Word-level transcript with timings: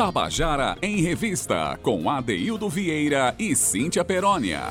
Tabajara 0.00 0.78
em 0.80 1.02
Revista, 1.02 1.78
com 1.82 2.08
Adeildo 2.08 2.70
Vieira 2.70 3.34
e 3.38 3.54
Cíntia 3.54 4.02
Perónia. 4.02 4.62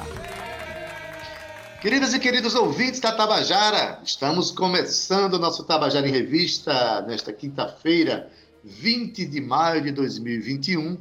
Queridas 1.84 2.16
e 2.16 2.20
queridos 2.20 2.56
ouvintes 2.56 3.00
da 3.00 3.12
Tabajara, 3.12 4.02
estamos 4.04 4.50
começando 4.50 5.36
o 5.36 5.38
nosso 5.38 5.64
Tabajara 5.66 6.10
em 6.10 6.12
Revista 6.12 7.02
nesta 7.04 7.32
quinta-feira, 7.32 8.28
20 8.64 9.24
de 9.28 9.40
maio 9.40 9.84
de 9.84 9.92
2021. 9.92 10.98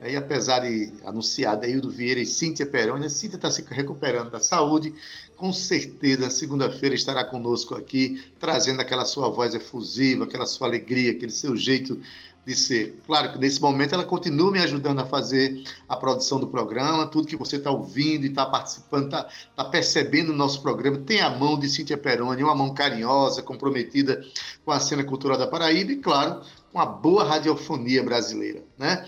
E 0.00 0.14
apesar 0.14 0.60
de 0.60 0.92
anunciar 1.04 1.54
Adeildo 1.54 1.90
Vieira 1.90 2.20
e 2.20 2.26
Cíntia 2.26 2.66
Peroni, 2.66 3.06
a 3.06 3.10
Cíntia 3.10 3.34
está 3.34 3.50
se 3.50 3.64
recuperando 3.68 4.30
da 4.30 4.38
saúde. 4.38 4.94
Com 5.36 5.52
certeza, 5.52 6.30
segunda-feira 6.30 6.94
estará 6.94 7.24
conosco 7.24 7.74
aqui, 7.74 8.22
trazendo 8.38 8.80
aquela 8.80 9.04
sua 9.04 9.28
voz 9.28 9.56
efusiva, 9.56 10.22
aquela 10.22 10.46
sua 10.46 10.68
alegria, 10.68 11.10
aquele 11.10 11.32
seu 11.32 11.56
jeito 11.56 12.00
de 12.46 12.54
ser. 12.54 13.00
Claro 13.04 13.32
que 13.32 13.38
nesse 13.38 13.60
momento 13.60 13.92
ela 13.92 14.04
continua 14.04 14.52
me 14.52 14.60
ajudando 14.60 15.00
a 15.00 15.04
fazer 15.04 15.64
a 15.88 15.96
produção 15.96 16.38
do 16.38 16.46
programa, 16.46 17.06
tudo 17.06 17.26
que 17.26 17.34
você 17.34 17.56
está 17.56 17.72
ouvindo 17.72 18.24
e 18.24 18.28
está 18.28 18.46
participando, 18.46 19.06
está 19.06 19.28
tá 19.56 19.64
percebendo 19.64 20.30
no 20.30 20.38
nosso 20.38 20.62
programa, 20.62 20.98
tem 20.98 21.20
a 21.20 21.28
mão 21.28 21.58
de 21.58 21.68
Cíntia 21.68 21.98
Peroni, 21.98 22.44
uma 22.44 22.54
mão 22.54 22.72
carinhosa, 22.72 23.42
comprometida 23.42 24.24
com 24.64 24.70
a 24.70 24.78
cena 24.78 25.02
cultural 25.02 25.36
da 25.36 25.48
Paraíba 25.48 25.90
e, 25.90 25.96
claro, 25.96 26.40
com 26.72 26.78
a 26.78 26.86
boa 26.86 27.24
radiofonia 27.24 28.04
brasileira, 28.04 28.62
né? 28.78 29.04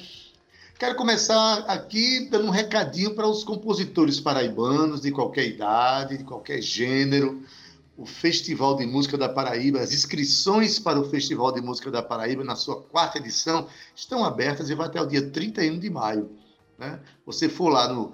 Quero 0.77 0.95
começar 0.95 1.59
aqui 1.67 2.29
dando 2.31 2.47
um 2.47 2.51
recadinho 2.51 3.15
para 3.15 3.27
os 3.27 3.43
compositores 3.43 4.21
paraibanos 4.21 5.01
de 5.01 5.11
qualquer 5.11 5.47
idade, 5.47 6.19
de 6.19 6.25
qualquer 6.25 6.63
gênero. 6.63 7.43
O 7.99 8.07
Festival 8.07 8.77
de 8.77 8.87
Música 8.87 9.19
da 9.19 9.29
Paraíba, 9.29 9.81
as 9.81 9.93
inscrições 9.93 10.79
para 10.79 10.99
o 11.01 11.11
Festival 11.11 11.53
de 11.53 11.61
Música 11.61 11.91
da 11.91 12.03
Paraíba, 12.03 12.43
na 12.45 12.57
sua 12.57 12.81
quarta 12.81 13.19
edição, 13.19 13.67
estão 13.95 14.25
abertas 14.25 14.71
e 14.71 14.75
vai 14.75 14.87
até 14.87 15.03
o 15.03 15.07
dia 15.07 15.29
31 15.31 15.79
de 15.79 15.91
maio. 15.91 16.31
Né? 16.79 16.99
Você 17.27 17.47
for 17.49 17.69
lá 17.69 17.93
no 17.93 18.13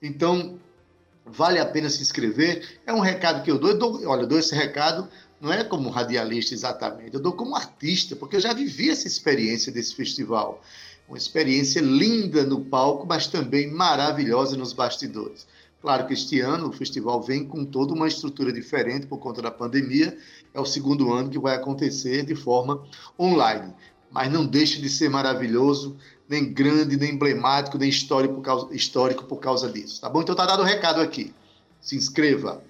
Então, 0.00 0.58
vale 1.26 1.58
a 1.58 1.66
pena 1.66 1.90
se 1.90 2.00
inscrever. 2.00 2.80
É 2.86 2.92
um 2.94 3.00
recado 3.00 3.42
que 3.42 3.50
eu 3.50 3.58
dou. 3.58 3.70
Eu 3.70 3.78
dou 3.78 4.08
olha, 4.08 4.22
eu 4.22 4.26
dou 4.26 4.38
esse 4.38 4.54
recado 4.54 5.06
não 5.38 5.52
é 5.52 5.62
como 5.62 5.90
radialista 5.90 6.54
exatamente, 6.54 7.12
eu 7.12 7.20
dou 7.20 7.34
como 7.34 7.54
artista, 7.54 8.16
porque 8.16 8.36
eu 8.36 8.40
já 8.40 8.54
vivi 8.54 8.88
essa 8.88 9.06
experiência 9.06 9.70
desse 9.70 9.94
festival. 9.94 10.62
Uma 11.06 11.18
experiência 11.18 11.80
linda 11.80 12.42
no 12.42 12.64
palco, 12.64 13.06
mas 13.06 13.26
também 13.26 13.70
maravilhosa 13.70 14.56
nos 14.56 14.72
bastidores. 14.72 15.46
Claro 15.82 16.06
que 16.06 16.14
este 16.14 16.40
ano 16.40 16.68
o 16.68 16.72
festival 16.72 17.22
vem 17.22 17.44
com 17.44 17.66
toda 17.66 17.92
uma 17.92 18.08
estrutura 18.08 18.50
diferente 18.50 19.06
por 19.06 19.18
conta 19.18 19.42
da 19.42 19.50
pandemia. 19.50 20.16
É 20.54 20.58
o 20.58 20.64
segundo 20.64 21.12
ano 21.12 21.28
que 21.28 21.38
vai 21.38 21.54
acontecer 21.54 22.24
de 22.24 22.34
forma 22.34 22.82
online. 23.20 23.74
Mas 24.16 24.32
não 24.32 24.46
deixe 24.46 24.80
de 24.80 24.88
ser 24.88 25.10
maravilhoso, 25.10 25.94
nem 26.26 26.50
grande, 26.50 26.96
nem 26.96 27.12
emblemático, 27.12 27.76
nem 27.76 27.90
histórico 27.90 28.36
por 28.36 28.40
causa, 28.40 28.74
histórico 28.74 29.24
por 29.24 29.36
causa 29.36 29.70
disso. 29.70 30.00
Tá 30.00 30.08
bom? 30.08 30.22
Então 30.22 30.34
tá 30.34 30.46
dado 30.46 30.62
o 30.62 30.64
recado 30.64 31.02
aqui. 31.02 31.34
Se 31.82 31.96
inscreva. 31.96 32.64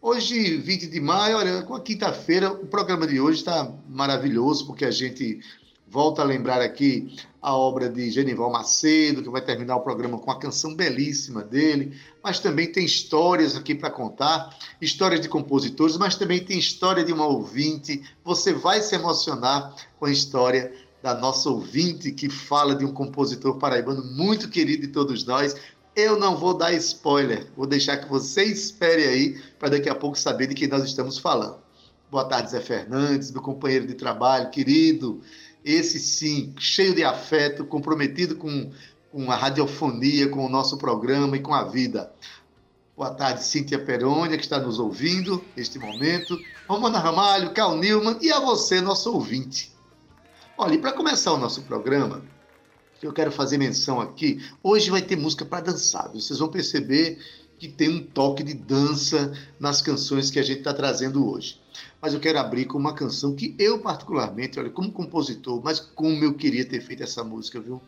Hoje, 0.00 0.56
20 0.56 0.86
de 0.86 1.00
maio, 1.00 1.36
olha, 1.38 1.62
com 1.62 1.74
a 1.74 1.80
quinta-feira, 1.80 2.48
o 2.52 2.68
programa 2.68 3.08
de 3.08 3.18
hoje 3.18 3.40
está 3.40 3.68
maravilhoso, 3.88 4.68
porque 4.68 4.84
a 4.84 4.90
gente 4.92 5.40
volta 5.88 6.22
a 6.22 6.24
lembrar 6.24 6.60
aqui 6.60 7.16
a 7.42 7.54
obra 7.54 7.88
de 7.88 8.10
Genival 8.10 8.50
Macedo, 8.50 9.22
que 9.22 9.28
vai 9.28 9.40
terminar 9.40 9.76
o 9.76 9.80
programa 9.80 10.18
com 10.18 10.30
a 10.30 10.38
canção 10.38 10.74
belíssima 10.74 11.42
dele, 11.42 11.96
mas 12.22 12.40
também 12.40 12.70
tem 12.70 12.84
histórias 12.84 13.54
aqui 13.54 13.74
para 13.74 13.90
contar, 13.90 14.56
histórias 14.80 15.20
de 15.20 15.28
compositores, 15.28 15.96
mas 15.96 16.16
também 16.16 16.42
tem 16.42 16.58
história 16.58 17.04
de 17.04 17.12
uma 17.12 17.26
ouvinte. 17.26 18.02
Você 18.24 18.52
vai 18.52 18.80
se 18.80 18.94
emocionar 18.94 19.74
com 19.98 20.06
a 20.06 20.10
história 20.10 20.72
da 21.04 21.12
nossa 21.12 21.50
ouvinte 21.50 22.10
que 22.10 22.30
fala 22.30 22.74
de 22.74 22.82
um 22.82 22.90
compositor 22.90 23.58
paraibano 23.58 24.02
muito 24.02 24.48
querido 24.48 24.86
de 24.86 24.88
todos 24.88 25.22
nós. 25.26 25.54
Eu 25.94 26.18
não 26.18 26.34
vou 26.34 26.56
dar 26.56 26.72
spoiler, 26.72 27.46
vou 27.54 27.66
deixar 27.66 27.98
que 27.98 28.08
você 28.08 28.42
espere 28.44 29.04
aí 29.04 29.38
para 29.58 29.68
daqui 29.68 29.90
a 29.90 29.94
pouco 29.94 30.18
saber 30.18 30.46
de 30.46 30.54
quem 30.54 30.66
nós 30.66 30.82
estamos 30.82 31.18
falando. 31.18 31.58
Boa 32.10 32.24
tarde, 32.24 32.52
Zé 32.52 32.60
Fernandes, 32.62 33.30
meu 33.30 33.42
companheiro 33.42 33.86
de 33.86 33.92
trabalho, 33.92 34.48
querido 34.48 35.20
esse 35.62 36.00
sim, 36.00 36.54
cheio 36.58 36.94
de 36.94 37.04
afeto, 37.04 37.66
comprometido 37.66 38.36
com, 38.36 38.70
com 39.12 39.30
a 39.30 39.36
radiofonia, 39.36 40.30
com 40.30 40.46
o 40.46 40.48
nosso 40.48 40.78
programa 40.78 41.36
e 41.36 41.40
com 41.40 41.52
a 41.52 41.64
vida. 41.64 42.10
Boa 42.96 43.10
tarde, 43.10 43.44
Cíntia 43.44 43.78
Perônia, 43.78 44.38
que 44.38 44.44
está 44.44 44.58
nos 44.58 44.78
ouvindo 44.78 45.44
neste 45.54 45.78
momento. 45.78 46.38
Romana 46.66 46.98
Ramalho, 46.98 47.52
Cal 47.52 47.76
Nilman 47.76 48.16
e 48.22 48.32
a 48.32 48.40
você, 48.40 48.80
nosso 48.80 49.12
ouvinte. 49.12 49.73
Olha, 50.56 50.74
e 50.74 50.78
para 50.78 50.92
começar 50.92 51.32
o 51.32 51.38
nosso 51.38 51.62
programa, 51.62 52.22
eu 53.02 53.12
quero 53.12 53.30
fazer 53.30 53.58
menção 53.58 54.00
aqui. 54.00 54.40
Hoje 54.62 54.90
vai 54.90 55.02
ter 55.02 55.16
música 55.16 55.44
para 55.44 55.64
dançar. 55.64 56.08
Vocês 56.12 56.38
vão 56.38 56.48
perceber 56.48 57.18
que 57.58 57.68
tem 57.68 57.88
um 57.88 58.02
toque 58.02 58.42
de 58.42 58.54
dança 58.54 59.32
nas 59.58 59.82
canções 59.82 60.30
que 60.30 60.38
a 60.38 60.42
gente 60.42 60.58
está 60.58 60.72
trazendo 60.72 61.28
hoje 61.28 61.60
mas 62.04 62.12
eu 62.12 62.20
quero 62.20 62.38
abrir 62.38 62.66
com 62.66 62.76
uma 62.76 62.92
canção 62.92 63.34
que 63.34 63.54
eu, 63.58 63.78
particularmente, 63.78 64.58
olha, 64.58 64.68
como 64.68 64.92
compositor, 64.92 65.62
mas 65.64 65.80
como 65.80 66.22
eu 66.22 66.34
queria 66.34 66.62
ter 66.62 66.82
feito 66.82 67.02
essa 67.02 67.24
música, 67.24 67.58
viu? 67.58 67.80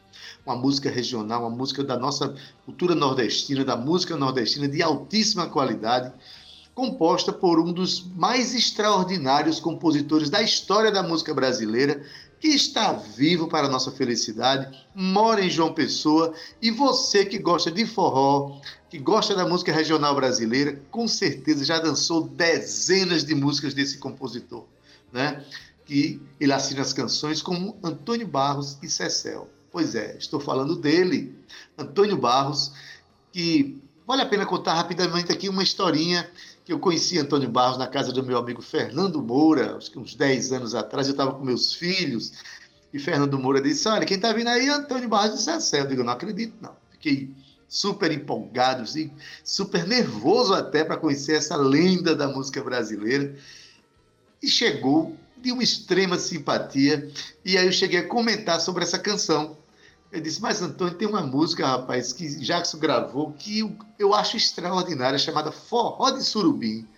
Uma 0.44 0.56
música 0.56 0.91
regional, 0.91 1.43
uma 1.43 1.50
música 1.50 1.84
da 1.84 1.99
nossa 1.99 2.34
cultura 2.65 2.94
nordestina, 2.94 3.62
da 3.62 3.76
música 3.76 4.16
nordestina 4.16 4.66
de 4.66 4.82
altíssima 4.82 5.49
qualidade, 5.49 6.12
composta 6.75 7.31
por 7.31 7.60
um 7.60 7.71
dos 7.71 8.06
mais 8.16 8.55
extraordinários 8.55 9.60
compositores 9.60 10.31
da 10.31 10.43
história 10.43 10.91
da 10.91 11.03
música 11.03 11.34
brasileira, 11.34 12.03
que 12.41 12.48
está 12.48 12.92
vivo 12.92 13.48
para 13.48 13.66
a 13.66 13.70
nossa 13.70 13.91
felicidade, 13.91 14.76
mora 14.94 15.44
em 15.44 15.50
João 15.50 15.72
Pessoa, 15.72 16.34
e 16.60 16.70
você 16.70 17.24
que 17.24 17.38
gosta 17.38 17.70
de 17.70 17.86
forró, 17.86 18.60
que 18.91 18.98
gosta 18.98 19.34
da 19.34 19.47
música 19.47 19.72
regional 19.72 20.14
brasileira, 20.14 20.80
com 20.91 21.08
certeza 21.08 21.64
já 21.64 21.78
dançou 21.78 22.28
dezenas 22.28 23.25
de 23.25 23.34
músicas 23.34 23.75
desse 23.75 23.98
compositor, 23.98 24.64
né? 25.12 25.44
Que 25.84 26.20
ele 26.38 26.52
assina 26.52 26.82
as 26.82 26.92
canções 26.92 27.41
como 27.41 27.76
Antônio 27.82 28.26
Barros 28.26 28.78
e 28.82 28.88
Cecel. 28.88 29.48
Pois 29.70 29.94
é, 29.94 30.16
estou 30.19 30.41
falando 30.41 30.76
dele, 30.76 31.34
Antônio 31.76 32.16
Barros, 32.16 32.72
que 33.32 33.80
vale 34.06 34.22
a 34.22 34.26
pena 34.26 34.46
contar 34.46 34.75
rapidamente 34.75 35.32
aqui 35.32 35.48
uma 35.48 35.62
historinha 35.62 36.28
que 36.66 36.72
eu 36.72 36.81
conheci 36.81 37.16
Antônio 37.16 37.49
Barros 37.49 37.78
na 37.78 37.87
casa 37.87 38.12
do 38.12 38.25
meu 38.25 38.37
amigo 38.37 38.60
Fernando 38.60 39.22
Moura, 39.22 39.77
acho 39.77 39.88
que 39.88 40.00
uns 40.00 40.16
10 40.16 40.53
anos 40.53 40.75
atrás, 40.75 41.06
eu 41.06 41.12
estava 41.12 41.32
com 41.32 41.44
meus 41.44 41.72
filhos, 41.72 42.32
e 42.93 42.99
Fernando 42.99 43.38
Moura 43.38 43.62
disse, 43.62 43.88
olha, 43.88 44.04
quem 44.04 44.16
está 44.16 44.32
vindo 44.32 44.49
aí 44.49 44.66
é 44.66 44.71
Antônio 44.71 45.09
Barros 45.09 45.41
e 45.41 45.44
Cecel. 45.44 45.84
Eu 45.84 45.88
digo, 45.88 46.03
não 46.03 46.12
acredito, 46.12 46.55
não. 46.60 46.75
Fiquei 46.91 47.31
super 47.69 48.10
empolgado, 48.10 48.82
assim, 48.82 49.12
super 49.44 49.87
nervoso 49.87 50.55
até 50.55 50.82
para 50.82 50.97
conhecer 50.97 51.34
essa 51.34 51.56
lenda 51.56 52.16
da 52.16 52.26
música 52.26 52.60
brasileira. 52.65 53.37
E 54.43 54.49
chegou 54.49 55.17
de 55.37 55.52
uma 55.52 55.62
extrema 55.62 56.19
simpatia. 56.19 57.08
E 57.44 57.56
aí 57.56 57.67
eu 57.67 57.73
cheguei 57.73 58.00
a 58.00 58.08
comentar 58.08 58.61
sobre 58.61 58.82
essa 58.82 58.99
canção. 58.99 59.56
Eu 60.16 60.22
disse, 60.22 60.40
mas 60.40 60.62
Antônio, 60.62 60.94
tem 60.94 61.06
uma 61.06 61.20
música, 61.20 61.66
rapaz, 61.66 62.10
que 62.10 62.26
Jackson 62.36 62.78
gravou, 62.78 63.34
que 63.34 63.58
eu, 63.58 63.76
eu 63.98 64.14
acho 64.14 64.38
extraordinária, 64.38 65.18
chamada 65.18 65.52
Forró 65.52 66.10
de 66.10 66.24
Surubim. 66.24 66.88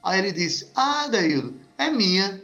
Aí 0.00 0.20
ele 0.20 0.30
disse, 0.30 0.70
ah, 0.72 1.08
Daíldo, 1.08 1.56
é 1.76 1.90
minha. 1.90 2.40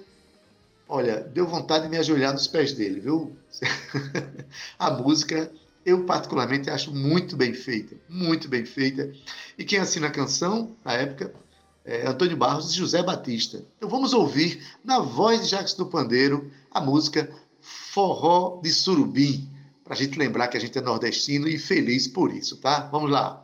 Olha, 0.89 1.21
deu 1.21 1.47
vontade 1.47 1.85
de 1.85 1.91
me 1.91 1.97
ajoelhar 1.97 2.33
nos 2.33 2.49
pés 2.49 2.73
dele, 2.73 2.99
viu? 2.99 3.37
a 4.77 4.91
música 4.91 5.53
eu 5.87 6.03
particularmente 6.03 6.69
acho 6.69 6.93
muito 6.93 7.37
bem 7.37 7.55
feita, 7.55 7.95
muito 8.09 8.49
bem 8.49 8.65
feita. 8.65 9.13
E 9.57 9.65
quem 9.65 9.79
assina 9.79 10.09
a 10.09 10.11
canção, 10.11 10.75
na 10.85 10.95
época, 10.95 11.33
é 11.85 12.09
Antônio 12.09 12.37
Barros 12.37 12.73
e 12.73 12.77
José 12.77 13.05
Batista. 13.05 13.65
Então 13.77 13.89
vamos 13.89 14.13
ouvir, 14.13 14.67
na 14.85 14.99
voz 14.99 15.43
de 15.43 15.47
Jacques 15.47 15.75
do 15.75 15.87
Pandeiro, 15.87 16.51
a 16.73 16.81
música 16.81 17.31
Forró 17.61 18.61
de 18.61 18.71
Surubim, 18.73 19.49
para 19.89 19.97
a 19.97 19.99
gente 19.99 20.19
lembrar 20.19 20.49
que 20.49 20.57
a 20.59 20.61
gente 20.61 20.77
é 20.77 20.83
nordestino 20.83 21.49
e 21.49 21.59
feliz 21.59 22.07
por 22.07 22.31
isso, 22.31 22.59
tá? 22.59 22.81
Vamos 22.93 23.11
lá. 23.11 23.43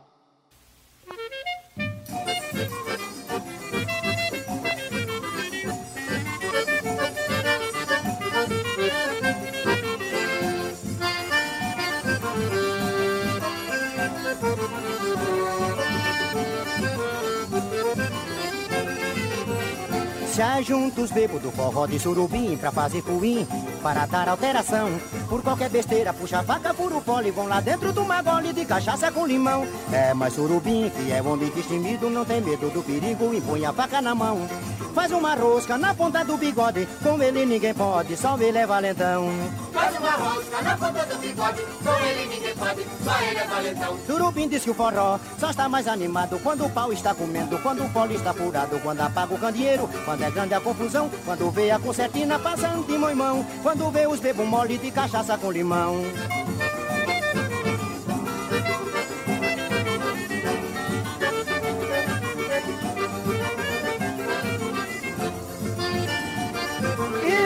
Se 20.27 20.41
ajunta 20.43 21.01
os 21.01 21.11
bebos 21.11 21.41
do 21.41 21.51
forró 21.51 21.87
de 21.87 21.97
surubim 21.97 22.55
pra 22.55 22.71
fazer 22.71 23.01
fuim, 23.01 23.47
para 23.85 24.07
dar 24.07 24.27
alteração. 24.27 24.99
Por 25.29 25.43
qualquer 25.43 25.69
besteira, 25.69 26.11
puxa 26.11 26.39
a 26.39 26.43
faca, 26.43 26.73
fura 26.73 26.97
o 26.97 27.01
pole, 27.03 27.29
vão 27.29 27.45
lá 27.45 27.61
dentro 27.61 27.93
do 27.93 28.03
magole 28.03 28.51
de 28.51 28.65
cachaça 28.65 29.11
com 29.11 29.27
limão. 29.27 29.67
É, 29.93 30.11
mas 30.11 30.33
surubim, 30.33 30.89
que 30.89 31.11
é 31.11 31.21
homem 31.21 31.51
destemido, 31.51 32.09
não 32.09 32.25
tem 32.25 32.41
medo 32.41 32.67
do 32.71 32.81
perigo, 32.81 33.31
impõe 33.31 33.63
a 33.63 33.71
faca 33.71 34.01
na 34.01 34.15
mão. 34.15 34.49
Faz 34.95 35.11
uma 35.11 35.35
rosca 35.35 35.77
na 35.77 35.93
ponta 35.93 36.23
do 36.23 36.37
bigode, 36.37 36.87
com 37.03 37.21
ele 37.21 37.45
ninguém 37.45 37.73
pode, 37.73 38.15
só 38.15 38.37
ele 38.39 38.57
é 38.57 38.65
valentão. 38.65 39.29
Faz 39.73 39.99
uma 39.99 40.11
rosca 40.11 40.61
na 40.61 40.77
ponta 40.77 41.05
do 41.05 41.17
bigode, 41.17 41.61
com 41.83 42.05
ele 42.05 42.25
ninguém 42.33 42.55
pode, 42.55 42.85
só 43.03 43.19
ele 43.19 43.37
é 43.37 43.45
valentão. 43.45 43.99
Surubim 44.07 44.47
diz 44.47 44.63
que 44.63 44.69
o 44.69 44.73
forró 44.73 45.19
só 45.37 45.49
está 45.49 45.67
mais 45.67 45.85
animado 45.87 46.39
quando 46.41 46.65
o 46.65 46.69
pau 46.69 46.93
está 46.93 47.13
comendo, 47.13 47.59
quando 47.59 47.83
o 47.83 47.89
pole 47.89 48.15
está 48.15 48.33
furado, 48.33 48.79
quando 48.79 49.01
apaga 49.01 49.35
o 49.35 49.37
candeeiro, 49.37 49.89
quando 50.05 50.23
é 50.23 50.31
grande 50.31 50.53
a 50.53 50.61
confusão, 50.61 51.11
quando 51.25 51.51
vê 51.51 51.71
a 51.71 51.77
concertina 51.77 52.39
passando 52.39 52.87
de 52.87 52.97
mão 52.97 53.11
em 53.11 53.15
mão, 53.15 53.45
quando 53.77 53.91
vê 53.91 54.07
os 54.07 54.21
bebos 54.21 54.47
mole 54.47 54.77
de 54.77 54.89
cachaça 54.89 55.37
com 55.37 55.51
limão. 55.51 56.01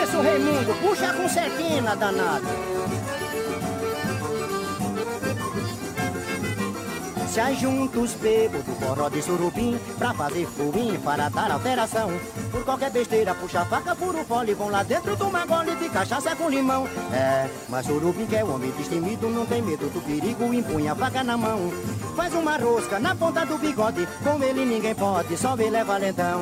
Isso, 0.03 0.21
Raimundo, 0.21 0.75
puxa 0.81 1.09
a 1.09 1.13
concertina, 1.13 1.95
danado. 1.95 2.47
Se 7.27 7.39
ajunta 7.39 7.99
os 7.99 8.13
bebos 8.13 8.63
do 8.63 8.73
forró 8.73 9.07
de 9.07 9.21
surubim 9.21 9.79
Pra 9.99 10.15
fazer 10.15 10.47
fuim, 10.47 10.99
para 11.03 11.29
dar 11.29 11.51
alteração 11.51 12.09
Por 12.51 12.63
qualquer 12.63 12.92
besteira, 12.92 13.36
puxa 13.36 13.62
a 13.62 13.66
faca, 13.66 13.96
fura 13.96 14.22
o 14.22 14.25
fole 14.25 14.54
Vão 14.54 14.69
lá 14.69 14.84
dentro 14.84 15.16
do 15.16 15.30
magole 15.30 15.75
de 15.75 15.90
cachaça 15.90 16.36
com 16.36 16.50
limão. 16.50 16.88
É, 17.13 17.50
mas 17.68 17.86
surubim 17.86 18.25
que 18.25 18.36
é 18.36 18.44
homem 18.44 18.72
destemido 18.72 19.30
Não 19.30 19.46
tem 19.46 19.62
medo 19.62 19.90
do 19.90 20.01
perigo, 20.01 20.54
impunha 20.54 20.94
a 20.94 20.96
faca 20.96 21.24
na 21.24 21.38
mão. 21.38 21.72
Faz 22.16 22.34
uma 22.34 22.57
rosca 22.57 23.00
na 23.00 23.16
ponta 23.16 23.46
do 23.46 23.57
bigode 23.57 24.07
Com 24.24 24.44
ele 24.44 24.66
ninguém 24.66 24.94
pode, 24.94 25.38
só 25.38 25.56
ele 25.57 25.78
é 25.78 25.84
valentão 25.84 26.42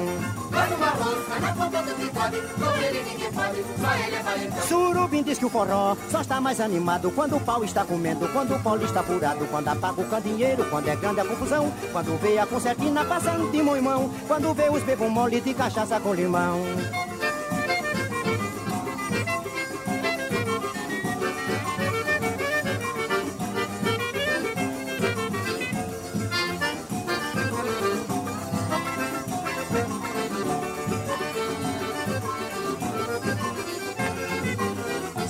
Faz 0.51 0.71
uma 0.71 0.87
rosca 0.87 1.39
na 1.39 1.53
ponta 1.53 1.83
do 1.83 1.95
bigode, 1.97 2.41
com 2.57 2.77
ele 2.81 3.03
ninguém 3.03 3.31
pode, 3.31 3.63
só 3.79 4.05
ele 4.05 4.15
é 4.15 4.23
valentão. 4.23 4.61
Surubim 4.67 5.21
diz 5.21 5.37
que 5.37 5.45
o 5.45 5.49
forró 5.49 5.95
só 6.09 6.21
está 6.21 6.41
mais 6.41 6.59
animado 6.59 7.11
quando 7.11 7.35
o 7.35 7.39
pau 7.39 7.63
está 7.63 7.83
comendo, 7.83 8.27
quando 8.29 8.55
o 8.55 8.59
pau 8.59 8.77
está 8.77 9.03
furado, 9.03 9.45
quando 9.47 9.67
apaga 9.67 10.01
o 10.01 10.09
candeeiro, 10.09 10.65
quando 10.69 10.87
é 10.87 10.95
grande 10.95 11.19
a 11.19 11.25
confusão, 11.25 11.71
quando 11.91 12.19
vê 12.19 12.39
a 12.39 12.47
concertina 12.47 13.05
passando 13.05 13.51
de 13.51 13.61
mão 13.61 13.77
em 13.77 13.81
mão, 13.81 14.09
quando 14.27 14.53
vê 14.53 14.69
os 14.69 14.81
bebos 14.83 15.09
mole 15.09 15.41
de 15.41 15.53
cachaça 15.53 15.96
com 15.99 16.13
limão. 16.13 16.63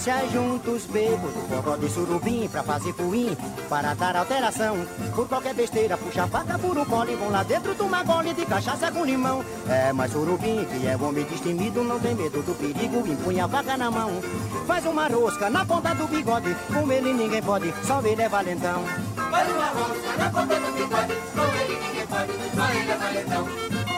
Se 0.07 0.11
ajunta 0.11 0.71
os 0.71 0.85
do 0.85 1.47
forró 1.49 1.75
de 1.75 1.89
surubim 1.89 2.47
pra 2.47 2.63
fazer 2.63 2.93
fuim, 2.93 3.35
para 3.67 3.93
dar 3.93 4.15
alteração. 4.15 4.77
Por 5.13 5.27
qualquer 5.27 5.53
besteira, 5.53 5.97
puxa 5.97 6.23
a 6.23 6.27
faca, 6.29 6.57
fura 6.57 6.83
o 6.83 6.85
pole, 6.85 7.13
vão 7.15 7.29
lá 7.29 7.43
dentro 7.43 7.75
do 7.75 7.89
magole 7.89 8.33
de 8.33 8.45
cachaça 8.45 8.89
com 8.89 9.03
limão. 9.03 9.43
É, 9.67 9.91
mas 9.91 10.13
surubim, 10.13 10.63
que 10.63 10.87
é 10.87 10.95
homem 10.95 11.25
destemido, 11.25 11.83
não 11.83 11.99
tem 11.99 12.15
medo 12.15 12.41
do 12.41 12.55
perigo, 12.55 13.05
impunha 13.05 13.43
a 13.43 13.49
faca 13.49 13.75
na 13.75 13.91
mão. 13.91 14.09
Faz 14.65 14.85
uma 14.85 15.09
rosca 15.09 15.49
na 15.49 15.65
ponta 15.65 15.93
do 15.93 16.07
bigode, 16.07 16.55
com 16.73 16.89
ele 16.89 17.11
ninguém 17.11 17.43
pode, 17.43 17.73
só 17.83 18.01
ele 18.01 18.21
é 18.21 18.29
valentão. 18.29 18.85
Faz 19.29 19.49
uma 19.49 19.65
rosca 19.65 20.17
na 20.17 20.29
ponta 20.29 20.55
do 20.55 20.71
bigode, 20.71 21.13
com 21.35 21.59
ele 21.59 21.79
ninguém 21.85 22.07
pode, 22.07 22.31
só 22.55 22.79
ele 22.79 22.91
é 22.91 22.95
valentão. 22.95 23.96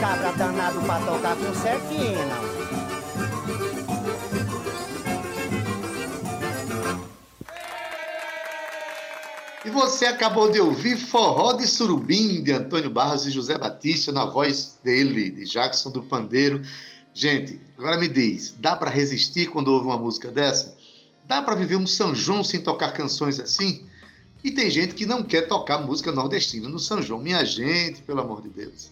Cabra 0.00 0.32
danado 0.32 0.80
pra 0.80 1.00
tocar 1.00 1.36
com 1.36 1.54
certina. 1.54 2.62
E 9.64 9.70
você 9.70 10.06
acabou 10.06 10.50
de 10.50 10.60
ouvir 10.60 10.96
Forró 10.96 11.52
de 11.52 11.66
Surubim, 11.66 12.42
de 12.42 12.52
Antônio 12.52 12.90
Barros 12.90 13.26
e 13.26 13.30
José 13.30 13.56
Batista, 13.56 14.10
na 14.10 14.24
voz 14.24 14.78
dele, 14.82 15.30
de 15.30 15.44
Jackson 15.44 15.90
do 15.90 16.02
Pandeiro. 16.02 16.62
Gente, 17.14 17.60
agora 17.78 17.98
me 17.98 18.08
diz, 18.08 18.54
dá 18.58 18.74
para 18.74 18.90
resistir 18.90 19.48
quando 19.50 19.68
ouve 19.68 19.86
uma 19.86 19.98
música 19.98 20.30
dessa? 20.30 20.76
Dá 21.26 21.40
para 21.42 21.54
viver 21.54 21.76
um 21.76 21.86
São 21.86 22.14
João 22.14 22.42
sem 22.42 22.60
tocar 22.60 22.92
canções 22.92 23.38
assim? 23.38 23.86
E 24.42 24.50
tem 24.50 24.68
gente 24.68 24.94
que 24.94 25.06
não 25.06 25.22
quer 25.22 25.42
tocar 25.42 25.78
música 25.78 26.10
nordestina 26.10 26.68
no 26.68 26.80
São 26.80 27.00
João. 27.00 27.20
Minha 27.20 27.44
gente, 27.44 28.02
pelo 28.02 28.20
amor 28.20 28.42
de 28.42 28.48
Deus. 28.48 28.90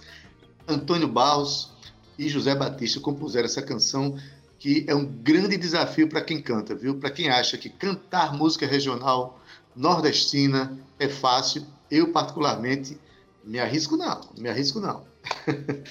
Antônio 0.71 1.09
Barros 1.09 1.71
e 2.19 2.29
José 2.29 2.55
Batista 2.55 3.01
compuseram 3.01 3.47
essa 3.47 3.63
canção 3.63 4.17
que 4.59 4.85
é 4.87 4.95
um 4.95 5.07
grande 5.07 5.57
desafio 5.57 6.09
para 6.09 6.21
quem 6.21 6.41
canta, 6.41 6.75
viu? 6.75 6.97
Para 6.97 7.11
quem 7.11 7.31
acha 7.31 7.57
que 7.57 7.71
cantar 7.71 8.35
música 8.35 8.67
regional 8.67 9.41
nordestina 9.75 10.79
é 10.99 11.09
fácil, 11.09 11.67
eu 11.91 12.13
particularmente 12.13 12.99
me 13.43 13.59
arrisco 13.59 13.97
não, 13.97 14.21
me 14.37 14.51
arrisco 14.51 14.81
não. 14.81 15.03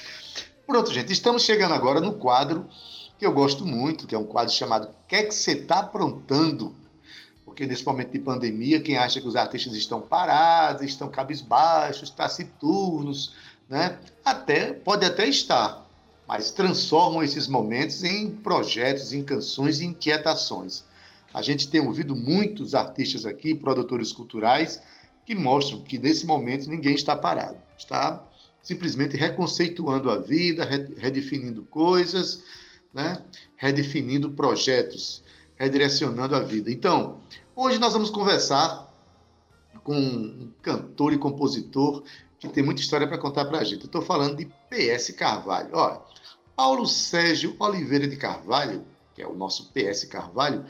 Pronto, 0.68 0.94
gente, 0.94 1.12
estamos 1.12 1.44
chegando 1.44 1.74
agora 1.74 2.00
no 2.00 2.14
quadro 2.14 2.68
que 3.18 3.26
eu 3.26 3.34
gosto 3.34 3.66
muito, 3.66 4.06
que 4.06 4.14
é 4.14 4.18
um 4.18 4.24
quadro 4.24 4.54
chamado 4.54 4.88
O 4.88 5.08
que 5.08 5.16
é 5.16 5.24
que 5.24 5.34
você 5.34 5.54
está 5.54 5.80
aprontando? 5.80 6.76
Porque 7.44 7.66
nesse 7.66 7.84
momento 7.84 8.12
de 8.12 8.20
pandemia, 8.20 8.80
quem 8.80 8.98
acha 8.98 9.20
que 9.20 9.28
os 9.28 9.36
artistas 9.36 9.74
estão 9.74 10.00
parados, 10.00 10.84
estão 10.84 11.10
cabisbaixos, 11.10 12.12
taciturnos, 12.12 13.34
né? 13.70 14.00
Até 14.26 14.74
pode 14.74 15.06
até 15.06 15.28
estar, 15.28 15.86
mas 16.28 16.52
transformam 16.52 17.24
esses 17.24 17.48
momentos 17.48 18.04
em 18.04 18.32
projetos, 18.32 19.14
em 19.14 19.24
canções 19.24 19.80
e 19.80 19.86
inquietações. 19.86 20.84
A 21.34 21.42
gente 21.44 21.70
tem 21.70 21.80
ouvido 21.80 22.16
muitos 22.16 22.74
artistas 22.74 23.26
aqui, 23.26 23.54
produtores 23.54 24.12
culturais, 24.12 24.82
que 25.26 25.36
mostram 25.36 25.82
que 25.82 26.00
nesse 26.00 26.26
momento 26.26 26.68
ninguém 26.68 26.96
está 26.96 27.16
parado, 27.16 27.58
está 27.78 28.26
simplesmente 28.64 29.16
reconceituando 29.16 30.10
a 30.10 30.18
vida, 30.18 30.66
redefinindo 30.98 31.64
coisas, 31.64 32.44
né? 32.92 33.22
redefinindo 33.56 34.32
projetos, 34.32 35.24
redirecionando 35.56 36.36
a 36.36 36.40
vida. 36.40 36.72
Então, 36.72 37.20
hoje 37.56 37.78
nós 37.78 37.94
vamos 37.94 38.10
conversar 38.10 38.92
com 39.84 39.96
um 39.96 40.52
cantor 40.62 41.14
e 41.14 41.18
compositor 41.18 42.04
que 42.40 42.48
tem 42.48 42.64
muita 42.64 42.82
história 42.82 43.08
para 43.08 43.18
contar 43.18 43.46
para 43.46 43.60
a 43.60 43.64
gente. 43.64 43.86
Estou 43.86 44.02
falando 44.02 44.38
de 44.38 44.46
PS 44.70 45.12
Carvalho. 45.12 45.70
Olha, 45.74 46.02
Paulo 46.56 46.86
Sérgio 46.88 47.56
Oliveira 47.60 48.08
de 48.08 48.16
Carvalho, 48.16 48.86
que 49.14 49.22
é 49.22 49.28
o 49.28 49.36
nosso 49.36 49.72
PS 49.72 50.06
Carvalho, 50.06 50.66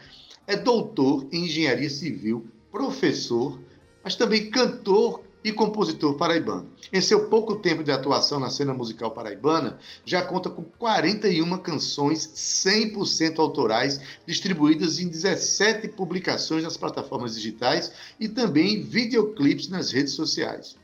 é 0.48 0.56
doutor 0.56 1.28
em 1.32 1.46
engenharia 1.46 1.90
civil, 1.90 2.48
professor, 2.72 3.60
mas 4.04 4.16
também 4.16 4.50
cantor 4.50 5.22
e 5.44 5.52
compositor 5.52 6.16
paraibano. 6.16 6.70
Em 6.92 7.00
seu 7.00 7.30
pouco 7.30 7.56
tempo 7.56 7.84
de 7.84 7.92
atuação 7.92 8.40
na 8.40 8.50
cena 8.50 8.74
musical 8.74 9.12
paraibana, 9.12 9.80
já 10.04 10.22
conta 10.22 10.50
com 10.50 10.64
41 10.64 11.58
canções 11.60 12.28
100% 12.36 13.40
autorais, 13.40 14.02
distribuídas 14.26 15.00
em 15.00 15.08
17 15.08 15.88
publicações 15.90 16.64
nas 16.64 16.78
plataformas 16.78 17.36
digitais 17.36 17.92
e 18.20 18.28
também 18.28 18.82
videoclipes 18.82 19.70
nas 19.70 19.92
redes 19.92 20.14
sociais. 20.14 20.76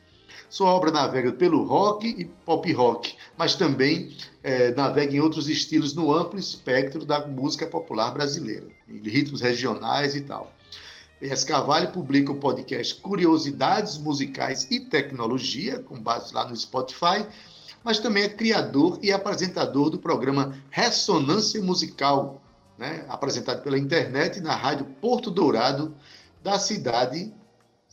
Sua 0.55 0.69
obra 0.69 0.89
navega 0.89 1.33
pelo 1.33 1.65
rock 1.65 2.07
e 2.07 2.23
pop 2.23 2.71
rock, 2.71 3.17
mas 3.37 3.55
também 3.55 4.15
é, 4.41 4.71
navega 4.73 5.13
em 5.13 5.19
outros 5.19 5.49
estilos 5.49 5.93
no 5.93 6.13
amplo 6.15 6.39
espectro 6.39 7.03
da 7.03 7.27
música 7.27 7.67
popular 7.67 8.11
brasileira, 8.11 8.65
em 8.87 8.99
ritmos 8.99 9.41
regionais 9.41 10.15
e 10.15 10.21
tal. 10.21 10.53
PS 11.19 11.43
Carvalho 11.43 11.91
publica 11.91 12.31
o 12.31 12.39
podcast 12.39 12.95
Curiosidades 13.01 13.97
Musicais 13.97 14.65
e 14.71 14.79
Tecnologia, 14.79 15.79
com 15.79 15.99
base 15.99 16.33
lá 16.33 16.47
no 16.47 16.55
Spotify, 16.55 17.27
mas 17.83 17.99
também 17.99 18.23
é 18.23 18.29
criador 18.29 18.97
e 19.01 19.11
apresentador 19.11 19.89
do 19.89 19.99
programa 19.99 20.57
Ressonância 20.71 21.61
Musical, 21.61 22.41
né, 22.77 23.03
apresentado 23.09 23.61
pela 23.61 23.77
internet 23.77 24.39
na 24.39 24.55
Rádio 24.55 24.85
Porto 25.01 25.29
Dourado, 25.29 25.93
da 26.41 26.57
cidade 26.57 27.33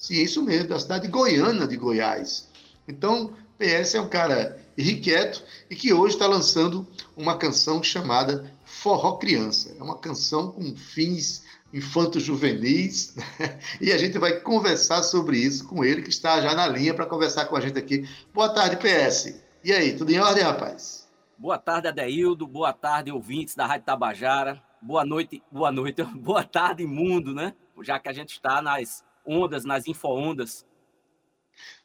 Sim, 0.02 0.21
isso 0.21 0.42
mesmo, 0.42 0.69
da 0.69 0.81
cidade 0.81 1.07
goiana 1.07 1.64
de 1.64 1.76
Goiás. 1.76 2.49
Então, 2.87 3.33
PS 3.59 3.95
é 3.95 4.01
um 4.01 4.09
cara 4.09 4.59
irrequieto 4.77 5.43
e 5.71 5.77
que 5.77 5.93
hoje 5.93 6.15
está 6.15 6.27
lançando 6.27 6.87
uma 7.17 7.37
canção 7.37 7.83
chamada 7.83 8.53
Forró 8.65 9.17
Criança. 9.17 9.75
É 9.79 9.83
uma 9.83 9.99
canção 9.99 10.51
com 10.51 10.75
fins 10.75 11.45
infantos 11.73 12.23
juvenis, 12.23 13.15
né? 13.15 13.59
e 13.81 13.93
a 13.93 13.99
gente 13.99 14.19
vai 14.19 14.41
conversar 14.41 15.03
sobre 15.03 15.39
isso 15.39 15.67
com 15.67 15.85
ele, 15.85 16.03
que 16.03 16.11
está 16.11 16.41
já 16.41 16.55
na 16.55 16.67
linha 16.67 16.93
para 16.93 17.07
conversar 17.07 17.47
com 17.47 17.57
a 17.57 17.61
gente 17.61 17.79
aqui. 17.79 18.07
Boa 18.35 18.53
tarde, 18.53 18.77
PS. 18.77 19.41
E 19.65 19.73
aí, 19.73 19.97
tudo 19.97 20.11
em 20.11 20.19
ordem, 20.19 20.43
rapaz? 20.43 21.09
Boa 21.39 21.59
tarde, 21.59 21.89
Adeildo. 21.89 22.47
Boa 22.47 22.73
tarde, 22.73 23.11
ouvintes 23.11 23.55
da 23.55 23.67
Rádio 23.67 23.87
Tabajara. 23.87 24.62
Boa 24.81 25.05
noite, 25.05 25.43
boa 25.51 25.71
noite, 25.71 26.03
boa 26.19 26.45
tarde, 26.45 26.85
mundo, 26.87 27.33
né? 27.33 27.55
Já 27.83 27.99
que 27.99 28.09
a 28.09 28.12
gente 28.12 28.33
está 28.33 28.61
nas 28.61 29.05
ondas, 29.25 29.65
nas 29.65 29.87
info-ondas 29.87 30.67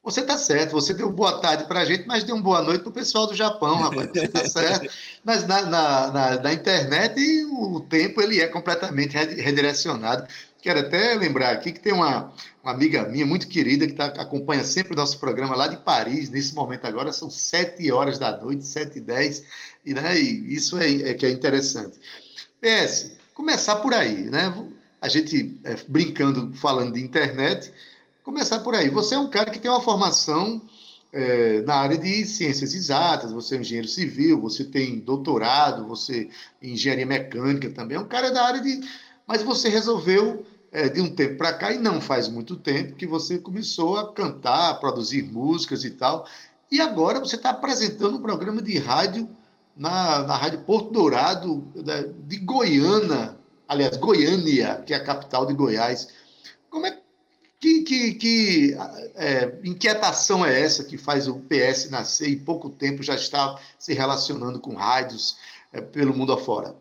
você 0.07 0.21
está 0.21 0.37
certo, 0.37 0.71
você 0.71 0.93
deu 0.93 1.11
boa 1.11 1.41
tarde 1.41 1.65
para 1.65 1.81
a 1.81 1.85
gente, 1.85 2.07
mas 2.07 2.23
deu 2.23 2.35
uma 2.35 2.43
boa 2.43 2.61
noite 2.61 2.81
para 2.81 2.89
o 2.89 2.93
pessoal 2.93 3.27
do 3.27 3.35
Japão, 3.35 3.75
rapaz. 3.75 4.09
Você 4.09 4.25
está 4.25 4.45
certo. 4.47 4.89
Mas 5.23 5.45
na, 5.45 5.63
na, 5.63 6.11
na, 6.11 6.41
na, 6.41 6.53
internet 6.53 7.19
o 7.51 7.81
tempo 7.81 8.21
ele 8.21 8.39
é 8.39 8.47
completamente 8.47 9.17
redirecionado. 9.17 10.25
Quero 10.61 10.79
até 10.79 11.13
lembrar 11.13 11.51
aqui 11.51 11.73
que 11.73 11.81
tem 11.81 11.91
uma, 11.91 12.31
uma 12.63 12.71
amiga 12.71 13.03
minha 13.03 13.25
muito 13.25 13.49
querida 13.49 13.85
que 13.85 13.93
tá, 13.93 14.05
acompanha 14.05 14.63
sempre 14.63 14.93
o 14.93 14.95
nosso 14.95 15.19
programa 15.19 15.55
lá 15.55 15.67
de 15.67 15.75
Paris, 15.75 16.29
nesse 16.29 16.55
momento 16.55 16.85
agora 16.85 17.11
são 17.11 17.29
sete 17.29 17.91
horas 17.91 18.17
da 18.17 18.37
noite, 18.37 18.65
sete 18.65 18.99
e 18.99 19.01
dez, 19.01 19.43
e, 19.85 19.93
né, 19.93 20.17
e 20.17 20.53
isso 20.53 20.77
é, 20.77 21.09
é 21.09 21.13
que 21.13 21.25
é 21.25 21.29
interessante. 21.29 21.99
PS, 22.61 23.11
começar 23.33 23.75
por 23.77 23.93
aí, 23.93 24.29
né? 24.29 24.53
A 25.01 25.07
gente 25.07 25.59
é, 25.63 25.75
brincando, 25.87 26.53
falando 26.53 26.93
de 26.93 27.01
internet, 27.03 27.71
Começar 28.27 28.59
por 28.59 28.75
aí. 28.75 28.89
Você 28.89 29.15
é 29.15 29.17
um 29.17 29.29
cara 29.29 29.49
que 29.49 29.57
tem 29.57 29.71
uma 29.71 29.79
formação 29.79 30.61
é, 31.13 31.61
na 31.61 31.75
área 31.75 31.97
de 31.97 32.25
ciências 32.25 32.73
exatas, 32.73 33.31
você 33.31 33.55
é 33.55 33.59
engenheiro 33.61 33.87
civil, 33.87 34.41
você 34.41 34.65
tem 34.65 34.99
doutorado, 34.99 35.87
você 35.87 36.29
é 36.61 36.67
engenharia 36.67 37.05
mecânica 37.05 37.69
também, 37.69 37.95
é 37.95 37.99
um 38.01 38.05
cara 38.05 38.29
da 38.29 38.43
área 38.43 38.59
de. 38.59 38.81
Mas 39.25 39.43
você 39.43 39.69
resolveu, 39.69 40.45
é, 40.73 40.89
de 40.89 40.99
um 40.99 41.09
tempo 41.09 41.37
para 41.37 41.53
cá, 41.53 41.71
e 41.71 41.77
não 41.77 42.01
faz 42.01 42.27
muito 42.27 42.57
tempo, 42.57 42.97
que 42.97 43.07
você 43.07 43.37
começou 43.37 43.97
a 43.97 44.11
cantar, 44.11 44.71
a 44.71 44.75
produzir 44.75 45.23
músicas 45.23 45.85
e 45.85 45.91
tal. 45.91 46.27
E 46.69 46.81
agora 46.81 47.21
você 47.21 47.37
está 47.37 47.51
apresentando 47.51 48.17
um 48.17 48.21
programa 48.21 48.61
de 48.61 48.77
rádio 48.77 49.29
na, 49.73 50.23
na 50.23 50.35
Rádio 50.35 50.59
Porto 50.63 50.91
Dourado, 50.91 51.65
de 52.27 52.39
Goiânia, 52.39 53.37
aliás, 53.69 53.95
Goiânia, 53.95 54.83
que 54.85 54.93
é 54.93 54.97
a 54.97 55.03
capital 55.05 55.45
de 55.45 55.53
Goiás. 55.53 56.09
Como 56.69 56.85
é, 56.85 56.99
que, 57.59 57.81
que, 57.81 58.13
que 58.13 58.77
é, 59.15 59.59
inquietação 59.63 60.45
é 60.45 60.61
essa 60.61 60.83
que 60.83 60.97
faz 60.97 61.27
o 61.27 61.39
PS 61.39 61.89
nascer 61.89 62.29
e 62.29 62.35
pouco 62.35 62.69
tempo 62.69 63.01
já 63.01 63.15
está 63.15 63.59
se 63.79 63.93
relacionando 63.93 64.59
com 64.59 64.75
rádios 64.75 65.37
é, 65.73 65.81
pelo 65.81 66.15
mundo 66.15 66.33
afora? 66.33 66.75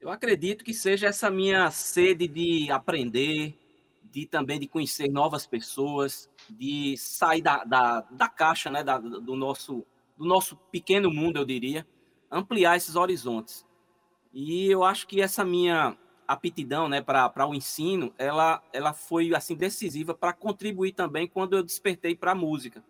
Eu 0.00 0.10
acredito 0.10 0.62
que 0.62 0.74
seja 0.74 1.08
essa 1.08 1.30
minha 1.30 1.70
sede 1.70 2.28
de 2.28 2.70
aprender, 2.70 3.58
de 4.04 4.26
também 4.26 4.60
de 4.60 4.68
conhecer 4.68 5.08
novas 5.08 5.46
pessoas, 5.46 6.28
de 6.50 6.94
sair 6.98 7.40
da, 7.40 7.64
da, 7.64 8.00
da 8.10 8.28
caixa, 8.28 8.70
né, 8.70 8.84
da, 8.84 8.98
do, 8.98 9.34
nosso, 9.34 9.84
do 10.16 10.24
nosso 10.24 10.54
pequeno 10.70 11.10
mundo, 11.10 11.38
eu 11.38 11.44
diria, 11.44 11.86
ampliar 12.30 12.76
esses 12.76 12.94
horizontes. 12.94 13.66
E 14.32 14.70
eu 14.70 14.84
acho 14.84 15.06
que 15.06 15.20
essa 15.20 15.44
minha 15.44 15.96
aptidão 16.26 16.88
né, 16.88 17.00
para 17.00 17.46
o 17.46 17.54
ensino, 17.54 18.12
ela, 18.18 18.62
ela 18.72 18.92
foi 18.92 19.34
assim 19.34 19.54
decisiva 19.54 20.14
para 20.14 20.32
contribuir 20.32 20.92
também 20.92 21.28
quando 21.28 21.56
eu 21.56 21.62
despertei 21.62 22.14
para 22.14 22.32
a 22.32 22.34
música. 22.34 22.84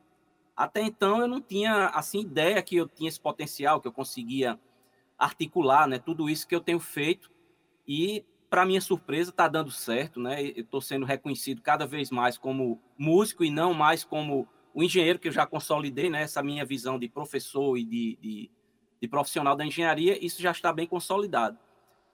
Até 0.57 0.81
então 0.83 1.21
eu 1.21 1.29
não 1.29 1.41
tinha 1.41 1.89
assim 1.89 2.21
ideia 2.21 2.63
que 2.63 2.77
eu 2.77 2.89
tinha 2.89 3.09
esse 3.09 3.21
potencial, 3.21 3.81
que 3.81 3.89
eu 3.89 3.93
conseguia 3.93 4.59
articular, 5.19 5.87
né, 5.87 5.99
tudo 5.99 6.29
isso 6.29 6.47
que 6.47 6.55
eu 6.55 6.61
tenho 6.61 6.81
feito 6.81 7.31
e 7.87 8.25
para 8.49 8.65
minha 8.65 8.81
surpresa 8.81 9.31
está 9.31 9.49
dando 9.49 9.71
certo, 9.71 10.21
né? 10.21 10.43
Eu 10.43 10.63
estou 10.63 10.81
sendo 10.81 11.05
reconhecido 11.05 11.61
cada 11.61 11.87
vez 11.87 12.11
mais 12.11 12.39
como 12.39 12.81
músico 12.97 13.45
e 13.45 13.51
não 13.51 13.75
mais 13.75 14.05
como 14.05 14.49
o 14.73 14.83
engenheiro 14.83 15.19
que 15.19 15.29
eu 15.29 15.33
já 15.33 15.45
consolidei, 15.47 16.09
né? 16.09 16.23
Essa 16.23 16.43
minha 16.43 16.65
visão 16.65 16.99
de 16.99 17.09
professor 17.09 17.77
e 17.77 17.85
de, 17.85 18.19
de, 18.21 18.51
de 19.01 19.09
profissional 19.09 19.57
da 19.57 19.65
engenharia, 19.65 20.25
isso 20.25 20.41
já 20.41 20.53
está 20.53 20.73
bem 20.73 20.87
consolidado. 20.87 21.59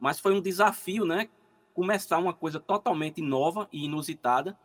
Mas 0.03 0.19
foi 0.19 0.35
um 0.35 0.41
desafio, 0.41 1.05
né? 1.05 1.29
Começar 1.73 2.19
uma 2.19 2.35
coisa 2.35 2.59
totalmente 2.59 3.23
nova 3.23 3.69
e 3.73 3.85
inusitada 3.85 4.59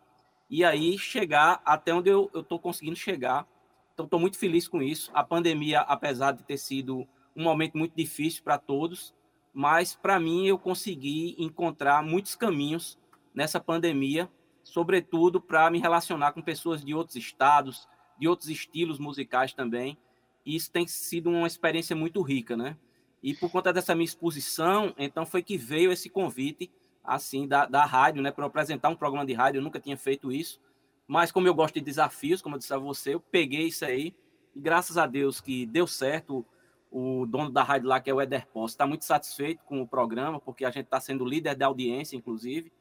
e 0.49 0.65
aí 0.65 0.97
chegar 0.97 1.61
até 1.63 1.93
onde 1.93 2.09
eu 2.09 2.31
estou 2.33 2.57
conseguindo 2.59 2.95
chegar. 2.95 3.47
Então, 3.93 4.05
estou 4.05 4.19
muito 4.19 4.35
feliz 4.35 4.67
com 4.67 4.81
isso. 4.81 5.11
A 5.13 5.23
pandemia, 5.23 5.81
apesar 5.81 6.31
de 6.31 6.41
ter 6.41 6.57
sido 6.57 7.07
um 7.35 7.43
momento 7.43 7.77
muito 7.77 7.95
difícil 7.95 8.43
para 8.43 8.57
todos, 8.57 9.13
mas 9.53 9.95
para 9.95 10.19
mim 10.19 10.47
eu 10.47 10.57
consegui 10.57 11.35
encontrar 11.37 12.01
muitos 12.01 12.35
caminhos 12.35 12.97
nessa 13.31 13.59
pandemia, 13.59 14.27
sobretudo 14.63 15.39
para 15.39 15.69
me 15.69 15.77
relacionar 15.77 16.31
com 16.31 16.41
pessoas 16.41 16.83
de 16.83 16.95
outros 16.95 17.15
estados, 17.15 17.87
de 18.19 18.27
outros 18.27 18.49
estilos 18.49 18.97
musicais 18.97 19.53
também. 19.53 19.99
E 20.43 20.55
isso 20.55 20.71
tem 20.71 20.87
sido 20.87 21.29
uma 21.29 21.45
experiência 21.45 21.95
muito 21.95 22.23
rica, 22.23 22.57
né? 22.57 22.75
E 23.21 23.33
por 23.33 23.51
conta 23.51 23.73
dessa 23.73 23.95
minha 23.95 24.05
exposição, 24.05 24.93
então 24.97 25.25
foi 25.25 25.41
que 25.41 25.57
veio 25.57 25.91
esse 25.91 26.09
convite 26.09 26.71
assim 27.03 27.47
da, 27.47 27.65
da 27.65 27.85
rádio, 27.85 28.21
né, 28.21 28.31
para 28.31 28.45
apresentar 28.45 28.89
um 28.89 28.95
programa 28.95 29.25
de 29.25 29.33
rádio. 29.33 29.59
Eu 29.59 29.63
nunca 29.63 29.79
tinha 29.79 29.97
feito 29.97 30.31
isso, 30.31 30.59
mas 31.07 31.31
como 31.31 31.47
eu 31.47 31.53
gosto 31.53 31.75
de 31.75 31.81
desafios, 31.81 32.41
como 32.41 32.55
eu 32.55 32.59
disse 32.59 32.73
a 32.73 32.77
você, 32.77 33.15
eu 33.15 33.19
peguei 33.19 33.67
isso 33.67 33.85
aí 33.85 34.13
e 34.57 34.59
graças 34.59 34.97
a 34.97 35.05
Deus 35.05 35.39
que 35.39 35.65
deu 35.67 35.85
certo. 35.85 36.43
O 36.89 37.25
dono 37.25 37.51
da 37.51 37.63
rádio 37.63 37.89
lá, 37.89 37.99
que 37.99 38.09
é 38.09 38.13
o 38.13 38.21
Eder 38.21 38.47
Posse, 38.47 38.73
está 38.73 38.87
muito 38.87 39.03
satisfeito 39.03 39.61
com 39.65 39.81
o 39.81 39.87
programa, 39.87 40.39
porque 40.39 40.63
a 40.63 40.71
gente 40.71 40.85
está 40.85 40.99
sendo 41.01 41.25
líder 41.25 41.53
da 41.53 41.67
audiência, 41.67 42.15
inclusive. 42.15 42.71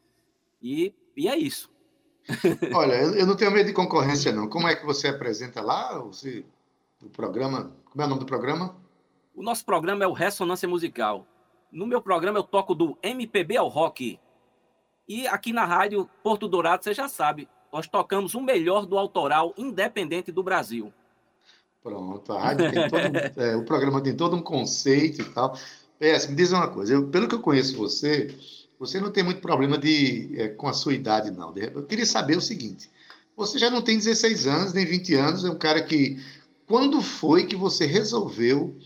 E, 0.62 0.94
e 1.16 1.28
é 1.28 1.36
isso. 1.36 1.68
Olha, 2.72 2.94
eu 2.94 3.26
não 3.26 3.36
tenho 3.36 3.50
medo 3.50 3.66
de 3.66 3.72
concorrência, 3.72 4.32
não. 4.32 4.48
Como 4.48 4.68
é 4.68 4.76
que 4.76 4.86
você 4.86 5.08
apresenta 5.08 5.60
lá 5.60 6.00
o 6.00 7.10
programa? 7.12 7.76
Como 7.84 8.00
é 8.00 8.06
o 8.06 8.08
nome 8.08 8.20
do 8.20 8.26
programa? 8.26 8.76
O 9.36 9.42
nosso 9.42 9.66
programa 9.66 10.02
é 10.02 10.06
o 10.06 10.14
Ressonância 10.14 10.66
Musical. 10.66 11.26
No 11.70 11.86
meu 11.86 12.00
programa 12.00 12.38
eu 12.38 12.42
toco 12.42 12.74
do 12.74 12.96
MPB 13.02 13.58
ao 13.58 13.68
rock. 13.68 14.18
E 15.06 15.26
aqui 15.26 15.52
na 15.52 15.66
rádio 15.66 16.08
Porto 16.22 16.48
Dourado, 16.48 16.82
você 16.82 16.94
já 16.94 17.06
sabe, 17.06 17.46
nós 17.70 17.86
tocamos 17.86 18.34
o 18.34 18.40
melhor 18.40 18.86
do 18.86 18.96
autoral 18.96 19.52
independente 19.58 20.32
do 20.32 20.42
Brasil. 20.42 20.90
Pronto, 21.82 22.32
a 22.32 22.40
rádio 22.40 22.72
tem 22.72 22.88
todo, 22.88 23.40
é, 23.42 23.54
o 23.54 23.62
programa 23.62 24.00
tem 24.00 24.16
todo 24.16 24.34
um 24.34 24.42
conceito 24.42 25.20
e 25.20 25.24
tal. 25.26 25.52
PS, 25.98 26.28
me 26.28 26.34
diz 26.34 26.50
uma 26.50 26.68
coisa, 26.68 26.94
eu, 26.94 27.06
pelo 27.08 27.28
que 27.28 27.34
eu 27.34 27.40
conheço 27.40 27.76
você, 27.76 28.34
você 28.78 28.98
não 28.98 29.12
tem 29.12 29.22
muito 29.22 29.42
problema 29.42 29.76
de, 29.76 30.34
é, 30.40 30.48
com 30.48 30.66
a 30.66 30.72
sua 30.72 30.94
idade, 30.94 31.30
não. 31.30 31.54
Eu 31.54 31.84
queria 31.84 32.06
saber 32.06 32.38
o 32.38 32.40
seguinte: 32.40 32.90
você 33.36 33.58
já 33.58 33.68
não 33.68 33.82
tem 33.82 33.98
16 33.98 34.46
anos, 34.46 34.72
nem 34.72 34.86
20 34.86 35.14
anos, 35.14 35.44
é 35.44 35.50
um 35.50 35.58
cara 35.58 35.82
que. 35.82 36.18
Quando 36.66 37.00
foi 37.00 37.46
que 37.46 37.54
você 37.54 37.86
resolveu 37.86 38.76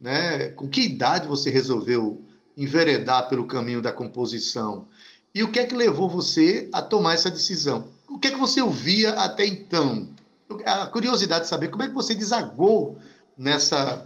né? 0.00 0.48
Com 0.50 0.68
que 0.68 0.82
idade 0.82 1.26
você 1.26 1.50
resolveu 1.50 2.22
enveredar 2.56 3.28
pelo 3.28 3.46
caminho 3.46 3.82
da 3.82 3.92
composição? 3.92 4.86
E 5.34 5.42
o 5.42 5.50
que 5.50 5.58
é 5.58 5.66
que 5.66 5.74
levou 5.74 6.08
você 6.08 6.68
a 6.72 6.82
tomar 6.82 7.14
essa 7.14 7.30
decisão? 7.30 7.88
O 8.08 8.18
que 8.18 8.28
é 8.28 8.30
que 8.30 8.38
você 8.38 8.60
ouvia 8.60 9.12
até 9.12 9.46
então? 9.46 10.08
A 10.64 10.86
curiosidade 10.86 11.44
de 11.44 11.48
saber 11.48 11.68
como 11.68 11.82
é 11.82 11.88
que 11.88 11.94
você 11.94 12.14
desagou 12.14 12.98
nessa, 13.36 14.04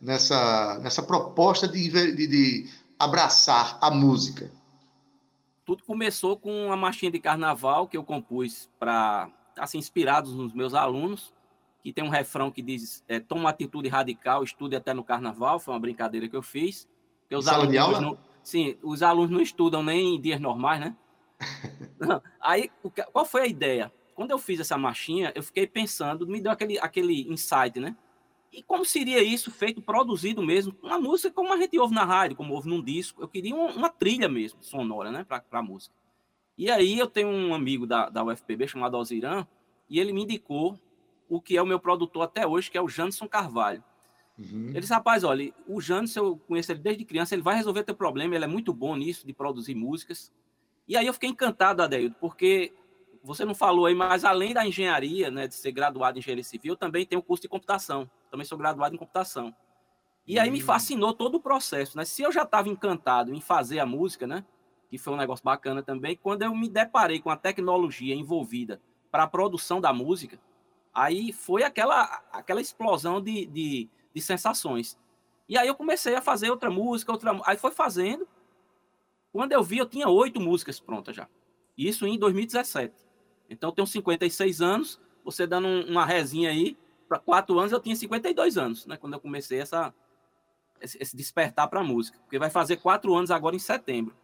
nessa, 0.00 0.78
nessa 0.80 1.02
proposta 1.02 1.66
de, 1.68 1.88
de, 1.88 2.26
de 2.26 2.70
abraçar 2.98 3.78
a 3.80 3.90
música. 3.90 4.50
Tudo 5.64 5.82
começou 5.84 6.36
com 6.36 6.66
uma 6.66 6.76
marchinha 6.76 7.10
de 7.10 7.18
carnaval 7.18 7.88
que 7.88 7.96
eu 7.96 8.04
compus 8.04 8.68
para, 8.78 9.30
assim, 9.56 9.78
inspirados 9.78 10.34
nos 10.34 10.52
meus 10.52 10.74
alunos 10.74 11.32
que 11.84 11.92
tem 11.92 12.02
um 12.02 12.08
refrão 12.08 12.50
que 12.50 12.62
diz: 12.62 13.04
é, 13.06 13.20
toma 13.20 13.42
uma 13.42 13.50
atitude 13.50 13.88
radical, 13.90 14.42
estude 14.42 14.74
até 14.74 14.94
no 14.94 15.04
carnaval. 15.04 15.60
Foi 15.60 15.74
uma 15.74 15.80
brincadeira 15.80 16.26
que 16.26 16.34
eu 16.34 16.42
fiz. 16.42 16.88
Porque 17.20 17.36
os 17.36 17.44
Sala 17.44 17.58
alunos 17.58 17.72
de 17.72 17.78
aula? 17.78 18.00
Não, 18.00 18.18
sim, 18.42 18.78
os 18.82 19.02
alunos 19.02 19.30
não 19.30 19.40
estudam 19.40 19.82
nem 19.82 20.14
em 20.14 20.20
dias 20.20 20.40
normais, 20.40 20.80
né? 20.80 20.96
Aí, 22.40 22.70
qual 23.12 23.26
foi 23.26 23.42
a 23.42 23.46
ideia? 23.46 23.92
Quando 24.14 24.30
eu 24.30 24.38
fiz 24.38 24.60
essa 24.60 24.78
marchinha, 24.78 25.30
eu 25.34 25.42
fiquei 25.42 25.66
pensando, 25.66 26.26
me 26.26 26.40
deu 26.40 26.50
aquele, 26.50 26.78
aquele 26.78 27.30
insight, 27.30 27.78
né? 27.78 27.94
E 28.50 28.62
como 28.62 28.84
seria 28.84 29.22
isso 29.22 29.50
feito, 29.50 29.82
produzido 29.82 30.42
mesmo? 30.42 30.74
Uma 30.82 30.98
música 30.98 31.34
como 31.34 31.52
a 31.52 31.56
gente 31.58 31.78
ouve 31.78 31.94
na 31.94 32.04
rádio, 32.04 32.36
como 32.36 32.54
ouve 32.54 32.68
num 32.68 32.80
disco. 32.80 33.20
Eu 33.20 33.28
queria 33.28 33.54
uma, 33.54 33.72
uma 33.72 33.90
trilha 33.90 34.28
mesmo, 34.28 34.62
sonora, 34.62 35.10
né? 35.10 35.24
Para 35.24 35.44
a 35.50 35.62
música. 35.62 35.94
E 36.56 36.70
aí 36.70 36.98
eu 36.98 37.08
tenho 37.08 37.28
um 37.28 37.52
amigo 37.52 37.86
da, 37.86 38.08
da 38.08 38.24
UFPB 38.24 38.68
chamado 38.68 38.96
Alziran, 38.96 39.46
e 39.90 40.00
ele 40.00 40.12
me 40.12 40.22
indicou 40.22 40.78
o 41.28 41.40
que 41.40 41.56
é 41.56 41.62
o 41.62 41.66
meu 41.66 41.78
produtor 41.78 42.22
até 42.22 42.46
hoje, 42.46 42.70
que 42.70 42.78
é 42.78 42.82
o 42.82 42.88
Janderson 42.88 43.28
Carvalho. 43.28 43.82
Uhum. 44.38 44.68
Ele 44.68 44.80
disse, 44.80 44.92
rapaz, 44.92 45.22
olha, 45.24 45.52
o 45.66 45.80
Janderson, 45.80 46.20
eu 46.20 46.36
conheço 46.36 46.72
ele 46.72 46.80
desde 46.80 47.04
criança, 47.04 47.34
ele 47.34 47.42
vai 47.42 47.56
resolver 47.56 47.84
teu 47.84 47.94
problema, 47.94 48.34
ele 48.34 48.44
é 48.44 48.48
muito 48.48 48.72
bom 48.72 48.96
nisso, 48.96 49.26
de 49.26 49.32
produzir 49.32 49.74
músicas. 49.74 50.32
E 50.86 50.96
aí 50.96 51.06
eu 51.06 51.12
fiquei 51.12 51.30
encantado, 51.30 51.82
Adeildo, 51.82 52.16
porque 52.20 52.72
você 53.22 53.44
não 53.44 53.54
falou 53.54 53.86
aí, 53.86 53.94
mas 53.94 54.24
além 54.24 54.52
da 54.52 54.66
engenharia, 54.66 55.30
né, 55.30 55.48
de 55.48 55.54
ser 55.54 55.72
graduado 55.72 56.18
em 56.18 56.20
engenharia 56.20 56.44
civil, 56.44 56.74
eu 56.74 56.76
também 56.76 57.06
tenho 57.06 57.22
curso 57.22 57.42
de 57.42 57.48
computação. 57.48 58.10
Também 58.30 58.44
sou 58.44 58.58
graduado 58.58 58.94
em 58.94 58.98
computação. 58.98 59.54
E 60.26 60.38
aí 60.38 60.50
me 60.50 60.58
hum. 60.60 60.64
fascinou 60.64 61.14
todo 61.14 61.36
o 61.36 61.40
processo, 61.40 61.96
né? 61.96 62.04
Se 62.04 62.22
eu 62.22 62.32
já 62.32 62.42
estava 62.42 62.68
encantado 62.68 63.32
em 63.34 63.40
fazer 63.40 63.78
a 63.78 63.86
música, 63.86 64.26
né? 64.26 64.44
Que 64.90 64.98
foi 64.98 65.12
um 65.12 65.16
negócio 65.16 65.44
bacana 65.44 65.82
também, 65.82 66.16
quando 66.16 66.42
eu 66.42 66.54
me 66.54 66.68
deparei 66.68 67.20
com 67.20 67.30
a 67.30 67.36
tecnologia 67.36 68.14
envolvida 68.14 68.80
para 69.10 69.24
a 69.24 69.26
produção 69.26 69.80
da 69.80 69.92
música, 69.92 70.38
aí 70.94 71.32
foi 71.32 71.62
aquela, 71.64 72.02
aquela 72.32 72.60
explosão 72.60 73.20
de, 73.20 73.46
de, 73.46 73.88
de 74.14 74.22
sensações. 74.22 74.98
E 75.48 75.58
aí 75.58 75.66
eu 75.66 75.74
comecei 75.74 76.14
a 76.14 76.22
fazer 76.22 76.50
outra 76.50 76.70
música, 76.70 77.12
outra. 77.12 77.38
Aí 77.44 77.56
foi 77.56 77.70
fazendo. 77.70 78.26
Quando 79.32 79.52
eu 79.52 79.62
vi, 79.62 79.78
eu 79.78 79.86
tinha 79.86 80.08
oito 80.08 80.40
músicas 80.40 80.78
prontas 80.78 81.16
já. 81.16 81.28
Isso 81.76 82.06
em 82.06 82.18
2017. 82.18 82.94
Então 83.50 83.70
eu 83.70 83.74
tenho 83.74 83.86
56 83.86 84.60
anos, 84.62 85.00
você 85.24 85.46
dando 85.46 85.68
uma 85.88 86.06
resinha 86.06 86.50
aí, 86.50 86.78
para 87.08 87.18
quatro 87.18 87.58
anos 87.58 87.72
eu 87.72 87.80
tinha 87.80 87.96
52 87.96 88.56
anos, 88.56 88.86
né? 88.86 88.96
Quando 88.96 89.14
eu 89.14 89.20
comecei 89.20 89.60
essa, 89.60 89.92
esse 90.80 91.16
despertar 91.16 91.68
para 91.68 91.80
a 91.80 91.84
música, 91.84 92.18
porque 92.20 92.38
vai 92.38 92.48
fazer 92.48 92.76
quatro 92.76 93.14
anos 93.14 93.30
agora 93.30 93.56
em 93.56 93.58
setembro. 93.58 94.16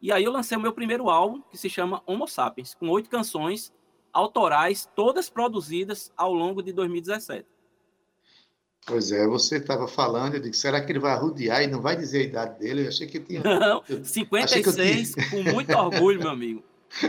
E 0.00 0.12
aí 0.12 0.22
eu 0.22 0.30
lancei 0.30 0.56
o 0.56 0.60
meu 0.60 0.72
primeiro 0.72 1.10
álbum, 1.10 1.40
que 1.50 1.58
se 1.58 1.68
chama 1.68 2.02
Homo 2.06 2.28
Sapiens, 2.28 2.74
com 2.74 2.88
oito 2.90 3.10
canções 3.10 3.72
autorais, 4.12 4.88
todas 4.94 5.28
produzidas 5.28 6.12
ao 6.16 6.32
longo 6.32 6.62
de 6.62 6.72
2017. 6.72 7.46
Pois 8.86 9.12
é, 9.12 9.26
você 9.26 9.56
estava 9.56 9.86
falando, 9.86 10.34
eu 10.34 10.40
disse, 10.40 10.60
será 10.60 10.80
que 10.80 10.90
ele 10.90 10.98
vai 10.98 11.12
arrudear 11.12 11.62
e 11.62 11.66
não 11.66 11.80
vai 11.80 11.94
dizer 11.94 12.20
a 12.20 12.24
idade 12.24 12.58
dele? 12.58 12.84
Eu 12.84 12.88
achei 12.88 13.06
que 13.06 13.20
tinha... 13.20 13.42
Não, 13.42 13.82
56, 14.02 15.12
tinha... 15.12 15.30
com 15.30 15.42
muito 15.42 15.76
orgulho, 15.76 16.18
meu 16.20 16.30
amigo. 16.30 16.64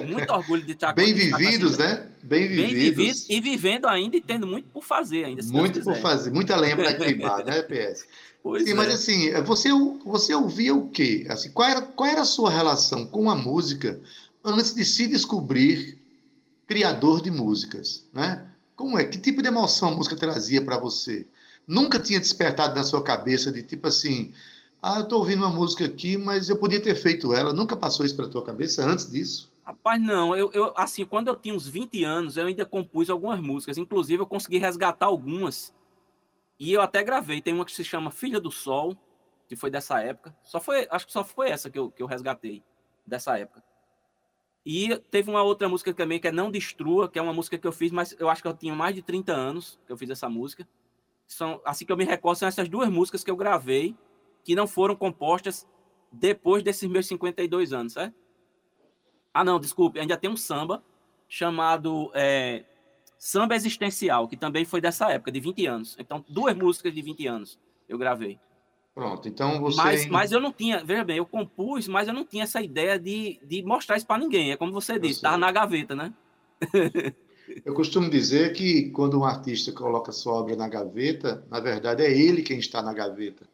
Muito 0.05 0.31
orgulho 0.31 0.61
de 0.65 0.73
estar 0.73 0.93
Bem 0.93 1.13
vividos, 1.13 1.77
né? 1.77 2.05
Bem 2.21 2.47
vividos. 2.47 2.71
Bem 2.71 2.75
vividos 2.75 3.29
e 3.29 3.39
vivendo 3.39 3.87
ainda 3.87 4.17
e 4.17 4.21
tendo 4.21 4.45
muito 4.45 4.67
por 4.69 4.83
fazer 4.83 5.23
ainda. 5.23 5.41
Muito 5.43 5.81
por 5.81 5.95
fazer, 5.95 6.31
muita 6.31 6.55
lembra 6.57 6.93
queimar, 6.99 7.45
né, 7.45 7.61
PS? 7.61 8.05
Pois 8.43 8.63
Sim, 8.63 8.71
é. 8.71 8.73
mas 8.73 8.93
assim, 8.93 9.31
você, 9.43 9.69
você 10.05 10.33
ouvia 10.33 10.75
o 10.75 10.89
quê? 10.89 11.25
Assim, 11.29 11.49
qual, 11.51 11.69
era, 11.69 11.81
qual 11.81 12.09
era 12.09 12.21
a 12.21 12.25
sua 12.25 12.49
relação 12.49 13.05
com 13.05 13.29
a 13.29 13.35
música 13.35 13.99
antes 14.43 14.73
de 14.73 14.83
se 14.83 15.07
descobrir 15.07 15.98
criador 16.69 17.19
de 17.19 17.31
músicas, 17.31 18.07
né? 18.13 18.47
Como 18.75 18.99
é? 18.99 19.03
Que 19.03 19.17
tipo 19.17 19.41
de 19.41 19.47
emoção 19.47 19.89
a 19.89 19.95
música 19.95 20.15
trazia 20.15 20.63
para 20.63 20.77
você? 20.77 21.27
Nunca 21.67 21.99
tinha 21.99 22.19
despertado 22.19 22.75
na 22.75 22.83
sua 22.83 23.03
cabeça 23.03 23.51
de 23.51 23.63
tipo 23.63 23.87
assim, 23.87 24.31
ah, 24.79 24.97
eu 24.99 25.03
estou 25.03 25.17
ouvindo 25.17 25.39
uma 25.39 25.49
música 25.49 25.85
aqui, 25.85 26.15
mas 26.15 26.47
eu 26.47 26.57
podia 26.57 26.79
ter 26.79 26.93
feito 26.93 27.33
ela. 27.33 27.51
Nunca 27.51 27.75
passou 27.75 28.05
isso 28.05 28.15
pela 28.15 28.29
tua 28.29 28.43
cabeça 28.43 28.85
antes 28.85 29.09
disso? 29.09 29.51
Rapaz, 29.65 29.99
não. 29.99 30.35
Eu, 30.35 30.51
eu, 30.53 30.71
assim, 30.77 31.03
quando 31.05 31.29
eu 31.29 31.35
tinha 31.35 31.55
uns 31.55 31.67
20 31.67 32.03
anos, 32.03 32.37
eu 32.37 32.45
ainda 32.45 32.63
compus 32.63 33.09
algumas 33.09 33.41
músicas. 33.41 33.79
Inclusive, 33.79 34.21
eu 34.21 34.27
consegui 34.27 34.59
resgatar 34.59 35.07
algumas 35.07 35.73
e 36.59 36.71
eu 36.71 36.81
até 36.81 37.03
gravei. 37.03 37.41
Tem 37.41 37.51
uma 37.51 37.65
que 37.65 37.71
se 37.71 37.83
chama 37.83 38.11
Filha 38.11 38.39
do 38.39 38.51
Sol, 38.51 38.95
que 39.47 39.55
foi 39.55 39.71
dessa 39.71 39.99
época. 40.01 40.37
Só 40.43 40.61
foi, 40.61 40.87
acho 40.91 41.07
que 41.07 41.13
só 41.13 41.23
foi 41.23 41.49
essa 41.49 41.67
que 41.67 41.79
eu, 41.79 41.89
que 41.89 42.03
eu 42.03 42.07
resgatei 42.07 42.63
dessa 43.07 43.39
época. 43.39 43.63
E 44.65 44.97
teve 45.09 45.29
uma 45.29 45.41
outra 45.41 45.67
música 45.69 45.93
também 45.93 46.19
que 46.19 46.27
é 46.27 46.31
Não 46.31 46.51
Destrua, 46.51 47.09
que 47.09 47.17
é 47.17 47.21
uma 47.21 47.33
música 47.33 47.57
que 47.57 47.65
eu 47.65 47.71
fiz, 47.71 47.91
mas 47.91 48.15
eu 48.19 48.29
acho 48.29 48.41
que 48.41 48.47
eu 48.47 48.53
tinha 48.53 48.75
mais 48.75 48.93
de 48.93 49.01
30 49.01 49.31
anos 49.31 49.79
que 49.85 49.91
eu 49.91 49.97
fiz 49.97 50.09
essa 50.09 50.29
música. 50.29 50.67
São, 51.27 51.61
assim 51.65 51.85
que 51.85 51.91
eu 51.91 51.97
me 51.97 52.05
recordo, 52.05 52.37
são 52.37 52.47
essas 52.47 52.67
duas 52.67 52.89
músicas 52.89 53.23
que 53.23 53.31
eu 53.31 53.35
gravei, 53.35 53.95
que 54.43 54.55
não 54.55 54.67
foram 54.67 54.95
compostas 54.95 55.67
depois 56.11 56.63
desses 56.63 56.89
meus 56.89 57.07
52 57.07 57.71
anos, 57.71 57.93
certo? 57.93 58.15
Ah, 59.33 59.43
não, 59.43 59.59
desculpe, 59.59 59.99
ainda 59.99 60.17
tem 60.17 60.29
um 60.29 60.35
samba 60.35 60.83
chamado 61.27 62.11
é, 62.15 62.65
Samba 63.17 63.55
Existencial, 63.55 64.27
que 64.27 64.35
também 64.35 64.65
foi 64.65 64.81
dessa 64.81 65.11
época, 65.11 65.31
de 65.31 65.39
20 65.39 65.65
anos. 65.67 65.95
Então, 65.99 66.25
duas 66.27 66.55
músicas 66.55 66.93
de 66.93 67.01
20 67.01 67.27
anos 67.27 67.59
eu 67.87 67.97
gravei. 67.97 68.39
Pronto, 68.99 69.29
então 69.29 69.61
você. 69.61 69.77
Mas, 69.77 70.07
mas 70.07 70.31
eu 70.33 70.41
não 70.41 70.51
tinha, 70.51 70.83
veja 70.83 71.05
bem, 71.05 71.15
eu 71.15 71.25
compus, 71.25 71.87
mas 71.87 72.09
eu 72.09 72.13
não 72.13 72.25
tinha 72.25 72.43
essa 72.43 72.61
ideia 72.61 72.99
de, 72.99 73.39
de 73.41 73.63
mostrar 73.63 73.95
isso 73.95 74.05
para 74.05 74.21
ninguém. 74.21 74.51
É 74.51 74.57
como 74.57 74.73
você 74.73 74.99
disse, 74.99 75.15
estava 75.15 75.37
na 75.37 75.49
gaveta, 75.53 75.95
né? 75.95 76.13
eu 77.63 77.73
costumo 77.73 78.09
dizer 78.09 78.51
que 78.51 78.89
quando 78.89 79.17
um 79.17 79.23
artista 79.23 79.71
coloca 79.71 80.11
sua 80.11 80.33
obra 80.33 80.53
na 80.57 80.67
gaveta, 80.67 81.41
na 81.49 81.61
verdade 81.61 82.03
é 82.03 82.11
ele 82.11 82.41
quem 82.41 82.59
está 82.59 82.81
na 82.81 82.91
gaveta. 82.91 83.47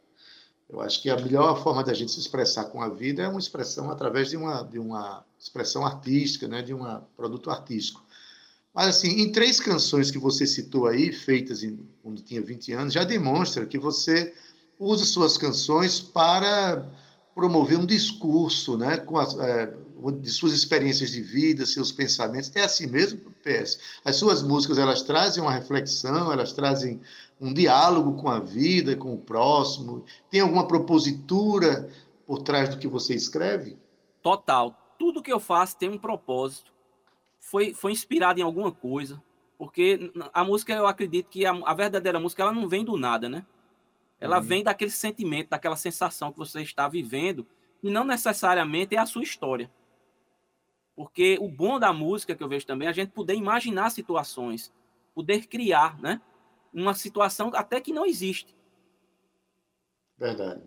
Eu 0.67 0.81
acho 0.81 0.99
que 0.99 1.11
a 1.11 1.15
melhor 1.15 1.61
forma 1.61 1.83
da 1.83 1.93
gente 1.93 2.11
se 2.11 2.19
expressar 2.19 2.65
com 2.65 2.81
a 2.81 2.89
vida 2.89 3.21
é 3.21 3.27
uma 3.27 3.37
expressão 3.37 3.91
através 3.91 4.31
de 4.31 4.37
uma, 4.37 4.63
de 4.63 4.79
uma 4.79 5.23
expressão 5.39 5.85
artística, 5.85 6.47
né? 6.47 6.63
de 6.63 6.73
um 6.73 6.83
produto 7.15 7.51
artístico. 7.51 8.03
Mas, 8.73 8.87
assim, 8.87 9.21
em 9.21 9.31
três 9.31 9.59
canções 9.59 10.09
que 10.09 10.17
você 10.17 10.47
citou 10.47 10.87
aí, 10.87 11.13
feitas 11.13 11.61
em, 11.63 11.87
quando 12.01 12.23
tinha 12.23 12.41
20 12.41 12.73
anos, 12.73 12.93
já 12.95 13.03
demonstra 13.03 13.67
que 13.67 13.77
você 13.77 14.33
usa 14.79 15.05
suas 15.05 15.37
canções 15.37 15.99
para 15.99 16.85
promover 17.33 17.77
um 17.77 17.85
discurso, 17.85 18.77
né, 18.77 18.97
com 18.97 19.17
as, 19.17 19.37
é, 19.37 19.73
de 20.21 20.29
suas 20.29 20.53
experiências 20.53 21.11
de 21.11 21.21
vida, 21.21 21.65
seus 21.65 21.91
pensamentos. 21.91 22.51
É 22.55 22.63
assim 22.63 22.87
mesmo, 22.87 23.19
PS. 23.43 23.79
As 24.03 24.15
suas 24.15 24.41
músicas, 24.41 24.77
elas 24.77 25.01
trazem 25.03 25.43
uma 25.43 25.51
reflexão, 25.51 26.31
elas 26.31 26.53
trazem 26.53 27.01
um 27.39 27.53
diálogo 27.53 28.13
com 28.21 28.29
a 28.29 28.39
vida, 28.39 28.95
com 28.95 29.13
o 29.13 29.17
próximo. 29.17 30.05
Tem 30.29 30.41
alguma 30.41 30.67
propositura 30.67 31.89
por 32.25 32.41
trás 32.41 32.69
do 32.69 32.77
que 32.77 32.87
você 32.87 33.13
escreve? 33.13 33.77
Total. 34.21 34.75
Tudo 34.97 35.21
que 35.21 35.31
eu 35.31 35.39
faço 35.39 35.77
tem 35.77 35.89
um 35.89 35.97
propósito 35.97 36.71
foi, 37.39 37.73
foi 37.73 37.91
inspirado 37.91 38.39
em 38.39 38.43
alguma 38.43 38.71
coisa, 38.71 39.21
porque 39.57 40.11
a 40.33 40.43
música, 40.43 40.73
eu 40.73 40.87
acredito 40.87 41.29
que 41.29 41.45
a, 41.45 41.51
a 41.51 41.73
verdadeira 41.73 42.19
música, 42.19 42.41
ela 42.41 42.51
não 42.51 42.67
vem 42.67 42.83
do 42.83 42.97
nada, 42.97 43.29
né? 43.29 43.45
Ela 44.19 44.37
uhum. 44.37 44.43
vem 44.43 44.63
daquele 44.63 44.91
sentimento, 44.91 45.49
daquela 45.49 45.75
sensação 45.75 46.31
que 46.31 46.37
você 46.37 46.61
está 46.61 46.87
vivendo, 46.87 47.45
e 47.83 47.89
não 47.89 48.03
necessariamente 48.03 48.95
é 48.95 48.99
a 48.99 49.05
sua 49.05 49.23
história. 49.23 49.71
Porque 50.95 51.37
o 51.41 51.49
bom 51.49 51.77
da 51.77 51.91
música 51.91 52.33
que 52.33 52.41
eu 52.41 52.47
vejo 52.47 52.65
também 52.65 52.87
é 52.87 52.91
a 52.91 52.93
gente 52.93 53.11
poder 53.11 53.35
imaginar 53.35 53.89
situações, 53.89 54.73
poder 55.13 55.45
criar, 55.47 55.99
né? 55.99 56.21
Uma 56.73 56.93
situação 56.93 57.51
até 57.53 57.81
que 57.81 57.91
não 57.91 58.05
existe. 58.05 58.55
Verdade. 60.17 60.61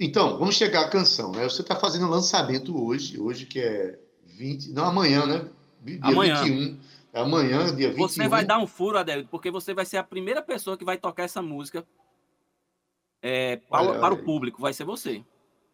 Então, 0.00 0.38
vamos 0.38 0.56
chegar 0.56 0.84
à 0.84 0.90
canção, 0.90 1.32
né? 1.32 1.44
Você 1.44 1.62
está 1.62 1.76
fazendo 1.76 2.08
lançamento 2.08 2.76
hoje, 2.76 3.18
hoje 3.18 3.46
que 3.46 3.60
é 3.60 3.98
20, 4.26 4.72
não 4.72 4.84
amanhã, 4.84 5.26
né? 5.26 5.48
Dia 5.80 5.98
amanhã. 6.02 6.42
21. 6.42 6.80
É 7.12 7.20
amanhã, 7.20 7.74
dia 7.74 7.88
21. 7.90 8.08
Você 8.08 8.28
vai 8.28 8.44
dar 8.44 8.58
um 8.58 8.66
furo, 8.66 8.98
Adélio, 8.98 9.26
porque 9.28 9.50
você 9.50 9.72
vai 9.72 9.84
ser 9.84 9.96
a 9.96 10.04
primeira 10.04 10.42
pessoa 10.42 10.76
que 10.76 10.84
vai 10.84 10.96
tocar 10.96 11.24
essa 11.24 11.40
música 11.40 11.86
é, 13.24 13.56
para, 13.56 13.90
olha, 13.90 13.98
para 14.00 14.14
o 14.14 14.18
público. 14.18 14.60
Vai 14.60 14.72
ser 14.72 14.84
você. 14.84 15.24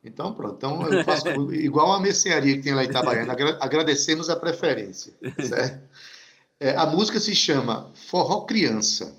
Então, 0.02 0.32
pronto. 0.32 0.54
Então, 0.56 0.88
eu 0.88 1.04
faço 1.04 1.28
igual 1.54 1.92
a 1.92 2.00
mercearia 2.00 2.56
que 2.56 2.62
tem 2.62 2.74
lá 2.74 2.84
em 2.84 2.88
Itabaiana. 2.88 3.36
Agradecemos 3.60 4.30
a 4.30 4.36
preferência. 4.36 5.12
É, 6.58 6.76
a 6.76 6.86
música 6.86 7.18
se 7.18 7.34
chama 7.34 7.90
Forró 7.94 8.42
Criança. 8.42 9.16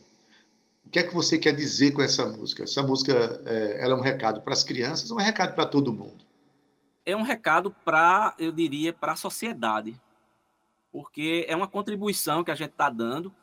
O 0.85 0.89
que 0.89 0.99
é 0.99 1.03
que 1.03 1.13
você 1.13 1.37
quer 1.37 1.55
dizer 1.55 1.91
com 1.91 2.01
essa 2.01 2.25
música? 2.25 2.63
Essa 2.63 2.83
música 2.83 3.41
é, 3.45 3.83
ela 3.83 3.93
é 3.93 3.97
um 3.97 4.01
recado 4.01 4.41
para 4.41 4.53
as 4.53 4.63
crianças 4.63 5.09
ou 5.09 5.19
é 5.19 5.23
um 5.23 5.25
recado 5.25 5.55
para 5.55 5.65
todo 5.65 5.91
mundo? 5.91 6.23
é 7.05 7.15
um 7.15 7.21
recado 7.21 7.71
para, 7.83 8.33
eu 8.37 8.51
diria, 8.51 8.93
para 8.93 9.13
a 9.13 9.15
sociedade, 9.15 9.99
porque 10.91 11.45
é 11.47 11.55
uma 11.55 11.67
contribuição 11.67 12.43
que 12.43 12.51
a 12.51 12.55
gente 12.55 12.71
está 12.71 12.89
dando 12.89 13.33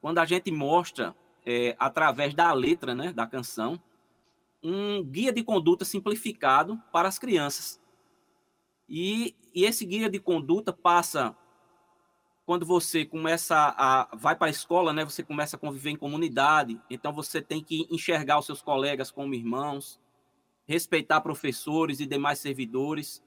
quando 0.00 0.18
a 0.18 0.24
gente 0.24 0.50
mostra, 0.50 1.14
é, 1.44 1.74
através 1.78 2.34
da 2.34 2.52
letra 2.52 2.94
né, 2.94 3.12
da 3.12 3.26
canção, 3.26 3.80
um 4.62 5.04
guia 5.04 5.32
de 5.32 5.42
conduta 5.42 5.84
simplificado 5.84 6.80
para 6.92 7.08
as 7.08 7.18
crianças. 7.18 7.80
E, 8.88 9.36
e 9.54 9.64
esse 9.64 9.84
guia 9.84 10.08
de 10.08 10.18
conduta 10.18 10.72
passa 10.72 11.36
quando 12.46 12.64
você 12.64 13.04
começa 13.04 13.74
a 13.76 14.08
vai 14.16 14.34
para 14.34 14.46
a 14.46 14.50
escola, 14.50 14.92
né? 14.92 15.04
Você 15.04 15.22
começa 15.22 15.56
a 15.56 15.58
conviver 15.58 15.90
em 15.90 15.96
comunidade, 15.96 16.80
então 16.88 17.12
você 17.12 17.42
tem 17.42 17.62
que 17.62 17.86
enxergar 17.90 18.38
os 18.38 18.46
seus 18.46 18.62
colegas 18.62 19.10
como 19.10 19.34
irmãos, 19.34 20.00
respeitar 20.66 21.20
professores 21.20 22.00
e 22.00 22.06
demais 22.06 22.38
servidores, 22.38 23.22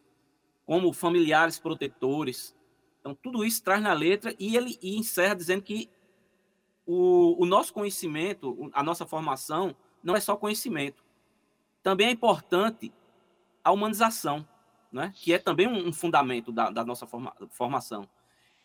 como 0.65 0.91
familiares 0.91 1.59
protetores. 1.59 2.55
Então, 2.99 3.13
tudo 3.13 3.45
isso 3.45 3.63
traz 3.63 3.81
na 3.81 3.93
letra 3.93 4.33
e 4.39 4.55
ele 4.55 4.77
e 4.81 4.97
encerra 4.97 5.35
dizendo 5.35 5.61
que 5.61 5.87
o, 6.85 7.43
o 7.43 7.45
nosso 7.45 7.73
conhecimento, 7.73 8.71
a 8.73 8.81
nossa 8.81 9.05
formação, 9.05 9.75
não 10.03 10.15
é 10.15 10.19
só 10.19 10.35
conhecimento. 10.35 11.03
Também 11.83 12.07
é 12.07 12.11
importante 12.11 12.91
a 13.63 13.71
humanização, 13.71 14.47
né? 14.91 15.13
que 15.15 15.33
é 15.33 15.37
também 15.37 15.67
um, 15.67 15.91
fundamento 15.91 16.51
da, 16.51 16.69
da 16.69 16.83
nossa 16.83 17.07
forma, 17.07 17.33
formação. 17.49 18.07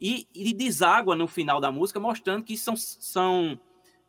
E, 0.00 0.28
e 0.34 0.52
deságua 0.52 1.16
no 1.16 1.26
final 1.26 1.60
da 1.60 1.72
música, 1.72 1.98
mostrando 1.98 2.44
que 2.44 2.56
são, 2.56 2.76
são 2.76 3.58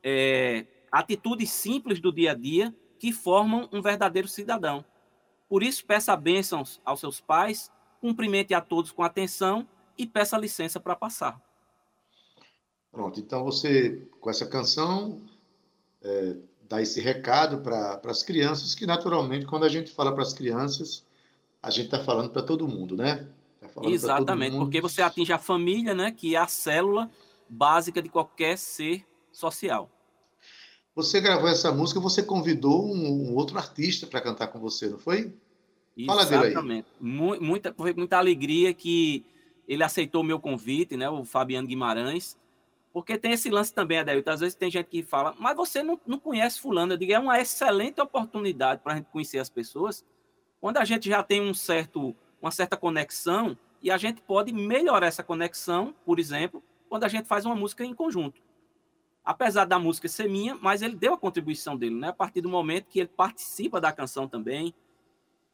é, 0.04 0.66
atitudes 0.92 1.52
simples 1.52 2.00
do 2.00 2.12
dia 2.12 2.32
a 2.32 2.36
dia 2.36 2.76
que 3.00 3.14
formam 3.14 3.70
um 3.72 3.82
verdadeiro 3.82 4.28
cidadão. 4.28 4.84
Por 5.48 5.64
isso, 5.64 5.86
peça 5.86 6.16
bênçãos 6.16 6.82
aos 6.84 7.00
seus 7.00 7.22
pais, 7.22 7.72
cumprimente 8.02 8.54
a 8.54 8.60
todos 8.60 8.92
com 8.92 9.04
atenção 9.04 9.68
e 9.98 10.06
peça 10.06 10.38
licença 10.38 10.80
para 10.80 10.96
passar. 10.96 11.42
Pronto, 12.92 13.20
então 13.20 13.44
você, 13.44 14.08
com 14.20 14.30
essa 14.30 14.48
canção, 14.48 15.22
é, 16.02 16.36
dar 16.68 16.82
esse 16.82 17.00
recado 17.00 17.60
para 17.60 18.00
as 18.06 18.24
crianças, 18.24 18.76
que 18.76 18.86
naturalmente, 18.86 19.46
quando 19.46 19.64
a 19.64 19.70
gente 19.70 19.92
fala 19.92 20.12
para 20.14 20.24
as 20.24 20.34
crianças, 20.34 21.04
a 21.62 21.70
gente 21.70 21.86
está 21.86 22.04
falando 22.04 22.30
para 22.30 22.42
todo 22.42 22.68
mundo, 22.68 22.96
né? 22.96 23.28
Tá 23.62 23.70
Exatamente, 23.84 24.56
porque 24.58 24.82
você 24.82 25.02
atinge 25.02 25.34
a 25.34 25.40
família, 25.40 25.94
né? 25.94 26.12
Que 26.12 26.36
é 26.36 26.40
a 26.40 26.48
célula 26.48 27.10
básica 27.50 28.02
de 28.02 28.10
qualquer 28.10 28.58
ser 28.58 29.04
social. 29.32 29.90
Você 30.96 31.22
gravou 31.22 31.48
essa 31.48 31.72
música, 31.72 32.00
você 32.00 32.24
convidou 32.24 32.86
um, 32.86 33.30
um 33.32 33.36
outro 33.36 33.58
artista 33.58 34.08
para 34.08 34.20
cantar 34.20 34.48
com 34.48 34.60
você, 34.60 34.88
não 34.88 34.98
foi? 34.98 35.32
Fala 36.06 36.24
Exatamente. 36.24 36.88
Muita, 37.00 37.74
muita 37.96 38.18
alegria 38.18 38.74
que 38.74 39.24
ele 39.68 39.84
aceitou 39.84 40.22
o 40.22 40.26
meu 40.26 40.40
convite, 40.40 40.96
né? 40.96 41.10
O 41.10 41.24
Fabiano 41.24 41.68
Guimarães. 41.68 42.38
Porque 42.98 43.16
tem 43.16 43.34
esse 43.34 43.48
lance 43.52 43.72
também, 43.72 44.00
Adelito. 44.00 44.28
Às 44.28 44.40
vezes 44.40 44.56
tem 44.56 44.72
gente 44.72 44.88
que 44.88 45.04
fala, 45.04 45.36
mas 45.38 45.56
você 45.56 45.84
não, 45.84 46.02
não 46.08 46.18
conhece 46.18 46.60
fulano. 46.60 46.94
Eu 46.94 46.98
digo, 46.98 47.14
é 47.14 47.20
uma 47.20 47.40
excelente 47.40 48.02
oportunidade 48.02 48.82
para 48.82 48.94
a 48.94 48.96
gente 48.96 49.06
conhecer 49.12 49.38
as 49.38 49.52
pessoas. 49.52 50.04
Quando 50.60 50.78
a 50.78 50.84
gente 50.84 51.08
já 51.08 51.22
tem 51.22 51.40
um 51.40 51.54
certo, 51.54 52.16
uma 52.42 52.50
certa 52.50 52.76
conexão, 52.76 53.56
e 53.84 53.92
a 53.92 53.98
gente 53.98 54.20
pode 54.20 54.52
melhorar 54.52 55.06
essa 55.06 55.22
conexão, 55.22 55.94
por 56.04 56.18
exemplo, 56.18 56.64
quando 56.90 57.04
a 57.04 57.08
gente 57.08 57.28
faz 57.28 57.46
uma 57.46 57.56
música 57.56 57.86
em 57.86 57.94
conjunto. 57.94 58.42
Apesar 59.24 59.66
da 59.66 59.78
música 59.78 60.08
ser 60.08 60.28
minha, 60.28 60.56
mas 60.56 60.82
ele 60.82 60.96
deu 60.96 61.14
a 61.14 61.20
contribuição 61.20 61.78
dele, 61.78 61.94
né? 61.94 62.08
A 62.08 62.14
partir 62.14 62.42
do 62.42 62.50
momento 62.50 62.88
que 62.90 63.02
ele 63.02 63.10
participa 63.10 63.80
da 63.80 63.92
canção 63.92 64.28
também, 64.28 64.74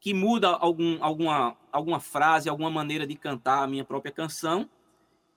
que 0.00 0.14
muda 0.14 0.48
algum, 0.48 0.96
alguma, 1.04 1.58
alguma 1.70 2.00
frase, 2.00 2.48
alguma 2.48 2.70
maneira 2.70 3.06
de 3.06 3.14
cantar 3.14 3.64
a 3.64 3.66
minha 3.66 3.84
própria 3.84 4.10
canção, 4.10 4.66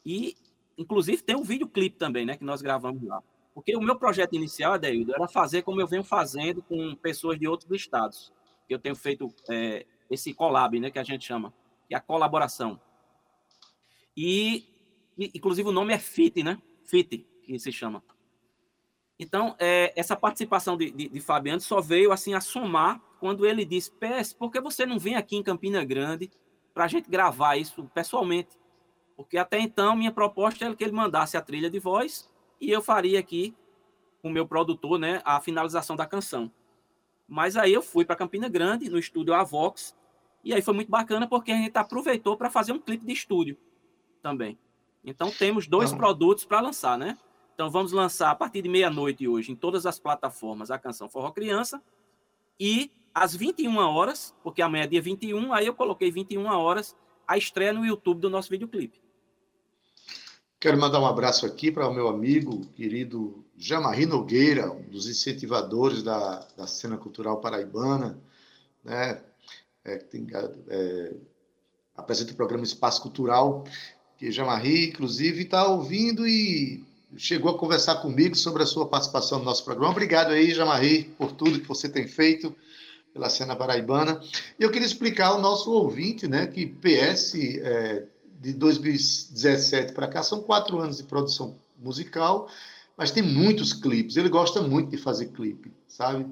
e 0.05 0.37
Inclusive, 0.77 1.23
tem 1.23 1.35
um 1.35 1.43
videoclipe 1.43 1.97
também, 1.97 2.25
né? 2.25 2.37
Que 2.37 2.43
nós 2.43 2.61
gravamos 2.61 3.01
lá. 3.03 3.21
Porque 3.53 3.75
o 3.75 3.81
meu 3.81 3.95
projeto 3.97 4.35
inicial, 4.35 4.73
Adeildo, 4.73 5.15
era 5.15 5.27
fazer 5.27 5.63
como 5.63 5.81
eu 5.81 5.87
venho 5.87 6.03
fazendo 6.03 6.61
com 6.61 6.95
pessoas 6.95 7.39
de 7.39 7.47
outros 7.47 7.71
estados. 7.71 8.31
Eu 8.69 8.77
tenho 8.77 8.95
feito 8.95 9.33
é, 9.49 9.85
esse 10.11 10.33
collab, 10.33 10.79
né? 10.79 10.91
Que 10.91 10.99
a 10.99 11.03
gente 11.03 11.25
chama. 11.25 11.51
Que 11.87 11.95
é 11.95 11.97
a 11.97 12.01
colaboração. 12.01 12.79
E, 14.15 14.67
inclusive, 15.17 15.67
o 15.67 15.71
nome 15.71 15.93
é 15.93 15.97
FIT, 15.97 16.43
né? 16.43 16.61
FIT, 16.85 17.25
que 17.43 17.59
se 17.59 17.71
chama. 17.71 18.03
Então, 19.19 19.55
é, 19.57 19.91
essa 19.95 20.15
participação 20.15 20.77
de, 20.77 20.91
de, 20.91 21.09
de, 21.09 21.19
Fabiano 21.19 21.59
só 21.59 21.81
veio 21.81 22.11
assim 22.11 22.35
a 22.35 22.41
somar 22.41 23.01
quando 23.19 23.45
ele 23.45 23.65
disse: 23.65 23.91
PS, 23.91 24.33
por 24.33 24.51
que 24.51 24.61
você 24.61 24.85
não 24.85 24.99
vem 24.99 25.15
aqui 25.15 25.35
em 25.35 25.43
Campina 25.43 25.83
Grande 25.83 26.29
para 26.73 26.85
a 26.85 26.87
gente 26.87 27.09
gravar 27.09 27.55
isso 27.55 27.89
pessoalmente? 27.93 28.49
Porque 29.17 29.35
até 29.37 29.59
então, 29.59 29.95
minha 29.95 30.11
proposta 30.11 30.63
era 30.63 30.75
que 30.75 30.83
ele 30.83 30.93
mandasse 30.93 31.35
a 31.35 31.41
trilha 31.41 31.71
de 31.71 31.79
voz 31.79 32.31
e 32.61 32.71
eu 32.71 32.83
faria 32.83 33.19
aqui, 33.19 33.53
com 34.21 34.29
o 34.29 34.31
meu 34.31 34.47
produtor, 34.47 34.99
né, 34.99 35.21
a 35.25 35.41
finalização 35.41 35.95
da 35.95 36.05
canção. 36.05 36.51
Mas 37.27 37.57
aí 37.57 37.73
eu 37.73 37.81
fui 37.81 38.05
para 38.05 38.15
Campina 38.15 38.47
Grande, 38.47 38.89
no 38.89 38.99
estúdio 38.99 39.33
Avox, 39.33 39.95
e 40.43 40.53
aí 40.53 40.61
foi 40.61 40.73
muito 40.73 40.89
bacana 40.89 41.27
porque 41.27 41.51
a 41.51 41.57
gente 41.57 41.75
aproveitou 41.75 42.37
para 42.37 42.49
fazer 42.49 42.71
um 42.71 42.79
clipe 42.79 43.05
de 43.05 43.11
estúdio 43.11 43.57
também. 44.21 44.57
Então 45.03 45.31
temos 45.31 45.67
dois 45.67 45.91
uhum. 45.91 45.97
produtos 45.97 46.45
para 46.45 46.61
lançar, 46.61 46.97
né? 46.97 47.17
Então 47.53 47.71
vamos 47.71 47.91
lançar 47.91 48.29
a 48.29 48.35
partir 48.35 48.61
de 48.61 48.69
meia-noite 48.69 49.27
hoje 49.27 49.51
em 49.51 49.55
todas 49.55 49.87
as 49.87 49.99
plataformas 49.99 50.69
a 50.69 50.77
canção 50.77 51.09
Forró 51.09 51.31
Criança 51.31 51.81
e 52.59 52.91
às 53.13 53.35
21 53.35 53.77
horas, 53.77 54.35
porque 54.43 54.61
amanhã 54.61 54.83
é 54.83 54.87
dia 54.87 55.01
21, 55.01 55.51
aí 55.51 55.65
eu 55.65 55.73
coloquei 55.73 56.11
21 56.11 56.45
horas 56.45 56.95
a 57.27 57.35
estreia 57.35 57.73
no 57.73 57.83
YouTube 57.83 58.21
do 58.21 58.29
nosso 58.29 58.49
videoclipe. 58.49 59.06
Quero 60.59 60.79
mandar 60.79 60.99
um 60.99 61.05
abraço 61.05 61.45
aqui 61.45 61.71
para 61.71 61.87
o 61.87 61.93
meu 61.93 62.07
amigo, 62.07 62.65
querido 62.75 63.45
Jamarri 63.55 64.07
Nogueira, 64.07 64.71
um 64.71 64.89
dos 64.89 65.07
incentivadores 65.07 66.01
da, 66.01 66.47
da 66.57 66.65
cena 66.65 66.97
cultural 66.97 67.39
paraibana, 67.39 68.19
né? 68.83 69.21
É, 69.85 69.97
tem, 69.97 70.25
é, 70.67 71.13
apresenta 71.95 72.31
o 72.31 72.35
programa 72.35 72.63
Espaço 72.63 73.03
Cultural, 73.03 73.65
que 74.17 74.31
Jamarri, 74.31 74.87
inclusive, 74.87 75.43
está 75.43 75.67
ouvindo 75.67 76.27
e 76.27 76.83
chegou 77.15 77.51
a 77.51 77.57
conversar 77.57 77.97
comigo 77.97 78.35
sobre 78.35 78.63
a 78.63 78.65
sua 78.65 78.87
participação 78.87 79.37
no 79.37 79.45
nosso 79.45 79.63
programa. 79.63 79.91
Obrigado 79.91 80.31
aí, 80.31 80.55
Jamarri, 80.55 81.03
por 81.19 81.33
tudo 81.33 81.59
que 81.59 81.67
você 81.67 81.87
tem 81.87 82.07
feito 82.07 82.53
pela 83.13 83.29
cena 83.29 83.55
paraibana. 83.55 84.19
E 84.59 84.63
eu 84.63 84.71
queria 84.71 84.87
explicar 84.87 85.27
ao 85.27 85.39
nosso 85.39 85.71
ouvinte 85.71 86.27
né, 86.27 86.47
que 86.47 86.65
PS 86.65 87.35
é, 87.35 88.07
de 88.39 88.53
2017 88.53 89.93
para 89.93 90.07
cá, 90.07 90.23
são 90.23 90.41
quatro 90.41 90.79
anos 90.79 90.97
de 90.97 91.03
produção 91.03 91.57
musical, 91.77 92.49
mas 92.95 93.11
tem 93.11 93.23
muitos 93.23 93.73
clipes. 93.73 94.17
Ele 94.17 94.29
gosta 94.29 94.61
muito 94.61 94.89
de 94.89 94.97
fazer 94.97 95.27
clipe, 95.27 95.71
sabe? 95.87 96.25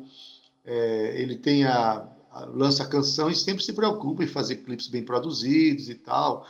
É, 0.63 1.13
ele 1.21 1.35
tem 1.35 1.65
a, 1.65 2.07
a, 2.31 2.45
lança 2.45 2.83
a 2.83 2.87
canção 2.87 3.29
e 3.29 3.35
sempre 3.35 3.63
se 3.63 3.73
preocupa 3.73 4.23
em 4.23 4.27
fazer 4.27 4.57
clipes 4.57 4.87
bem 4.87 5.03
produzidos 5.03 5.89
e 5.89 5.95
tal. 5.95 6.47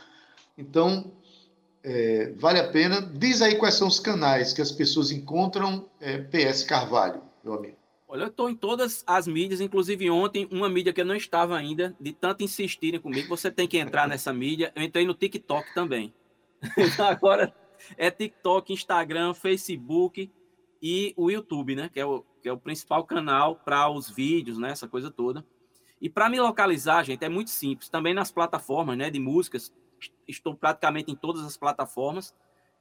Então, 0.56 1.12
é, 1.82 2.32
vale 2.36 2.58
a 2.58 2.68
pena. 2.68 3.00
Diz 3.00 3.42
aí 3.42 3.56
quais 3.56 3.74
são 3.74 3.88
os 3.88 4.00
canais 4.00 4.52
que 4.52 4.62
as 4.62 4.72
pessoas 4.72 5.10
encontram 5.10 5.88
é, 6.00 6.18
PS 6.18 6.64
Carvalho, 6.64 7.22
meu 7.44 7.54
amigo. 7.54 7.76
Olha, 8.08 8.22
eu 8.22 8.28
estou 8.28 8.48
em 8.48 8.54
todas 8.54 9.02
as 9.04 9.26
mídias, 9.26 9.60
inclusive 9.60 10.08
ontem, 10.10 10.46
uma 10.52 10.68
mídia 10.68 10.92
que 10.92 11.00
eu 11.00 11.04
não 11.04 11.16
estava 11.16 11.56
ainda, 11.56 11.96
de 11.98 12.12
tanto 12.12 12.44
insistirem 12.44 13.00
comigo, 13.00 13.28
você 13.28 13.50
tem 13.50 13.66
que 13.66 13.78
entrar 13.78 14.06
nessa 14.06 14.32
mídia. 14.32 14.72
Eu 14.76 14.82
entrei 14.82 15.04
no 15.04 15.12
TikTok 15.12 15.74
também. 15.74 16.14
Agora 17.00 17.52
é 17.96 18.08
TikTok, 18.08 18.72
Instagram, 18.72 19.34
Facebook 19.34 20.30
e 20.80 21.12
o 21.16 21.30
YouTube, 21.30 21.74
né? 21.74 21.88
Que 21.92 21.98
é 21.98 22.06
o, 22.06 22.24
que 22.40 22.48
é 22.48 22.52
o 22.52 22.58
principal 22.58 23.04
canal 23.04 23.56
para 23.56 23.90
os 23.90 24.08
vídeos, 24.08 24.56
né? 24.56 24.70
Essa 24.70 24.86
coisa 24.86 25.10
toda. 25.10 25.44
E 26.00 26.08
para 26.08 26.28
me 26.28 26.38
localizar, 26.38 27.02
gente, 27.02 27.24
é 27.24 27.28
muito 27.28 27.50
simples. 27.50 27.88
Também 27.88 28.14
nas 28.14 28.30
plataformas 28.30 28.96
né, 28.96 29.10
de 29.10 29.18
músicas, 29.18 29.74
estou 30.28 30.54
praticamente 30.54 31.10
em 31.10 31.16
todas 31.16 31.42
as 31.42 31.56
plataformas. 31.56 32.32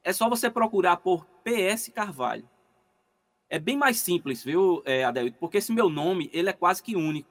É 0.03 0.13
só 0.13 0.29
você 0.29 0.51
procurar 0.51 0.97
por 0.97 1.25
PS 1.43 1.89
Carvalho 1.89 2.47
é 3.55 3.59
bem 3.59 3.77
mais 3.77 3.99
simples, 4.01 4.43
viu, 4.43 4.83
é, 4.83 5.05
Adelito? 5.05 5.37
Porque 5.39 5.59
esse 5.59 5.71
meu 5.71 5.89
nome, 5.89 6.29
ele 6.33 6.49
é 6.49 6.53
quase 6.53 6.83
que 6.83 6.93
único. 6.93 7.29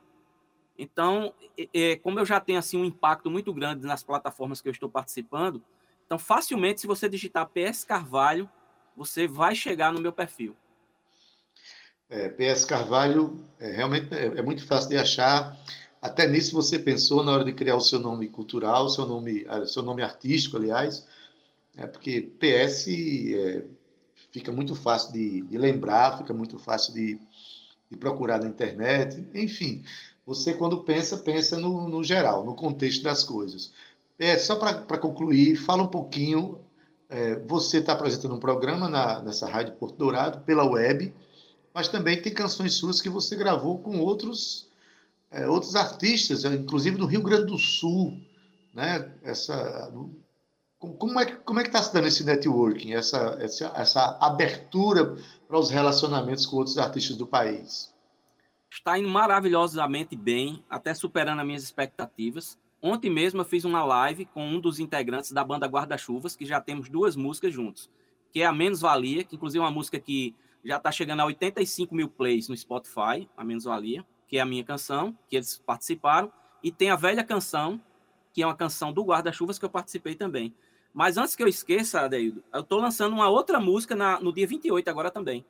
Então, 0.78 1.34
é, 1.74 1.96
como 1.96 2.18
eu 2.18 2.24
já 2.24 2.40
tenho 2.40 2.58
assim 2.58 2.78
um 2.78 2.84
impacto 2.87 3.30
muito 3.30 3.52
grande 3.52 3.87
nas 3.87 4.02
plataformas 4.02 4.62
que 4.62 4.68
eu 4.68 4.72
estou 4.72 4.88
participando, 4.88 5.62
então 6.06 6.18
facilmente 6.18 6.80
se 6.80 6.87
você 6.87 7.10
digitar 7.10 7.50
PS 7.50 7.84
Carvalho, 7.84 8.48
você 8.96 9.28
vai 9.28 9.54
chegar 9.54 9.92
no 9.92 10.00
meu 10.00 10.14
perfil. 10.14 10.56
É, 12.08 12.30
PS 12.30 12.64
Carvalho 12.64 13.38
é, 13.60 13.72
realmente 13.72 14.14
é, 14.14 14.38
é, 14.38 14.42
muito 14.42 14.66
fácil 14.66 14.88
de 14.88 14.96
achar. 14.96 15.54
Até 16.00 16.26
nisso 16.26 16.54
você 16.54 16.78
pensou 16.78 17.22
na 17.22 17.32
hora 17.32 17.44
de 17.44 17.52
criar 17.52 17.76
o 17.76 17.82
seu 17.82 18.00
nome 18.00 18.30
cultural, 18.30 18.88
seu 18.88 19.04
nome, 19.04 19.44
ah, 19.46 19.66
seu 19.66 19.82
nome 19.82 20.02
artístico, 20.02 20.56
aliás, 20.56 21.06
é 21.76 21.87
porque 21.87 22.22
PS 22.22 22.87
fica 24.35 24.51
muito 24.51 24.75
fácil 24.75 25.12
de, 25.12 25.42
de 25.42 25.57
lembrar, 25.57 26.18
fica 26.18 26.35
muito 26.35 26.59
fácil 26.59 26.92
de, 26.92 27.20
de, 27.88 27.97
procurar 27.97 28.40
na 28.40 28.49
internet, 28.49 29.25
enfim. 29.33 29.85
Você, 30.27 30.53
quando 30.53 30.83
pensa, 30.83 31.18
pensa 31.18 31.57
no, 31.57 31.88
no 31.88 32.03
geral, 32.03 32.44
no 32.44 32.57
contexto 32.57 33.05
das 33.05 33.23
coisas. 33.23 33.73
É, 34.18 34.37
só 34.37 34.57
para 34.57 34.99
concluir, 34.99 35.55
fala 35.55 35.85
um 35.85 35.88
pouquinho. 35.88 36.59
É, 37.09 37.37
você 37.47 37.79
está 37.79 37.92
apresentando 37.92 38.35
um 38.35 38.40
programa 38.40 38.88
na, 38.88 39.23
nessa 39.23 39.49
Rádio 39.49 39.75
Porto 39.75 39.97
Dourado, 39.97 40.40
pela 40.40 40.68
web, 40.68 41.14
mas 41.73 41.87
também 41.87 42.20
tem 42.20 42.35
canções 42.35 42.75
suas 42.75 43.01
que 43.01 43.09
você 43.09 43.37
gravou 43.37 43.79
com 43.79 44.01
outros, 44.01 44.68
é, 45.31 45.47
outros 45.47 45.77
artistas, 45.77 46.44
inclusive 46.44 46.97
do 46.97 47.07
Rio 47.07 47.23
Grande 47.23 47.47
do 47.47 47.59
Sul. 47.59 48.18
Né? 48.75 49.12
Essa, 49.23 49.92
como 50.92 51.20
é, 51.20 51.27
como 51.27 51.61
é 51.61 51.62
que 51.62 51.68
está 51.68 51.83
se 51.83 51.92
dando 51.92 52.09
esse 52.09 52.25
networking, 52.25 52.92
essa, 52.92 53.38
essa, 53.40 53.73
essa 53.75 54.18
abertura 54.20 55.16
para 55.47 55.59
os 55.59 55.70
relacionamentos 55.70 56.47
com 56.47 56.57
outros 56.57 56.79
artistas 56.79 57.16
do 57.16 57.27
país? 57.27 57.92
Está 58.70 58.99
indo 58.99 59.09
maravilhosamente 59.09 60.16
bem, 60.16 60.64
até 60.68 60.92
superando 60.94 61.40
as 61.40 61.47
minhas 61.47 61.62
expectativas. 61.62 62.59
Ontem 62.83 63.09
mesmo 63.09 63.40
eu 63.40 63.44
fiz 63.44 63.64
uma 63.64 63.85
live 63.85 64.27
com 64.27 64.44
um 64.44 64.61
dos 64.61 64.81
integrantes 64.81 65.33
da 65.33 65.44
banda 65.44 65.66
Guarda-Chuvas, 65.66 66.35
que 66.37 66.44
já 66.44 66.61
temos 66.61 66.88
duas 66.88 67.14
músicas 67.16 67.55
juntos, 67.55 67.88
que 68.33 68.42
é 68.42 68.47
a 68.47 68.53
Menos 68.53 68.81
Valia, 68.81 69.25
que 69.25 69.37
inclusive 69.37 69.62
é 69.62 69.64
uma 69.64 69.70
música 69.70 69.99
que 69.99 70.35
já 70.64 70.77
está 70.77 70.90
chegando 70.90 71.20
a 71.20 71.27
85 71.27 71.94
mil 71.94 72.09
plays 72.09 72.49
no 72.49 72.57
Spotify, 72.57 73.29
a 73.37 73.44
Menos 73.44 73.64
Valia, 73.64 74.05
que 74.27 74.38
é 74.38 74.40
a 74.40 74.47
minha 74.47 74.64
canção, 74.64 75.16
que 75.29 75.37
eles 75.37 75.57
participaram, 75.64 76.33
e 76.62 76.73
tem 76.73 76.90
a 76.90 76.97
Velha 76.97 77.23
Canção, 77.23 77.81
que 78.33 78.42
é 78.42 78.47
uma 78.47 78.57
canção 78.57 78.92
do 78.92 79.05
Guarda-Chuvas 79.05 79.59
que 79.59 79.64
eu 79.64 79.70
participei 79.70 80.14
também. 80.14 80.53
Mas 80.94 81.18
antes 81.18 81.35
que 81.35 81.42
eu 81.42 81.48
esqueça, 81.48 82.02
Adeildo, 82.02 82.44
eu 82.52 82.61
estou 82.61 82.80
lançando 82.80 83.12
uma 83.12 83.28
outra 83.28 83.59
música 83.59 83.96
na, 83.96 84.20
no 84.20 84.33
dia 84.33 84.46
28 84.46 84.88
agora 84.88 85.11
também, 85.11 85.44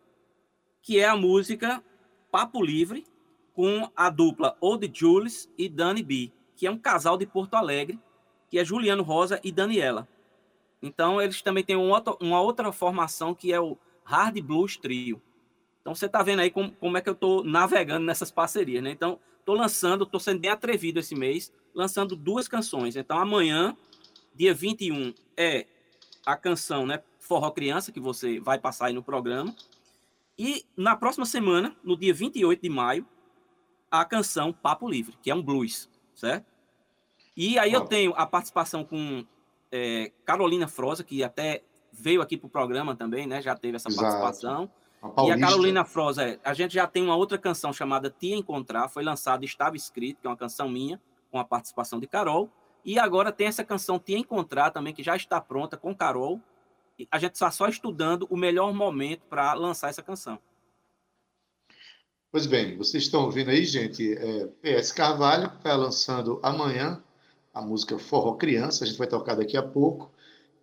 que 0.80 0.98
é 0.98 1.07
a 1.07 1.14
música 1.14 1.85
Papo 2.30 2.62
Livre, 2.62 3.07
com 3.52 3.88
a 3.94 4.09
dupla 4.09 4.57
Old 4.59 4.90
Jules 4.92 5.48
e 5.57 5.68
Dani 5.68 6.02
B, 6.02 6.33
que 6.57 6.66
é 6.66 6.70
um 6.70 6.78
casal 6.78 7.18
de 7.18 7.26
Porto 7.26 7.54
Alegre, 7.54 8.00
que 8.48 8.59
é 8.59 8.64
Juliano 8.64 9.02
Rosa 9.02 9.38
e 9.44 9.52
Daniela. 9.52 10.09
Então, 10.83 11.20
eles 11.20 11.42
também 11.42 11.62
têm 11.62 11.76
uma 11.76 11.94
outra, 11.94 12.16
uma 12.20 12.40
outra 12.40 12.72
formação 12.72 13.35
que 13.35 13.52
é 13.52 13.61
o 13.61 13.78
Hard 14.02 14.40
Blues 14.40 14.76
Trio. 14.76 15.20
Então 15.80 15.94
você 15.94 16.07
está 16.07 16.22
vendo 16.22 16.40
aí 16.40 16.50
como, 16.50 16.72
como 16.72 16.96
é 16.96 17.00
que 17.02 17.09
eu 17.11 17.12
estou 17.12 17.44
navegando 17.44 18.07
nessas 18.07 18.30
parcerias, 18.30 18.83
né? 18.83 18.90
Então, 18.90 19.18
estou 19.38 19.54
lançando, 19.54 20.04
estou 20.04 20.18
sendo 20.18 20.40
bem 20.40 20.50
atrevido 20.50 20.98
esse 20.98 21.14
mês, 21.14 21.52
lançando 21.74 22.16
duas 22.16 22.48
canções. 22.48 22.96
Então, 22.96 23.18
amanhã, 23.18 23.76
dia 24.35 24.53
21, 24.53 25.14
é 25.37 25.66
a 26.27 26.37
canção, 26.37 26.87
né? 26.87 27.03
Forró 27.18 27.51
Criança, 27.51 27.92
que 27.92 28.01
você 28.01 28.38
vai 28.40 28.59
passar 28.59 28.87
aí 28.87 28.92
no 28.92 29.03
programa. 29.03 29.55
E 30.38 30.64
na 30.77 30.97
próxima 30.97 31.25
semana, 31.25 31.75
no 31.83 31.97
dia 31.97 32.12
28 32.12 32.61
de 32.61 32.68
maio, 32.68 33.07
a 33.90 34.05
canção 34.05 34.53
Papo 34.53 34.88
Livre, 34.88 35.16
que 35.23 35.31
é 35.31 35.35
um 35.35 35.42
blues, 35.42 35.88
certo? 36.14 36.47
E 37.37 37.59
aí 37.59 37.73
eu 37.73 37.83
tenho 37.83 38.12
a 38.16 38.27
participação 38.27 38.85
com 38.85 39.25
é, 39.70 40.12
Carolina 40.25 40.68
Froza, 40.68 41.03
que 41.03 41.23
até 41.23 41.62
veio 41.92 42.20
aqui 42.20 42.37
para 42.37 42.47
o 42.47 42.51
programa 42.51 42.94
também, 42.94 43.27
né? 43.27 43.40
Já 43.40 43.55
teve 43.55 43.77
essa 43.77 43.88
Exato. 43.88 44.03
participação. 44.03 44.70
A 45.03 45.25
E 45.27 45.31
a 45.33 45.38
Carolina 45.38 45.85
Froza, 45.85 46.25
é, 46.25 46.40
a 46.42 46.55
gente 46.55 46.75
já 46.75 46.87
tem 46.87 47.03
uma 47.03 47.16
outra 47.16 47.37
canção 47.37 47.73
chamada 47.73 48.11
Te 48.11 48.33
Encontrar, 48.33 48.88
foi 48.88 49.05
lançada 49.05 49.44
Estava 49.44 49.77
Escrito, 49.77 50.20
que 50.20 50.27
é 50.27 50.31
uma 50.31 50.37
canção 50.37 50.68
minha, 50.68 51.01
com 51.31 51.38
a 51.38 51.44
participação 51.44 52.01
de 52.01 52.07
Carol. 52.07 52.51
E 52.85 52.99
agora 52.99 53.33
tem 53.33 53.47
essa 53.47 53.64
canção 53.64 53.99
Te 53.99 54.14
Encontrar 54.14 54.70
também, 54.70 54.92
que 54.92 55.03
já 55.03 55.16
está 55.16 55.40
pronta 55.40 55.77
com 55.77 55.94
Carol. 55.94 56.40
A 57.11 57.18
gente 57.18 57.35
está 57.35 57.51
só 57.51 57.66
estudando 57.66 58.27
o 58.31 58.37
melhor 58.37 58.73
momento 58.75 59.23
para 59.29 59.55
lançar 59.55 59.88
essa 59.88 60.03
canção. 60.03 60.38
Pois 62.31 62.47
bem, 62.47 62.77
vocês 62.77 63.05
estão 63.05 63.23
ouvindo 63.25 63.51
aí, 63.51 63.64
gente, 63.64 64.12
é, 64.12 64.47
PS 64.61 64.90
Carvalho 64.92 65.47
está 65.57 65.77
lançando 65.77 66.40
amanhã 66.42 67.01
a 67.55 67.62
música 67.62 67.97
Forró 67.99 68.35
Criança, 68.35 68.83
a 68.83 68.87
gente 68.87 68.99
vai 68.99 69.07
tocar 69.07 69.37
daqui 69.37 69.57
a 69.57 69.62
pouco. 69.62 70.11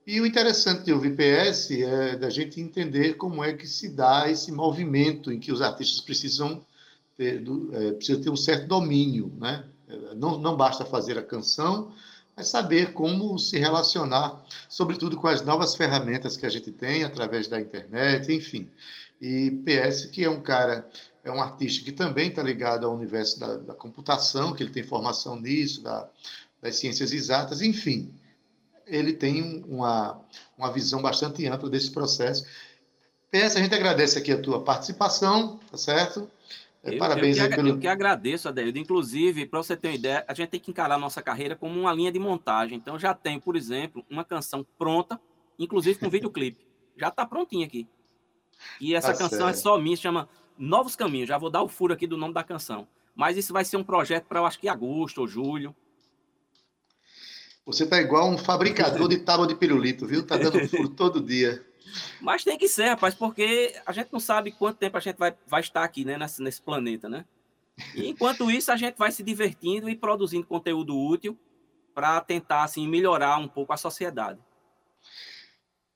E 0.06 0.20
o 0.20 0.26
interessante 0.26 0.84
de 0.84 0.92
ouvir 0.92 1.16
PS 1.16 1.72
é 1.72 2.18
da 2.18 2.30
gente 2.30 2.60
entender 2.60 3.14
como 3.14 3.44
é 3.44 3.54
que 3.54 3.66
se 3.66 3.88
dá 3.90 4.30
esse 4.30 4.52
movimento 4.52 5.32
em 5.32 5.40
que 5.40 5.52
os 5.52 5.62
artistas 5.62 6.02
precisam 6.02 6.62
ter, 7.16 7.42
é, 7.72 7.92
precisam 7.94 8.22
ter 8.22 8.30
um 8.30 8.36
certo 8.36 8.68
domínio, 8.68 9.32
né? 9.40 9.64
É, 9.88 10.16
Não, 10.16 10.38
não 10.38 10.58
basta 10.58 10.84
fazer 10.84 11.18
a 11.18 11.24
canção, 11.24 11.94
mas 12.36 12.48
saber 12.48 12.94
como 12.94 13.38
se 13.38 13.58
relacionar, 13.58 14.44
sobretudo 14.70 15.18
com 15.18 15.28
as 15.28 15.42
novas 15.42 15.76
ferramentas 15.76 16.38
que 16.38 16.46
a 16.46 16.50
gente 16.50 16.72
tem 16.72 17.04
através 17.04 17.48
da 17.48 17.60
internet, 17.60 18.32
enfim. 18.32 18.70
E 19.22 19.52
PS, 19.66 20.06
que 20.06 20.24
é 20.24 20.30
um 20.30 20.42
cara, 20.42 20.90
é 21.24 21.32
um 21.32 21.42
artista 21.42 21.84
que 21.84 21.92
também 21.92 22.30
está 22.30 22.42
ligado 22.42 22.86
ao 22.86 22.96
universo 22.96 23.40
da, 23.40 23.58
da 23.58 23.74
computação, 23.74 24.54
que 24.54 24.64
ele 24.64 24.72
tem 24.72 24.84
formação 24.84 25.40
nisso, 25.40 25.84
da, 25.84 26.10
das 26.62 26.78
ciências 26.78 27.12
exatas, 27.12 27.62
enfim 27.62 28.14
ele 28.92 29.14
tem 29.14 29.64
uma, 29.68 30.20
uma 30.58 30.72
visão 30.72 31.02
bastante 31.02 31.48
ampla 31.48 31.70
desse 31.70 31.92
processo. 31.92 32.46
PS, 33.32 33.56
a 33.56 33.60
gente 33.60 33.74
agradece 33.74 34.20
aqui 34.20 34.32
a 34.32 34.42
tua 34.42 34.64
participação, 34.64 35.60
tá 35.72 35.78
certo? 35.78 36.30
É, 36.84 36.96
Eu- 36.96 36.98
Parabéns 37.00 37.38
eu, 37.38 37.48
que, 37.50 37.56
pelo. 37.56 37.68
eu 37.70 37.80
que 37.80 37.88
agradeço, 37.88 38.48
Adeildo. 38.50 38.80
Inclusive, 38.80 39.46
para 39.46 39.62
você 39.62 39.78
ter 39.78 39.90
uma 39.90 39.96
ideia, 39.96 40.26
a 40.28 40.34
gente 40.34 40.50
tem 40.50 40.60
que 40.60 40.72
encarar 40.72 40.96
a 40.96 41.00
nossa 41.00 41.22
carreira 41.22 41.56
como 41.56 41.80
uma 41.80 41.94
linha 41.94 42.12
de 42.12 42.18
montagem. 42.20 42.78
Então, 42.78 42.98
já 42.98 43.14
tem, 43.14 43.40
por 43.40 43.56
exemplo, 43.56 44.04
uma 44.10 44.24
canção 44.24 44.66
pronta, 44.78 45.20
inclusive 45.60 46.00
com 46.00 46.10
videoclipe. 46.10 46.66
Já 46.98 47.08
está 47.08 47.26
prontinha 47.26 47.66
aqui. 47.66 47.88
E 48.80 48.94
essa 48.94 49.14
Tá 49.14 49.18
canção 49.18 49.48
é 49.48 49.54
certo. 49.54 49.64
só 49.64 49.78
minha, 49.80 49.96
chama 49.96 50.28
Novos 50.58 50.96
Caminhos. 50.96 51.28
Já 51.30 51.38
vou 51.38 51.50
dar 51.50 51.64
o 51.64 51.68
furo 51.68 51.94
aqui 51.94 52.06
do 52.06 52.18
nome 52.18 52.34
da 52.34 52.44
canção. 52.44 52.88
Mas 53.16 53.38
isso 53.38 53.54
vai 53.54 53.64
ser 53.66 53.78
um 53.78 53.84
projeto 53.84 54.26
para, 54.26 54.40
eu 54.40 54.46
acho 54.46 54.60
que 54.60 54.68
agosto 54.68 55.20
ou 55.22 55.28
julho. 55.28 55.76
Você 57.66 57.86
tá 57.88 58.00
igual 58.02 58.30
um 58.30 58.38
fabricador 58.38 59.08
de 59.08 59.18
tábua 59.20 59.48
de 59.48 59.56
pirulito, 59.56 60.06
viu? 60.06 60.26
Tá 60.26 60.38
dando 60.38 60.68
furo 60.68 60.90
todo 60.96 61.22
dia. 61.22 61.66
Mas 62.20 62.44
tem 62.44 62.58
que 62.58 62.68
ser, 62.68 62.90
rapaz, 62.90 63.14
porque 63.16 63.74
a 63.86 63.92
gente 63.92 64.10
não 64.12 64.20
sabe 64.20 64.52
quanto 64.52 64.78
tempo 64.78 64.98
a 64.98 65.00
gente 65.02 65.18
vai, 65.18 65.34
vai 65.48 65.62
estar 65.62 65.84
aqui, 65.84 66.06
né, 66.06 66.18
nesse, 66.18 66.42
nesse 66.42 66.62
planeta, 66.62 67.10
né? 67.10 67.26
E 67.96 68.08
enquanto 68.08 68.52
isso, 68.52 68.72
a 68.72 68.76
gente 68.76 68.96
vai 68.98 69.12
se 69.12 69.24
divertindo 69.24 69.90
e 69.90 69.96
produzindo 69.96 70.46
conteúdo 70.46 70.98
útil 70.98 71.38
para 71.94 72.22
tentar, 72.22 72.64
assim, 72.64 72.88
melhorar 72.88 73.38
um 73.38 73.48
pouco 73.48 73.74
a 73.74 73.78
sociedade. 73.78 74.40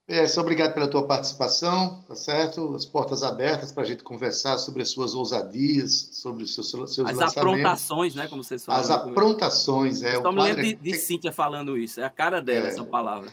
PS, 0.07 0.37
obrigado 0.37 0.73
pela 0.75 0.87
tua 0.87 1.07
participação, 1.07 2.03
tá 2.07 2.13
certo? 2.15 2.75
As 2.75 2.85
portas 2.85 3.23
abertas 3.23 3.71
para 3.71 3.81
a 3.81 3.85
gente 3.85 4.03
conversar 4.03 4.59
sobre 4.59 4.83
as 4.83 4.89
suas 4.89 5.15
ousadias, 5.15 6.09
sobre 6.13 6.43
os 6.43 6.53
seus, 6.53 6.69
seus 6.69 6.99
As 6.99 7.17
lançamentos. 7.17 7.37
aprontações, 7.37 8.13
né, 8.13 8.27
como 8.27 8.43
vocês 8.43 8.63
falam. 8.63 8.81
As 8.81 8.91
aprontações, 8.91 10.03
é. 10.03 10.21
Só 10.21 10.29
o 10.29 10.31
me 10.31 10.43
lembro 10.43 10.61
de, 10.61 10.75
de 10.75 10.93
Cíntia 10.95 11.31
falando 11.31 11.75
isso. 11.75 11.99
É 11.99 12.03
a 12.03 12.09
cara 12.09 12.39
dela, 12.39 12.67
É. 12.67 12.69
essa 12.69 12.83
palavra. 12.83 13.31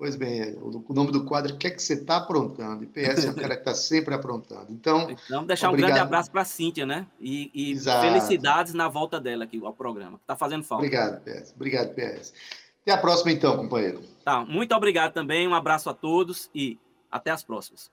Pois 0.00 0.16
bem, 0.16 0.54
o 0.62 0.82
o 0.88 0.94
nome 0.94 1.12
do 1.12 1.26
quadro 1.26 1.52
é 1.52 1.54
O 1.54 1.58
que 1.58 1.66
é 1.66 1.70
que 1.70 1.82
você 1.82 1.92
está 1.92 2.16
aprontando? 2.16 2.82
E 2.82 2.86
PS 2.86 3.26
é 3.26 3.30
um 3.30 3.34
cara 3.34 3.54
que 3.54 3.60
está 3.60 3.74
sempre 3.74 4.14
aprontando. 4.14 4.68
Então, 4.70 5.10
Então, 5.10 5.44
deixar 5.44 5.66
um 5.66 5.72
Obrigado. 5.72 5.90
grande 5.90 6.02
abraço 6.02 6.30
para 6.30 6.42
Cíntia, 6.42 6.86
né? 6.86 7.06
E, 7.20 7.50
e 7.52 7.78
felicidades 7.78 8.72
na 8.72 8.88
volta 8.88 9.20
dela 9.20 9.44
aqui 9.44 9.60
ao 9.62 9.74
programa, 9.74 10.16
que 10.16 10.24
tá 10.24 10.34
fazendo 10.34 10.64
falta. 10.64 10.86
obrigado, 10.86 11.20
PS. 11.22 11.52
Obrigado, 11.54 11.94
PS. 11.94 12.32
Até 12.80 12.92
a 12.92 12.96
próxima, 12.96 13.30
então, 13.30 13.58
companheiro. 13.58 14.00
Tá, 14.24 14.42
muito 14.42 14.74
obrigado 14.74 15.12
também, 15.12 15.46
um 15.46 15.54
abraço 15.54 15.90
a 15.90 15.92
todos 15.92 16.48
e 16.54 16.78
até 17.12 17.30
as 17.30 17.44
próximas. 17.44 17.90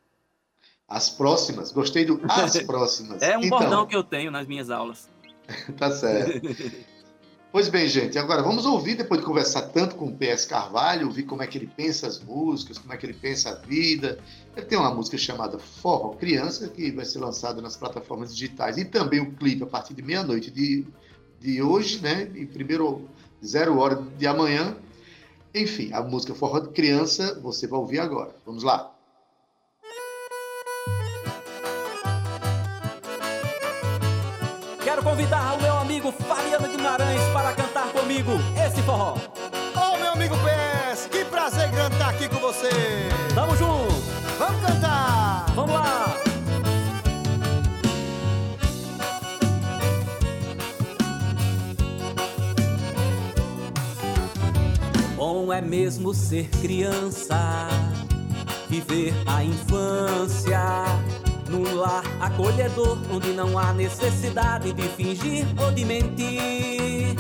As 0.88 1.10
próximas, 1.10 1.74
gostei 1.74 2.06
do 2.06 2.22
as 2.24 2.58
próximas. 2.64 3.22
É 3.22 3.38
um 3.38 3.42
então, 3.44 3.60
bordão 3.60 3.86
que 3.86 3.94
eu 3.98 4.04
tenho 4.04 4.32
nas 4.32 4.48
minhas 4.48 4.70
aulas. 4.70 5.10
Tá 5.78 5.92
certo. 5.92 6.42
Pois 7.50 7.70
bem, 7.70 7.88
gente, 7.88 8.20
agora 8.20 8.44
vamos 8.44 8.66
ouvir, 8.66 8.96
depois 8.96 9.22
de 9.22 9.26
conversar 9.26 9.62
tanto 9.70 9.96
com 9.96 10.08
o 10.08 10.16
PS 10.16 10.46
Carvalho, 10.46 11.08
ouvir 11.08 11.24
como 11.24 11.42
é 11.42 11.48
que 11.48 11.58
ele 11.58 11.68
pensa 11.68 12.06
as 12.06 12.20
músicas, 12.20 12.78
como 12.78 12.94
é 12.94 12.98
que 12.98 13.06
ele 13.06 13.14
pensa 13.14 13.52
a 13.52 13.56
vida. 13.56 14.20
Ele 14.56 14.66
tem 14.66 14.78
uma 14.78 14.94
música 14.94 15.18
chamada 15.18 15.58
Forró 15.58 16.10
Criança, 16.10 16.68
que 16.68 16.92
vai 16.92 17.06
ser 17.06 17.20
lançada 17.20 17.62
nas 17.62 17.78
plataformas 17.78 18.36
digitais, 18.36 18.78
e 18.78 18.84
também 18.84 19.22
o 19.22 19.32
clipe 19.32 19.64
a 19.64 19.66
partir 19.66 19.94
de 19.94 20.02
meia-noite 20.02 20.52
de, 20.52 20.86
de 21.40 21.62
hoje, 21.62 22.02
né? 22.02 22.30
E 22.36 22.46
primeiro, 22.46 23.08
zero 23.44 23.80
hora 23.80 23.96
de 23.96 24.28
amanhã. 24.28 24.76
Enfim, 25.56 25.92
a 25.94 26.02
música 26.02 26.36
Forró 26.36 26.60
de 26.60 26.70
Criança 26.70 27.40
você 27.42 27.66
vai 27.66 27.80
ouvir 27.80 28.00
agora. 28.00 28.36
Vamos 28.46 28.62
lá. 28.62 28.92
Quero 34.84 35.02
convidar 35.04 35.54
o 35.54 35.62
meu 35.62 35.78
amigo 35.78 36.12
Fabiano 36.12 36.68
Guimarães 36.68 37.07
para 37.34 37.54
cantar 37.54 37.88
comigo 37.92 38.32
esse 38.66 38.82
forró. 38.82 39.16
Ô 39.76 39.98
meu 39.98 40.14
amigo 40.14 40.36
PS, 40.38 41.08
que 41.08 41.26
prazer 41.26 41.70
grande 41.70 41.96
estar 41.96 42.10
aqui 42.10 42.28
com 42.28 42.40
você. 42.40 42.70
Tamo 43.34 43.56
junto, 43.56 43.94
Vamos 44.40 44.62
cantar! 44.62 45.46
vamos 45.56 45.74
lá. 45.74 46.18
Bom 55.16 55.52
é 55.52 55.62
mesmo 55.62 56.14
ser 56.14 56.48
criança, 56.62 57.68
viver 58.70 59.14
a 59.26 59.44
infância 59.44 60.86
num 61.50 61.76
lar 61.76 62.04
acolhedor 62.20 62.98
onde 63.12 63.30
não 63.30 63.58
há 63.58 63.74
necessidade 63.74 64.74
de 64.74 64.84
fingir 64.90 65.46
ou 65.58 65.72
de 65.72 65.86
mentir. 65.86 67.16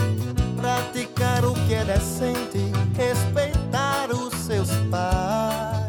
Praticar 0.55 1.45
o 1.45 1.53
que 1.53 1.73
é 1.73 1.85
decente, 1.85 2.71
respeitar 2.95 4.09
os 4.11 4.33
seus 4.33 4.69
pais, 4.89 5.87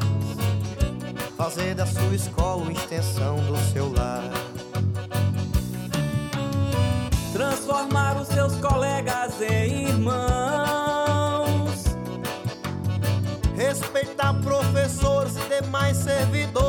fazer 1.37 1.74
da 1.74 1.87
sua 1.87 2.14
escola 2.14 2.62
uma 2.62 2.72
extensão 2.72 3.37
do 3.46 3.57
seu 3.72 3.92
lar. 3.92 4.22
transformar 7.33 8.20
os 8.20 8.29
seus 8.29 8.55
colegas 8.57 9.40
em 9.40 9.88
irmãos, 9.88 11.38
Respeitar 13.57 14.35
professores 14.42 15.35
e 15.37 15.62
demais 15.62 15.96
servidores. 15.96 16.67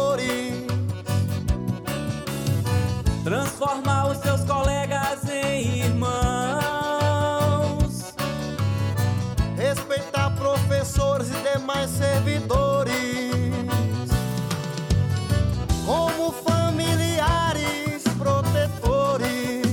Transformar 3.59 4.07
os 4.07 4.17
seus 4.19 4.41
colegas 4.45 5.19
em 5.29 5.79
irmãos, 5.79 6.15
Respeitar 9.57 10.33
professores 10.37 11.27
e 11.29 11.35
demais 11.51 11.89
servidores. 11.89 12.93
Como 15.85 16.31
familiares 16.31 18.03
protetores. 18.17 19.67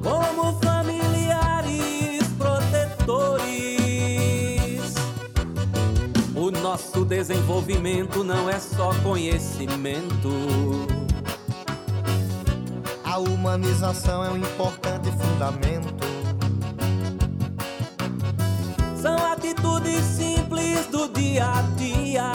como 0.00 0.60
familiares 0.60 2.22
protetores. 2.38 3.42
O 6.36 6.52
nosso 6.52 7.04
desenvolvimento 7.04 8.22
não 8.22 8.48
é 8.48 8.60
só 8.60 8.92
conhecimento. 9.02 10.91
A 13.12 13.18
humanização 13.18 14.24
é 14.24 14.30
um 14.30 14.38
importante 14.38 15.12
fundamento. 15.12 16.02
São 18.96 19.30
atitudes 19.30 20.02
simples 20.02 20.86
do 20.86 21.08
dia 21.08 21.44
a 21.44 21.60
dia 21.76 22.32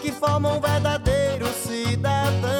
que 0.00 0.12
formam 0.12 0.58
um 0.58 0.60
verdadeiro 0.60 1.48
cidadão. 1.48 2.59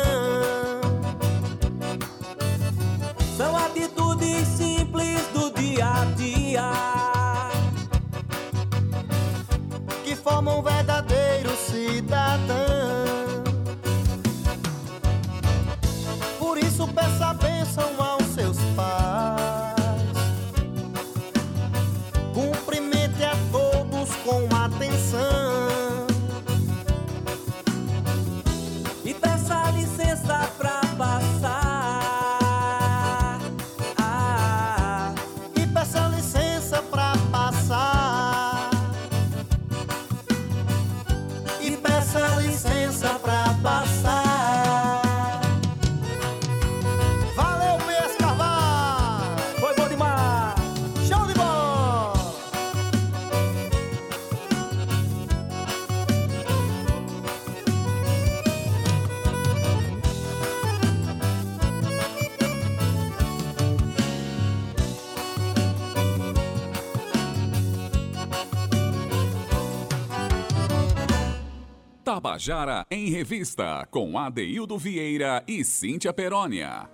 Tabajara 72.20 72.84
em 72.90 73.08
Revista, 73.08 73.88
com 73.90 74.18
Adeildo 74.18 74.76
Vieira 74.76 75.42
e 75.48 75.64
Cíntia 75.64 76.12
Perónia. 76.12 76.86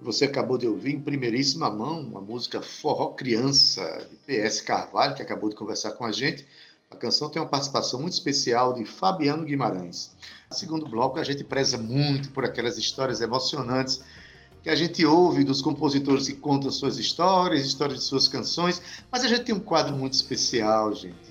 Você 0.00 0.24
acabou 0.24 0.56
de 0.56 0.68
ouvir 0.68 0.94
em 0.94 1.00
primeiríssima 1.00 1.68
mão 1.68 2.12
a 2.16 2.20
música 2.20 2.62
Forró 2.62 3.08
Criança, 3.08 4.06
de 4.08 4.16
PS 4.18 4.60
Carvalho, 4.60 5.16
que 5.16 5.22
acabou 5.22 5.50
de 5.50 5.56
conversar 5.56 5.90
com 5.94 6.04
a 6.04 6.12
gente. 6.12 6.46
A 6.88 6.94
canção 6.94 7.28
tem 7.28 7.42
uma 7.42 7.48
participação 7.48 8.00
muito 8.00 8.12
especial 8.12 8.72
de 8.72 8.84
Fabiano 8.84 9.44
Guimarães. 9.44 10.16
Segundo 10.52 10.88
bloco, 10.88 11.18
a 11.18 11.24
gente 11.24 11.42
preza 11.42 11.76
muito 11.76 12.30
por 12.30 12.44
aquelas 12.44 12.78
histórias 12.78 13.20
emocionantes 13.20 14.00
que 14.62 14.70
a 14.70 14.76
gente 14.76 15.04
ouve 15.04 15.42
dos 15.42 15.60
compositores 15.60 16.28
que 16.28 16.34
contam 16.34 16.70
suas 16.70 16.98
histórias, 16.98 17.66
histórias 17.66 17.98
de 17.98 18.04
suas 18.04 18.28
canções, 18.28 18.80
mas 19.10 19.24
a 19.24 19.28
gente 19.28 19.42
tem 19.42 19.54
um 19.56 19.60
quadro 19.60 19.96
muito 19.96 20.12
especial, 20.12 20.94
gente, 20.94 21.27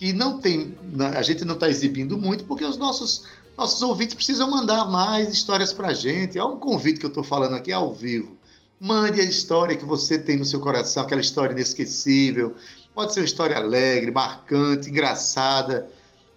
que 0.00 0.14
não 0.14 0.38
tem, 0.38 0.74
a 1.14 1.20
gente 1.20 1.44
não 1.44 1.52
está 1.52 1.68
exibindo 1.68 2.16
muito 2.16 2.44
porque 2.44 2.64
os 2.64 2.78
nossos 2.78 3.26
nossos 3.54 3.82
ouvintes 3.82 4.14
precisam 4.14 4.50
mandar 4.50 4.86
mais 4.86 5.28
histórias 5.28 5.74
para 5.74 5.88
a 5.88 5.92
gente. 5.92 6.38
É 6.38 6.42
um 6.42 6.56
convite 6.56 6.98
que 6.98 7.04
eu 7.04 7.10
estou 7.10 7.22
falando 7.22 7.54
aqui 7.54 7.70
ao 7.70 7.92
vivo. 7.92 8.34
Mande 8.80 9.20
a 9.20 9.24
história 9.24 9.76
que 9.76 9.84
você 9.84 10.18
tem 10.18 10.38
no 10.38 10.44
seu 10.46 10.58
coração, 10.58 11.02
aquela 11.02 11.20
história 11.20 11.52
inesquecível. 11.52 12.54
Pode 12.94 13.12
ser 13.12 13.20
uma 13.20 13.26
história 13.26 13.58
alegre, 13.58 14.10
marcante, 14.10 14.88
engraçada, 14.88 15.90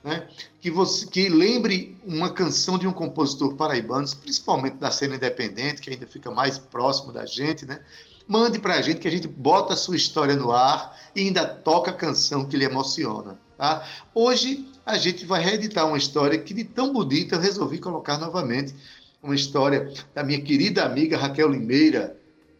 né? 0.03 0.27
que, 0.59 0.69
você, 0.69 1.07
que 1.07 1.29
lembre 1.29 1.97
uma 2.05 2.33
canção 2.33 2.77
de 2.77 2.85
um 2.85 2.91
compositor 2.91 3.55
paraibano, 3.55 4.05
principalmente 4.17 4.75
da 4.75 4.91
cena 4.91 5.15
independente, 5.15 5.81
que 5.81 5.89
ainda 5.89 6.05
fica 6.05 6.29
mais 6.29 6.57
próximo 6.57 7.13
da 7.13 7.25
gente. 7.25 7.65
Né? 7.65 7.79
Mande 8.27 8.59
para 8.59 8.75
a 8.75 8.81
gente 8.81 8.99
que 8.99 9.07
a 9.07 9.11
gente 9.11 9.29
bota 9.29 9.73
a 9.73 9.77
sua 9.77 9.95
história 9.95 10.35
no 10.35 10.51
ar 10.51 10.99
e 11.15 11.21
ainda 11.21 11.45
toca 11.45 11.91
a 11.91 11.93
canção 11.93 12.43
que 12.43 12.57
lhe 12.57 12.65
emociona. 12.65 13.41
Tá? 13.57 13.87
Hoje 14.13 14.67
a 14.85 14.97
gente 14.97 15.25
vai 15.25 15.41
reeditar 15.41 15.87
uma 15.87 15.97
história 15.97 16.37
que 16.37 16.53
de 16.53 16.63
tão 16.63 16.91
bonita 16.91 17.35
eu 17.35 17.39
resolvi 17.39 17.79
colocar 17.79 18.17
novamente. 18.17 18.73
Uma 19.21 19.35
história 19.35 19.93
da 20.13 20.23
minha 20.23 20.41
querida 20.41 20.83
amiga 20.83 21.17
Raquel 21.17 21.49
Limeira, 21.49 22.17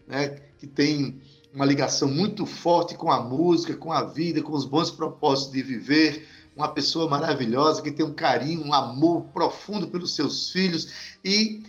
né, 0.07 0.37
que 0.57 0.65
tem 0.65 1.19
uma 1.53 1.65
ligação 1.65 2.07
muito 2.07 2.45
forte 2.45 2.95
com 2.95 3.11
a 3.11 3.21
música, 3.21 3.75
com 3.75 3.91
a 3.91 4.03
vida, 4.03 4.41
com 4.41 4.53
os 4.53 4.65
bons 4.65 4.89
propósitos 4.89 5.51
de 5.51 5.61
viver. 5.61 6.27
Uma 6.55 6.69
pessoa 6.69 7.09
maravilhosa 7.09 7.81
que 7.81 7.91
tem 7.91 8.05
um 8.05 8.13
carinho, 8.13 8.65
um 8.65 8.73
amor 8.73 9.23
profundo 9.33 9.87
pelos 9.87 10.15
seus 10.15 10.51
filhos 10.51 10.87
e 11.23 11.63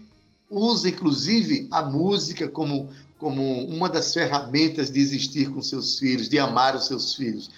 usa, 0.49 0.89
inclusive, 0.89 1.67
a 1.71 1.83
música 1.83 2.47
como, 2.47 2.91
como 3.19 3.67
uma 3.67 3.89
das 3.89 4.13
ferramentas 4.13 4.91
de 4.91 5.01
existir 5.01 5.51
com 5.51 5.61
seus 5.63 5.99
filhos, 5.99 6.29
de 6.29 6.39
amar 6.39 6.77
os 6.77 6.87
seus 6.87 7.15
filhos. 7.15 7.51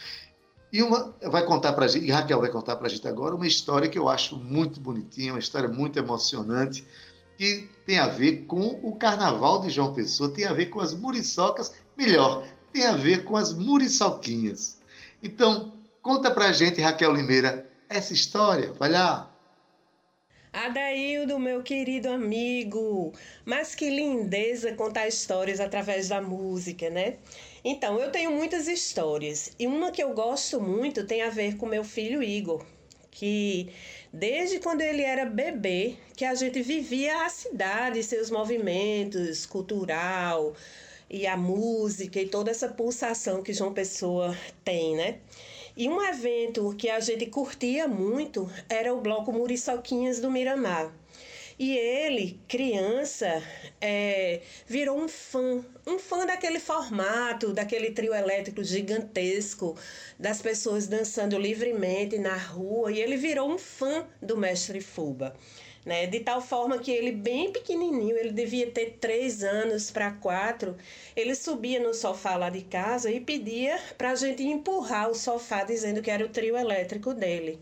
E 0.72 0.82
uma, 0.82 1.14
vai 1.22 1.44
contar 1.44 1.72
para 1.72 1.86
gente, 1.86 2.06
e 2.06 2.10
Raquel 2.10 2.40
vai 2.40 2.50
contar 2.50 2.76
para 2.76 2.86
a 2.86 2.90
gente 2.90 3.06
agora 3.06 3.34
uma 3.34 3.46
história 3.46 3.88
que 3.88 3.98
eu 3.98 4.08
acho 4.08 4.36
muito 4.36 4.80
bonitinha, 4.80 5.32
uma 5.32 5.38
história 5.38 5.68
muito 5.68 5.98
emocionante, 5.98 6.86
que 7.38 7.68
tem 7.84 7.98
a 7.98 8.08
ver 8.08 8.44
com 8.46 8.80
o 8.82 8.96
Carnaval 8.96 9.60
de 9.60 9.70
João 9.70 9.94
Pessoa, 9.94 10.32
tem 10.32 10.44
a 10.44 10.52
ver 10.52 10.66
com 10.66 10.80
as 10.80 10.94
muriçocas, 10.94 11.72
melhor, 11.96 12.46
tem 12.72 12.84
a 12.86 12.96
ver 12.96 13.24
com 13.24 13.36
as 13.36 13.52
muriçoquinhas. 13.52 14.80
Então, 15.22 15.72
conta 16.02 16.30
para 16.30 16.46
a 16.46 16.52
gente, 16.52 16.80
Raquel 16.80 17.14
Limeira, 17.14 17.70
essa 17.88 18.12
história, 18.12 18.72
vai 18.72 18.90
lá. 18.90 19.30
Adaildo, 20.52 21.38
meu 21.38 21.62
querido 21.62 22.08
amigo, 22.08 23.12
mas 23.44 23.74
que 23.74 23.90
lindeza 23.90 24.72
contar 24.72 25.06
histórias 25.06 25.60
através 25.60 26.08
da 26.08 26.22
música, 26.22 26.88
né? 26.88 27.18
Então, 27.68 27.98
eu 27.98 28.12
tenho 28.12 28.30
muitas 28.30 28.68
histórias 28.68 29.50
e 29.58 29.66
uma 29.66 29.90
que 29.90 30.00
eu 30.00 30.14
gosto 30.14 30.60
muito 30.60 31.04
tem 31.04 31.22
a 31.22 31.30
ver 31.30 31.56
com 31.56 31.66
meu 31.66 31.82
filho 31.82 32.22
Igor, 32.22 32.64
que 33.10 33.72
desde 34.12 34.60
quando 34.60 34.82
ele 34.82 35.02
era 35.02 35.24
bebê, 35.24 35.96
que 36.16 36.24
a 36.24 36.32
gente 36.36 36.62
vivia 36.62 37.24
a 37.24 37.28
cidade, 37.28 38.04
seus 38.04 38.30
movimentos 38.30 39.44
cultural 39.46 40.54
e 41.10 41.26
a 41.26 41.36
música 41.36 42.20
e 42.20 42.28
toda 42.28 42.52
essa 42.52 42.68
pulsação 42.68 43.42
que 43.42 43.52
João 43.52 43.74
Pessoa 43.74 44.38
tem, 44.64 44.94
né? 44.94 45.18
E 45.76 45.88
um 45.88 46.00
evento 46.00 46.72
que 46.78 46.88
a 46.88 47.00
gente 47.00 47.26
curtia 47.26 47.88
muito 47.88 48.48
era 48.68 48.94
o 48.94 49.00
Bloco 49.00 49.32
Muriçoquinhas 49.32 50.20
do 50.20 50.30
Miramar. 50.30 50.94
E 51.58 51.74
ele, 51.74 52.38
criança, 52.46 53.42
é, 53.80 54.42
virou 54.66 54.98
um 54.98 55.08
fã, 55.08 55.64
um 55.86 55.98
fã 55.98 56.26
daquele 56.26 56.60
formato, 56.60 57.50
daquele 57.50 57.92
trio 57.92 58.14
elétrico 58.14 58.62
gigantesco, 58.62 59.74
das 60.18 60.42
pessoas 60.42 60.86
dançando 60.86 61.38
livremente 61.38 62.18
na 62.18 62.36
rua, 62.36 62.92
e 62.92 63.00
ele 63.00 63.16
virou 63.16 63.50
um 63.50 63.56
fã 63.56 64.06
do 64.20 64.36
mestre 64.36 64.82
Fuba. 64.82 65.34
Né? 65.82 66.06
De 66.06 66.20
tal 66.20 66.42
forma 66.42 66.78
que 66.78 66.90
ele, 66.90 67.10
bem 67.12 67.50
pequenininho, 67.50 68.18
ele 68.18 68.32
devia 68.32 68.70
ter 68.70 68.98
três 69.00 69.42
anos 69.42 69.90
para 69.90 70.10
quatro, 70.10 70.76
ele 71.14 71.34
subia 71.34 71.80
no 71.80 71.94
sofá 71.94 72.36
lá 72.36 72.50
de 72.50 72.64
casa 72.64 73.10
e 73.10 73.18
pedia 73.18 73.80
para 73.96 74.10
a 74.10 74.14
gente 74.14 74.42
empurrar 74.42 75.08
o 75.08 75.14
sofá, 75.14 75.64
dizendo 75.64 76.02
que 76.02 76.10
era 76.10 76.26
o 76.26 76.28
trio 76.28 76.54
elétrico 76.54 77.14
dele 77.14 77.58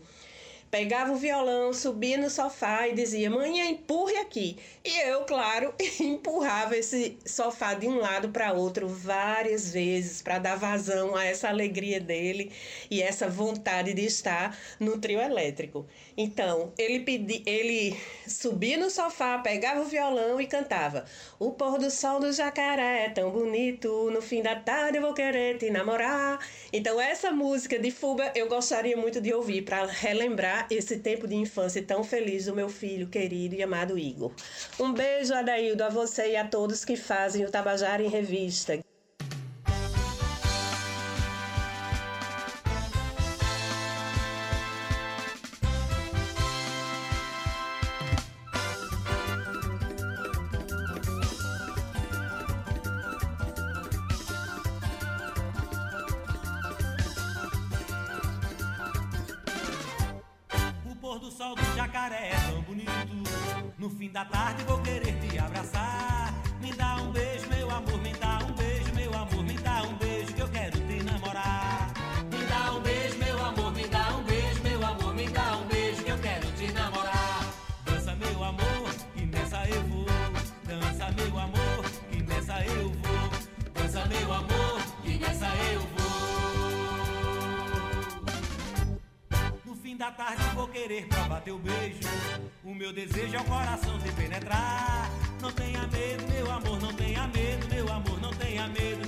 pegava 0.75 1.13
o 1.13 1.15
violão, 1.15 1.71
subia 1.71 2.17
no 2.17 2.29
sofá 2.29 2.85
e 2.85 2.93
dizia: 2.93 3.29
Mãe, 3.29 3.61
empurre 3.61 4.17
aqui. 4.17 4.57
E 4.83 5.07
eu, 5.07 5.21
claro, 5.21 5.73
empurrava 6.01 6.75
esse 6.75 7.17
sofá 7.25 7.73
de 7.73 7.87
um 7.87 7.97
lado 7.97 8.27
para 8.27 8.51
outro 8.51 8.85
várias 8.85 9.71
vezes 9.71 10.21
para 10.21 10.37
dar 10.37 10.57
vazão 10.57 11.15
a 11.15 11.23
essa 11.23 11.47
alegria 11.47 12.01
dele 12.01 12.51
e 12.91 13.01
essa 13.01 13.29
vontade 13.29 13.93
de 13.93 14.03
estar 14.05 14.57
no 14.77 14.97
trio 14.97 15.21
elétrico. 15.21 15.87
Então, 16.17 16.73
ele, 16.77 16.99
pedi, 16.99 17.41
ele 17.45 17.97
subia 18.27 18.77
no 18.77 18.89
sofá, 18.89 19.37
pegava 19.37 19.79
o 19.79 19.85
violão 19.85 20.41
e 20.41 20.45
cantava: 20.45 21.05
O 21.39 21.51
pôr 21.51 21.79
do 21.79 21.89
sol 21.89 22.19
do 22.19 22.33
jacaré 22.33 23.05
é 23.05 23.09
tão 23.09 23.31
bonito, 23.31 24.11
no 24.11 24.21
fim 24.21 24.41
da 24.41 24.57
tarde 24.57 24.97
eu 24.97 25.01
vou 25.01 25.13
querer 25.13 25.57
te 25.57 25.69
namorar. 25.69 26.37
Então, 26.73 26.99
essa 26.99 27.31
música 27.31 27.79
de 27.79 27.91
Fuba 27.91 28.29
eu 28.35 28.49
gostaria 28.49 28.97
muito 28.97 29.21
de 29.21 29.33
ouvir 29.33 29.61
para 29.61 29.85
relembrar 29.85 30.64
esse 30.69 30.99
tempo 30.99 31.27
de 31.27 31.35
infância 31.35 31.81
tão 31.81 32.03
feliz 32.03 32.45
do 32.45 32.55
meu 32.55 32.69
filho 32.69 33.07
querido 33.07 33.55
e 33.55 33.63
amado 33.63 33.97
Igor. 33.97 34.31
Um 34.79 34.93
beijo, 34.93 35.33
Adaildo, 35.33 35.83
a 35.83 35.89
você 35.89 36.31
e 36.31 36.35
a 36.35 36.47
todos 36.47 36.85
que 36.85 36.95
fazem 36.95 37.45
o 37.45 37.51
Tabajara 37.51 38.03
em 38.03 38.09
Revista. 38.09 38.84
Pôr 61.15 61.19
do 61.19 61.31
sol 61.31 61.55
do 61.55 61.63
jacaré 61.75 62.31
é 62.31 62.51
tão 62.51 62.61
bonito. 62.61 62.89
No 63.77 63.89
fim 63.89 64.09
da 64.09 64.25
tarde 64.25 64.63
vou 64.63 64.81
querer 64.81 65.04
querer 90.87 91.07
provar 91.07 91.41
teu 91.41 91.57
beijo. 91.57 91.97
O 92.63 92.75
meu 92.75 92.93
desejo 92.93 93.35
é 93.35 93.39
o 93.39 93.45
coração 93.45 93.97
te 93.99 94.11
penetrar. 94.11 95.09
Não 95.41 95.51
tenha 95.51 95.81
medo, 95.87 96.31
meu 96.31 96.51
amor, 96.51 96.79
não 96.79 96.93
tenha 96.93 97.27
medo, 97.27 97.67
meu 97.73 97.91
amor, 97.91 98.21
não 98.21 98.31
tenha 98.33 98.67
medo 98.67 99.04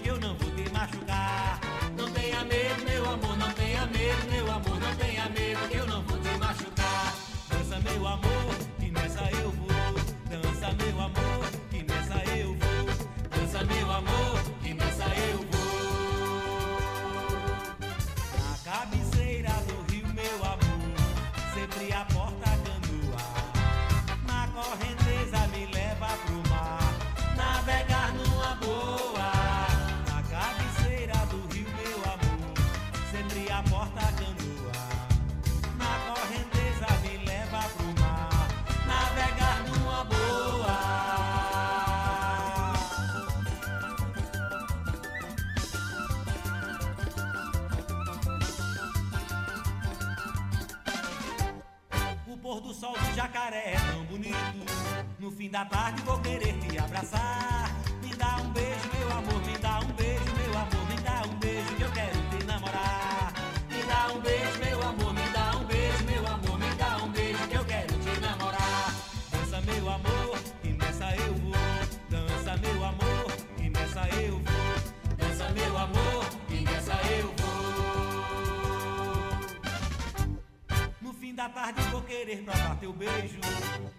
pôr 52.48 52.62
do 52.62 52.74
sol 52.74 52.94
do 52.94 53.14
jacaré 53.14 53.74
é 53.74 53.78
tão 53.92 54.06
bonito. 54.06 54.66
No 55.20 55.30
fim 55.30 55.50
da 55.50 55.66
tarde 55.66 56.02
vou 56.04 56.18
querer 56.22 56.58
te 56.60 56.80
abraçar. 56.80 57.70
Me 58.02 58.16
dá 58.16 58.38
um 58.38 58.50
beijo, 58.52 58.90
meu 58.98 59.12
amor, 59.12 59.42
me 59.46 59.58
dá 59.58 59.80
um 59.82 59.92
beijo, 59.92 60.27
da 81.38 81.48
tarde 81.50 81.80
vou 81.92 82.02
querer 82.02 82.38
provar 82.38 82.76
teu 82.78 82.92
beijo. 82.92 83.40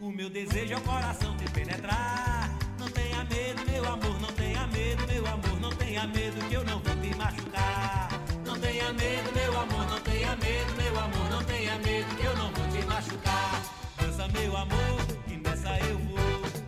O 0.00 0.10
meu 0.10 0.28
desejo 0.28 0.74
é 0.74 0.76
o 0.76 0.80
coração 0.80 1.36
te 1.36 1.48
penetrar. 1.52 2.50
Não 2.76 2.90
tenha 2.90 3.22
medo, 3.22 3.70
meu 3.70 3.84
amor, 3.84 4.20
não 4.20 4.32
tenha 4.32 4.66
medo, 4.66 5.06
meu 5.06 5.24
amor, 5.24 5.60
não 5.60 5.70
tenha 5.70 6.04
medo 6.08 6.48
que 6.48 6.54
eu 6.54 6.64
não 6.64 6.80
vou 6.80 6.96
te 6.96 7.14
machucar. 7.14 8.08
Não 8.44 8.58
tenha 8.58 8.92
medo, 8.92 9.32
meu 9.32 9.60
amor, 9.60 9.86
não 9.88 10.00
tenha 10.00 10.34
medo, 10.34 10.82
meu 10.82 10.98
amor, 10.98 11.30
não 11.30 11.44
tenha 11.44 11.78
medo 11.78 12.16
que 12.16 12.24
eu 12.24 12.36
não 12.36 12.50
vou 12.50 12.68
te 12.70 12.84
machucar. 12.84 13.62
Dança, 14.00 14.28
meu 14.36 14.56
amor, 14.56 15.06
que 15.28 15.36
nessa 15.36 15.78
eu 15.78 15.98
vou. 15.98 16.18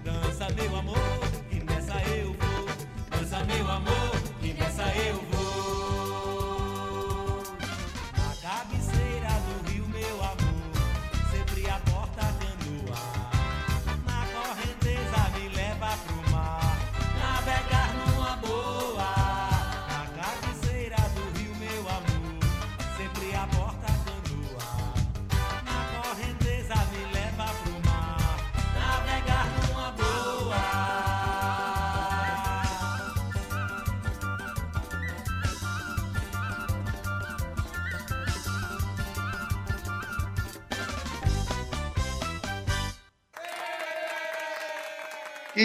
Dança, 0.05 0.47
meu 0.55 0.77
amor, 0.77 1.21
que 1.51 1.65
nessa 1.65 2.01
eu 2.15 2.33
vou. 2.33 3.19
Dança, 3.19 3.45
meu 3.45 3.69
amor, 3.69 4.23
que 4.41 4.53
nessa 4.53 4.85
eu 4.85 5.17
vou. 5.17 5.30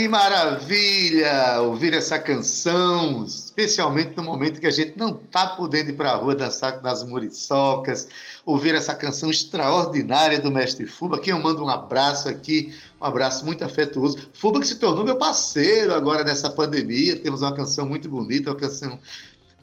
Que 0.05 0.09
maravilha 0.09 1.61
ouvir 1.61 1.95
essa 1.95 2.19
canção, 2.19 3.25
especialmente 3.25 4.15
no 4.15 4.21
momento 4.21 4.61
que 4.61 4.67
a 4.67 4.71
gente 4.71 4.95
não 4.95 5.15
está 5.15 5.47
podendo 5.47 5.89
ir 5.89 5.93
para 5.93 6.11
a 6.11 6.15
rua 6.15 6.35
dançar 6.35 6.79
nas 6.83 7.03
muriçocas, 7.03 8.07
ouvir 8.45 8.75
essa 8.75 8.93
canção 8.93 9.31
extraordinária 9.31 10.39
do 10.39 10.51
Mestre 10.51 10.85
Fuba, 10.85 11.19
quem 11.19 11.33
eu 11.33 11.41
mando 11.41 11.63
um 11.63 11.69
abraço 11.69 12.29
aqui, 12.29 12.71
um 13.01 13.03
abraço 13.03 13.43
muito 13.43 13.65
afetuoso. 13.65 14.29
Fuba 14.31 14.59
que 14.59 14.67
se 14.67 14.75
tornou 14.75 15.03
meu 15.03 15.17
parceiro 15.17 15.91
agora 15.91 16.23
nessa 16.23 16.51
pandemia, 16.51 17.15
temos 17.15 17.41
uma 17.41 17.55
canção 17.55 17.87
muito 17.87 18.07
bonita, 18.07 18.51
uma 18.51 18.59
canção 18.59 18.99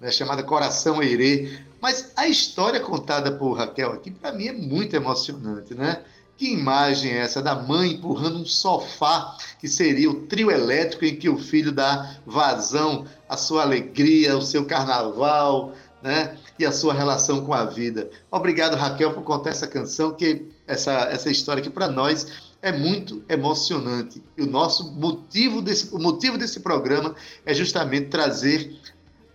né, 0.01 0.11
chamada 0.11 0.43
Coração 0.43 1.01
Eirê, 1.01 1.61
mas 1.81 2.11
a 2.17 2.27
história 2.27 2.81
contada 2.81 3.31
por 3.31 3.53
Raquel 3.53 3.93
aqui, 3.93 4.11
para 4.11 4.33
mim, 4.33 4.49
é 4.49 4.53
muito 4.53 4.97
emocionante, 4.97 5.73
né? 5.73 6.03
Que 6.43 6.51
imagem 6.51 7.13
é 7.13 7.19
essa 7.19 7.41
da 7.41 7.55
mãe 7.55 7.93
empurrando 7.93 8.41
um 8.41 8.45
sofá, 8.45 9.37
que 9.61 9.69
seria 9.69 10.11
o 10.11 10.27
trio 10.27 10.51
elétrico 10.51 11.05
em 11.05 11.15
que 11.15 11.29
o 11.29 11.39
filho 11.39 11.71
dá 11.71 12.17
vazão 12.27 13.07
à 13.29 13.37
sua 13.37 13.63
alegria, 13.63 14.33
ao 14.33 14.43
seu 14.43 14.65
carnaval, 14.67 15.73
né? 16.03 16.37
E 16.59 16.67
a 16.67 16.73
sua 16.73 16.95
relação 16.95 17.47
com 17.47 17.55
a 17.55 17.65
vida. 17.65 18.11
Obrigado, 18.29 18.75
Raquel, 18.75 19.15
por 19.15 19.23
contar 19.23 19.51
essa 19.51 19.69
canção, 19.69 20.15
que 20.15 20.49
essa, 20.67 20.91
essa 21.13 21.31
história 21.31 21.63
que 21.63 21.71
para 21.71 21.87
nós 21.87 22.27
é 22.61 22.73
muito 22.73 23.23
emocionante. 23.29 24.21
E 24.37 24.43
o 24.43 24.47
nosso 24.49 24.91
motivo 24.95 25.63
desse, 25.63 25.95
o 25.95 25.99
motivo 26.01 26.37
desse 26.37 26.59
programa 26.59 27.15
é 27.47 27.55
justamente 27.55 28.09
trazer 28.09 28.81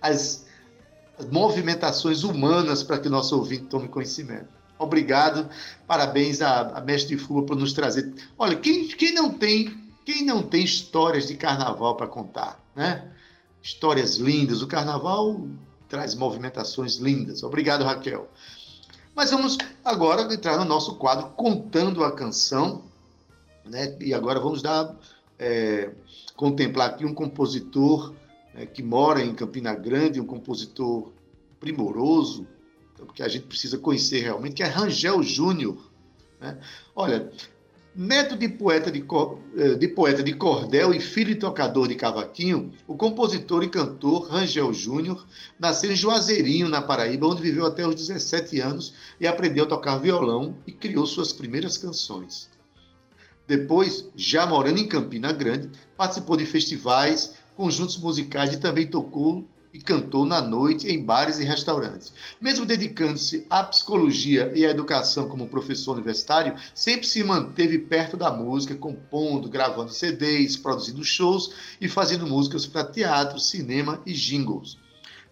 as, 0.01 0.45
movimentações 1.32 2.24
humanas 2.24 2.84
para 2.84 2.99
que 2.99 3.08
o 3.08 3.12
nosso 3.12 3.34
ouvinte 3.38 3.64
tome 3.64 3.88
conhecimento. 3.88 4.57
Obrigado, 4.80 5.49
parabéns 5.88 6.41
a, 6.41 6.78
a 6.78 6.82
Mestre 6.82 7.17
Fuba 7.17 7.43
por 7.43 7.55
nos 7.55 7.73
trazer. 7.73 8.13
Olha, 8.38 8.55
quem, 8.55 8.88
quem 8.88 9.13
não 9.13 9.32
tem 9.32 9.88
quem 10.07 10.23
não 10.23 10.41
tem 10.41 10.63
histórias 10.63 11.28
de 11.28 11.36
carnaval 11.36 11.97
para 11.97 12.07
contar, 12.07 12.63
né? 12.73 13.11
Histórias 13.61 14.15
lindas. 14.15 14.61
O 14.61 14.67
carnaval 14.67 15.45
traz 15.89 16.15
movimentações 16.15 16.95
lindas. 16.95 17.43
Obrigado, 17.43 17.84
Raquel. 17.84 18.30
Mas 19.13 19.32
vamos 19.32 19.57
agora 19.84 20.34
entrar 20.34 20.57
no 20.57 20.63
nosso 20.63 20.95
quadro 20.95 21.32
contando 21.32 22.05
a 22.05 22.13
canção, 22.13 22.84
né? 23.65 23.97
E 23.99 24.13
agora 24.13 24.39
vamos 24.39 24.61
dar 24.61 24.95
é, 25.38 25.91
contemplar 26.38 26.91
aqui 26.91 27.03
um 27.03 27.13
compositor 27.13 28.13
né, 28.53 28.65
que 28.65 28.82
mora 28.82 29.21
em 29.21 29.36
Campina 29.36 29.75
Grande, 29.75 30.21
um 30.21 30.25
compositor 30.25 31.11
primoroso, 31.59 32.47
que 33.05 33.23
a 33.23 33.27
gente 33.27 33.47
precisa 33.47 33.77
conhecer 33.77 34.21
realmente, 34.21 34.55
que 34.55 34.63
é 34.63 34.67
Rangel 34.67 35.21
Júnior. 35.23 35.91
Né? 36.39 36.57
Olha, 36.95 37.31
neto 37.95 38.37
de 38.37 38.47
poeta 38.47 38.91
de, 38.91 39.03
de 39.79 39.87
poeta 39.87 40.21
de 40.21 40.33
cordel 40.33 40.93
e 40.93 40.99
filho 40.99 41.33
de 41.33 41.39
tocador 41.39 41.87
de 41.87 41.95
cavaquinho, 41.95 42.71
o 42.87 42.95
compositor 42.95 43.63
e 43.63 43.69
cantor 43.69 44.29
Rangel 44.29 44.71
Júnior 44.71 45.25
nasceu 45.59 45.91
em 45.91 45.95
Juazeirinho, 45.95 46.69
na 46.69 46.81
Paraíba, 46.81 47.27
onde 47.27 47.41
viveu 47.41 47.65
até 47.65 47.87
os 47.87 47.95
17 47.95 48.59
anos 48.59 48.93
e 49.19 49.25
aprendeu 49.25 49.65
a 49.65 49.67
tocar 49.67 49.97
violão 49.97 50.55
e 50.67 50.71
criou 50.71 51.07
suas 51.07 51.33
primeiras 51.33 51.77
canções. 51.77 52.49
Depois, 53.47 54.09
já 54.15 54.45
morando 54.45 54.79
em 54.79 54.87
Campina 54.87 55.31
Grande, 55.31 55.71
participou 55.95 56.37
de 56.37 56.45
festivais, 56.45 57.33
conjuntos 57.55 57.97
musicais 57.97 58.53
e 58.53 58.57
também 58.57 58.85
tocou 58.85 59.47
e 59.74 59.80
cantou 59.80 60.26
na 60.26 60.41
noite 60.41 60.88
em 60.88 61.03
bares 61.03 61.39
e 61.39 61.43
restaurantes. 61.43 62.13
Mesmo 62.39 62.65
dedicando-se 62.65 63.45
à 63.49 63.63
psicologia 63.63 64.51
e 64.55 64.65
à 64.65 64.70
educação 64.70 65.28
como 65.28 65.47
professor 65.47 65.93
universitário, 65.93 66.55
sempre 66.74 67.07
se 67.07 67.24
manteve 67.24 67.80
perto 67.80 68.18
da 68.18 68.32
música, 68.32 68.76
compondo, 68.76 69.49
gravando 69.49 69.91
CDs, 69.91 70.57
produzindo 70.57 71.03
shows 71.03 71.51
e 71.80 71.88
fazendo 71.88 72.26
músicas 72.26 72.65
para 72.65 72.84
teatro, 72.84 73.39
cinema 73.39 74.01
e 74.05 74.13
jingles. 74.13 74.78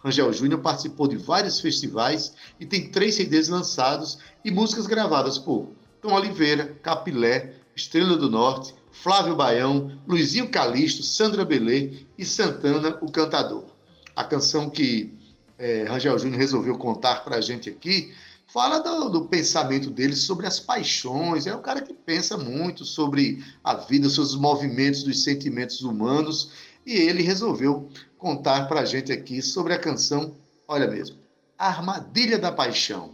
Rangel 0.03 0.31
Júnior 0.31 0.61
participou 0.61 1.07
de 1.07 1.17
vários 1.17 1.59
festivais 1.59 2.33
e 2.59 2.65
tem 2.65 2.89
três 2.89 3.15
CDs 3.15 3.49
lançados 3.49 4.19
e 4.43 4.51
músicas 4.51 4.85
gravadas 4.85 5.39
por 5.39 5.71
Tom 5.99 6.13
Oliveira, 6.13 6.77
Capilé, 6.83 7.55
Estrela 7.75 8.15
do 8.15 8.29
Norte, 8.29 8.73
Flávio 8.91 9.35
Baião, 9.35 9.99
Luizinho 10.07 10.49
Calixto, 10.49 11.03
Sandra 11.03 11.43
Belê 11.43 12.05
e 12.17 12.23
Santana, 12.23 12.97
o 13.01 13.11
cantador. 13.11 13.74
A 14.15 14.23
canção 14.23 14.69
que 14.69 15.13
é, 15.57 15.83
Rangel 15.83 16.17
Júnior 16.17 16.39
resolveu 16.39 16.77
contar 16.77 17.23
para 17.23 17.37
a 17.37 17.41
gente 17.41 17.69
aqui 17.69 18.13
fala 18.47 18.79
do, 18.79 19.09
do, 19.09 19.25
pensamento 19.25 19.89
dele 19.89 20.15
sobre 20.15 20.47
as 20.47 20.59
paixões. 20.59 21.47
É 21.47 21.55
um 21.55 21.61
cara 21.61 21.81
que 21.81 21.93
pensa 21.93 22.37
muito 22.37 22.85
sobre 22.85 23.43
a 23.63 23.73
vida, 23.75 24.07
sobre 24.09 24.29
os 24.29 24.35
movimentos 24.35 25.03
dos 25.03 25.23
sentimentos 25.23 25.81
humanos. 25.81 26.51
E 26.85 26.93
ele 26.93 27.23
resolveu 27.23 27.89
contar 28.17 28.67
para 28.67 28.81
a 28.81 28.85
gente 28.85 29.11
aqui 29.11 29.41
sobre 29.41 29.73
a 29.73 29.79
canção, 29.79 30.35
olha 30.67 30.87
mesmo, 30.87 31.17
Armadilha 31.57 32.37
da 32.37 32.51
Paixão. 32.51 33.13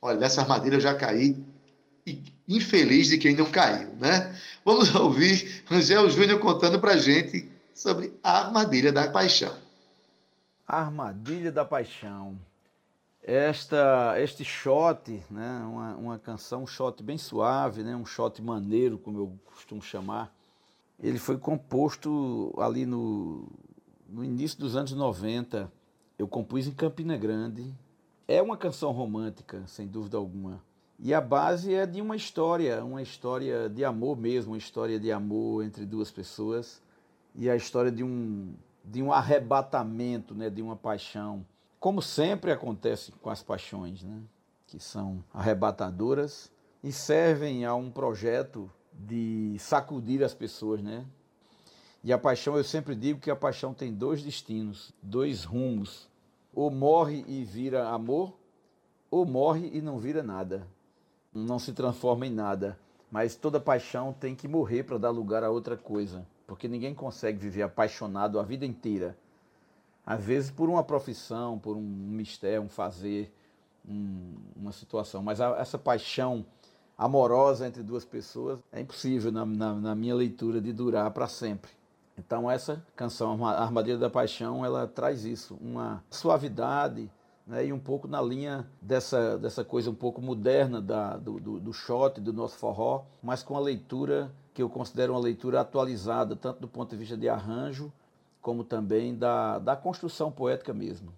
Olha, 0.00 0.18
dessa 0.18 0.40
armadilha 0.40 0.74
eu 0.76 0.80
já 0.80 0.94
caí 0.94 1.36
e 2.04 2.20
infeliz 2.48 3.06
de 3.06 3.18
quem 3.18 3.36
não 3.36 3.46
caiu, 3.46 3.90
né? 4.00 4.36
Vamos 4.64 4.92
ouvir 4.96 5.62
Angel 5.70 6.10
Júnior 6.10 6.40
contando 6.40 6.80
para 6.80 6.94
a 6.94 6.96
gente 6.96 7.48
sobre 7.72 8.12
a 8.22 8.46
Armadilha 8.46 8.90
da 8.90 9.08
Paixão. 9.08 9.54
Armadilha 10.66 11.52
da 11.52 11.64
Paixão 11.64 12.38
esta, 13.22 14.20
este 14.20 14.44
shot, 14.44 15.22
né, 15.30 15.64
uma, 15.64 15.94
uma 15.94 16.18
canção, 16.18 16.64
um 16.64 16.66
shot 16.66 17.02
bem 17.02 17.16
suave, 17.16 17.82
né, 17.84 17.94
um 17.94 18.04
shot 18.04 18.42
maneiro, 18.42 18.98
como 18.98 19.18
eu 19.18 19.38
costumo 19.44 19.80
chamar, 19.80 20.34
ele 20.98 21.18
foi 21.18 21.38
composto 21.38 22.52
ali 22.58 22.84
no, 22.84 23.46
no 24.08 24.24
início 24.24 24.58
dos 24.58 24.76
anos 24.76 24.92
90. 24.92 25.70
Eu 26.18 26.28
compus 26.28 26.66
em 26.66 26.72
Campina 26.72 27.16
Grande. 27.16 27.74
É 28.28 28.40
uma 28.40 28.56
canção 28.56 28.92
romântica, 28.92 29.64
sem 29.66 29.86
dúvida 29.86 30.16
alguma. 30.16 30.62
E 30.98 31.12
a 31.12 31.20
base 31.20 31.74
é 31.74 31.84
de 31.86 32.00
uma 32.00 32.14
história, 32.14 32.84
uma 32.84 33.02
história 33.02 33.68
de 33.68 33.84
amor 33.84 34.16
mesmo, 34.16 34.52
uma 34.52 34.58
história 34.58 35.00
de 35.00 35.10
amor 35.10 35.64
entre 35.64 35.84
duas 35.84 36.10
pessoas. 36.10 36.80
E 37.34 37.50
a 37.50 37.56
história 37.56 37.90
de 37.90 38.04
um, 38.04 38.54
de 38.84 39.02
um 39.02 39.12
arrebatamento, 39.12 40.34
né, 40.34 40.50
de 40.50 40.62
uma 40.62 40.76
paixão 40.76 41.44
como 41.82 42.00
sempre 42.00 42.52
acontece 42.52 43.10
com 43.10 43.28
as 43.28 43.42
paixões, 43.42 44.04
né? 44.04 44.22
que 44.68 44.78
são 44.78 45.24
arrebatadoras 45.34 46.48
e 46.80 46.92
servem 46.92 47.64
a 47.64 47.74
um 47.74 47.90
projeto 47.90 48.70
de 48.92 49.56
sacudir 49.58 50.22
as 50.22 50.32
pessoas, 50.32 50.80
né? 50.80 51.04
E 52.04 52.12
a 52.12 52.18
paixão, 52.18 52.56
eu 52.56 52.62
sempre 52.62 52.94
digo 52.94 53.18
que 53.18 53.32
a 53.32 53.34
paixão 53.34 53.74
tem 53.74 53.92
dois 53.92 54.22
destinos, 54.22 54.94
dois 55.02 55.42
rumos. 55.42 56.08
Ou 56.54 56.70
morre 56.70 57.24
e 57.26 57.42
vira 57.42 57.88
amor, 57.88 58.32
ou 59.10 59.26
morre 59.26 59.68
e 59.74 59.82
não 59.82 59.98
vira 59.98 60.22
nada. 60.22 60.64
Não 61.34 61.58
se 61.58 61.72
transforma 61.72 62.28
em 62.28 62.32
nada. 62.32 62.78
Mas 63.10 63.34
toda 63.34 63.58
paixão 63.58 64.12
tem 64.12 64.36
que 64.36 64.46
morrer 64.46 64.84
para 64.84 64.98
dar 64.98 65.10
lugar 65.10 65.42
a 65.42 65.50
outra 65.50 65.76
coisa. 65.76 66.24
Porque 66.46 66.68
ninguém 66.68 66.94
consegue 66.94 67.38
viver 67.38 67.62
apaixonado 67.62 68.38
a 68.38 68.42
vida 68.42 68.66
inteira 68.66 69.16
às 70.04 70.22
vezes 70.22 70.50
por 70.50 70.68
uma 70.68 70.82
profissão, 70.82 71.58
por 71.58 71.76
um 71.76 71.80
mistério, 71.80 72.62
um 72.62 72.68
fazer, 72.68 73.32
um, 73.88 74.34
uma 74.56 74.72
situação. 74.72 75.22
Mas 75.22 75.40
a, 75.40 75.56
essa 75.58 75.78
paixão 75.78 76.44
amorosa 76.98 77.66
entre 77.66 77.82
duas 77.82 78.04
pessoas 78.04 78.60
é 78.72 78.80
impossível, 78.80 79.32
na, 79.32 79.46
na, 79.46 79.74
na 79.74 79.94
minha 79.94 80.14
leitura, 80.14 80.60
de 80.60 80.72
durar 80.72 81.10
para 81.12 81.26
sempre. 81.28 81.70
Então 82.18 82.50
essa 82.50 82.84
canção, 82.94 83.44
a 83.46 83.62
Armadilha 83.62 83.96
da 83.96 84.10
Paixão, 84.10 84.64
ela 84.64 84.86
traz 84.86 85.24
isso, 85.24 85.56
uma 85.60 86.04
suavidade 86.10 87.10
né, 87.46 87.66
e 87.66 87.72
um 87.72 87.78
pouco 87.78 88.06
na 88.06 88.20
linha 88.20 88.66
dessa, 88.82 89.38
dessa 89.38 89.64
coisa 89.64 89.90
um 89.90 89.94
pouco 89.94 90.20
moderna 90.20 90.80
da, 90.80 91.16
do, 91.16 91.40
do, 91.40 91.58
do 91.58 91.72
shot, 91.72 92.20
do 92.20 92.32
nosso 92.32 92.56
forró, 92.58 93.04
mas 93.22 93.42
com 93.42 93.56
a 93.56 93.60
leitura 93.60 94.30
que 94.54 94.62
eu 94.62 94.68
considero 94.68 95.12
uma 95.14 95.20
leitura 95.20 95.60
atualizada, 95.60 96.36
tanto 96.36 96.60
do 96.60 96.68
ponto 96.68 96.90
de 96.90 96.96
vista 96.96 97.16
de 97.16 97.28
arranjo, 97.28 97.92
como 98.40 98.64
também 98.64 99.16
da, 99.16 99.58
da 99.58 99.76
construção 99.76 100.30
poética 100.30 100.74
mesmo. 100.74 101.12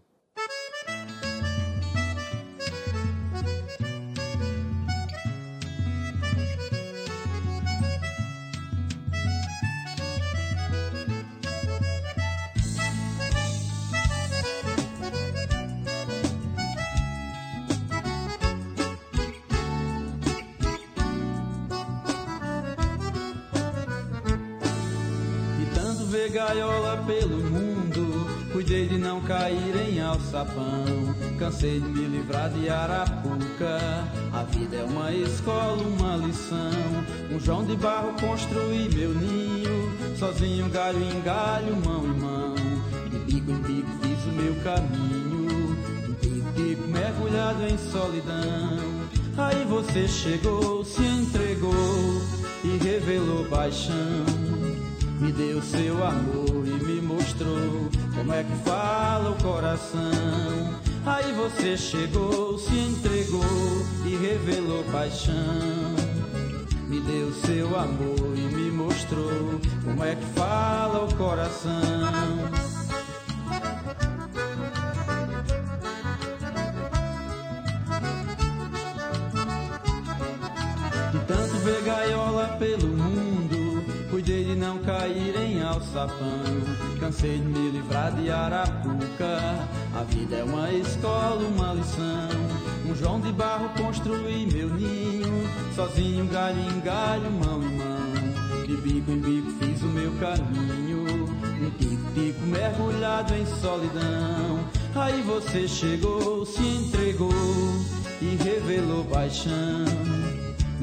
Cair 29.27 29.77
em 29.89 30.01
alçapão. 30.01 30.85
Cansei 31.39 31.81
de 31.81 31.89
me 31.89 32.07
livrar 32.07 32.51
de 32.51 32.69
arapuca. 32.69 33.79
A 34.33 34.43
vida 34.45 34.77
é 34.77 34.85
uma 34.85 35.13
escola, 35.13 35.83
uma 35.83 36.17
lição. 36.17 36.71
Um 37.31 37.41
João 37.41 37.65
de 37.65 37.77
barro 37.77 38.15
construí 38.21 38.89
meu 38.95 39.15
ninho. 39.15 40.17
Sozinho, 40.17 40.69
galho 40.71 41.03
em 41.03 41.21
galho, 41.23 41.77
mão 41.85 42.05
em 42.05 42.21
mão. 42.21 42.55
De 43.11 43.19
bico 43.19 43.51
em 43.51 43.59
bico 43.63 43.91
fiz 44.03 44.25
o 44.25 44.33
meu 44.33 44.55
caminho. 44.63 45.77
De 46.21 46.29
bico 46.53 46.89
mergulhado 46.89 47.63
em 47.65 47.79
solidão. 47.79 49.05
Aí 49.37 49.65
você 49.65 50.07
chegou, 50.07 50.85
se 50.85 51.03
entregou 51.03 52.23
e 52.63 52.79
revelou 52.83 53.45
paixão 53.47 54.45
me 55.25 55.33
deu 55.33 55.63
seu 55.63 56.05
amor 56.05 56.67
e 56.67 56.85
me 56.85 57.01
mostrou 57.01 57.89
como 58.15 58.33
é 58.33 58.43
que 58.45 58.57
fala 58.65 59.31
o 59.31 59.43
coração. 59.43 60.81
Aí 61.05 61.33
você 61.33 61.77
chegou, 61.77 62.59
se 62.59 62.75
entregou 62.75 63.45
e 64.07 64.17
revelou 64.17 64.85
paixão. 64.85 65.35
Me 66.89 67.01
deu 67.01 67.33
seu 67.33 67.79
amor 67.79 68.35
e 68.37 68.55
me 68.55 68.71
mostrou 68.71 69.61
como 69.85 70.05
é 70.05 70.15
que 70.15 70.25
fala 70.37 71.05
o 71.05 71.15
coração. 71.15 71.73
Tanto 81.27 81.57
ver 81.65 81.83
gaiola 81.83 82.57
pelo 82.59 82.89
mundo 82.89 83.35
Cuidei 84.15 84.45
de 84.45 84.55
não 84.55 84.79
cair 84.79 85.34
alçapão. 85.85 86.99
Cansei 86.99 87.39
de 87.39 87.47
me 87.47 87.71
livrar 87.71 88.13
de 88.15 88.31
arapuca. 88.31 89.69
A 89.95 90.03
vida 90.05 90.37
é 90.37 90.45
uma 90.45 90.73
escola, 90.73 91.47
uma 91.47 91.75
lição. 91.75 92.29
Um 92.87 92.95
João 92.95 93.21
de 93.21 93.33
barro 93.33 93.69
construí 93.77 94.47
meu 94.47 94.69
ninho. 94.71 95.49
Sozinho, 95.75 96.27
galho 96.27 96.61
em 96.61 96.81
galho, 96.81 97.31
mão 97.31 97.63
em 97.63 97.77
mão. 97.77 98.65
De 98.67 98.77
bico 98.77 99.11
em 99.11 99.21
bico 99.21 99.51
fiz 99.59 99.83
o 99.83 99.87
meu 99.87 100.13
caminho. 100.19 101.05
Um 101.05 101.71
pico-pico 101.71 102.41
mergulhado 102.47 103.35
em 103.35 103.47
solidão. 103.47 104.65
Aí 104.95 105.23
você 105.23 105.67
chegou, 105.67 106.47
se 106.47 106.63
entregou 106.63 107.31
e 108.21 108.37
revelou 108.43 109.05
paixão 109.05 110.14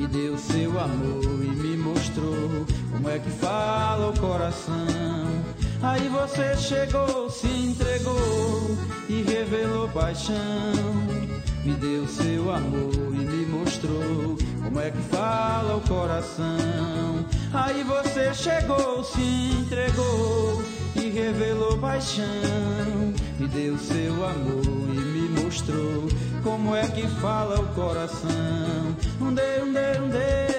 me 0.01 0.07
deu 0.07 0.35
seu 0.35 0.79
amor 0.79 1.23
e 1.43 1.49
me 1.49 1.77
mostrou 1.77 2.65
como 2.91 3.07
é 3.07 3.19
que 3.19 3.29
fala 3.29 4.09
o 4.09 4.19
coração. 4.19 5.27
Aí 5.83 6.09
você 6.09 6.57
chegou, 6.57 7.29
se 7.29 7.47
entregou 7.47 8.77
e 9.07 9.21
revelou 9.21 9.87
paixão. 9.89 10.35
Me 11.63 11.75
deu 11.75 12.07
seu 12.07 12.51
amor 12.51 13.13
e 13.13 13.25
me 13.25 13.45
mostrou 13.45 14.37
como 14.63 14.79
é 14.79 14.89
que 14.89 15.01
fala 15.15 15.75
o 15.77 15.81
coração. 15.81 17.23
Aí 17.53 17.83
você 17.83 18.33
chegou, 18.33 19.03
se 19.03 19.21
entregou 19.21 20.63
e 20.95 21.11
revelou 21.11 21.77
paixão. 21.77 22.25
Me 23.39 23.47
deu 23.47 23.77
seu 23.77 24.25
amor 24.25 24.65
e 24.65 24.99
me 24.99 25.10
mostrou 25.51 26.07
como 26.43 26.73
é 26.73 26.87
que 26.87 27.05
fala 27.19 27.59
o 27.59 27.67
coração. 27.75 28.29
Um 29.19 29.33
de, 29.33 29.41
um 29.61 29.73
de, 29.73 29.99
um 29.99 30.09
de, 30.09 30.50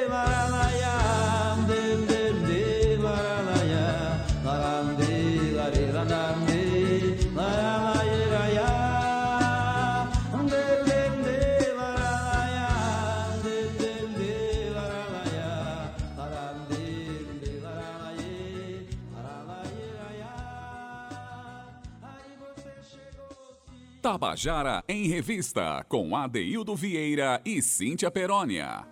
Tabajara 24.02 24.82
em 24.88 25.06
Revista, 25.06 25.86
com 25.88 26.16
Adeildo 26.16 26.74
Vieira 26.74 27.40
e 27.44 27.62
Cíntia 27.62 28.10
Perónia. 28.10 28.84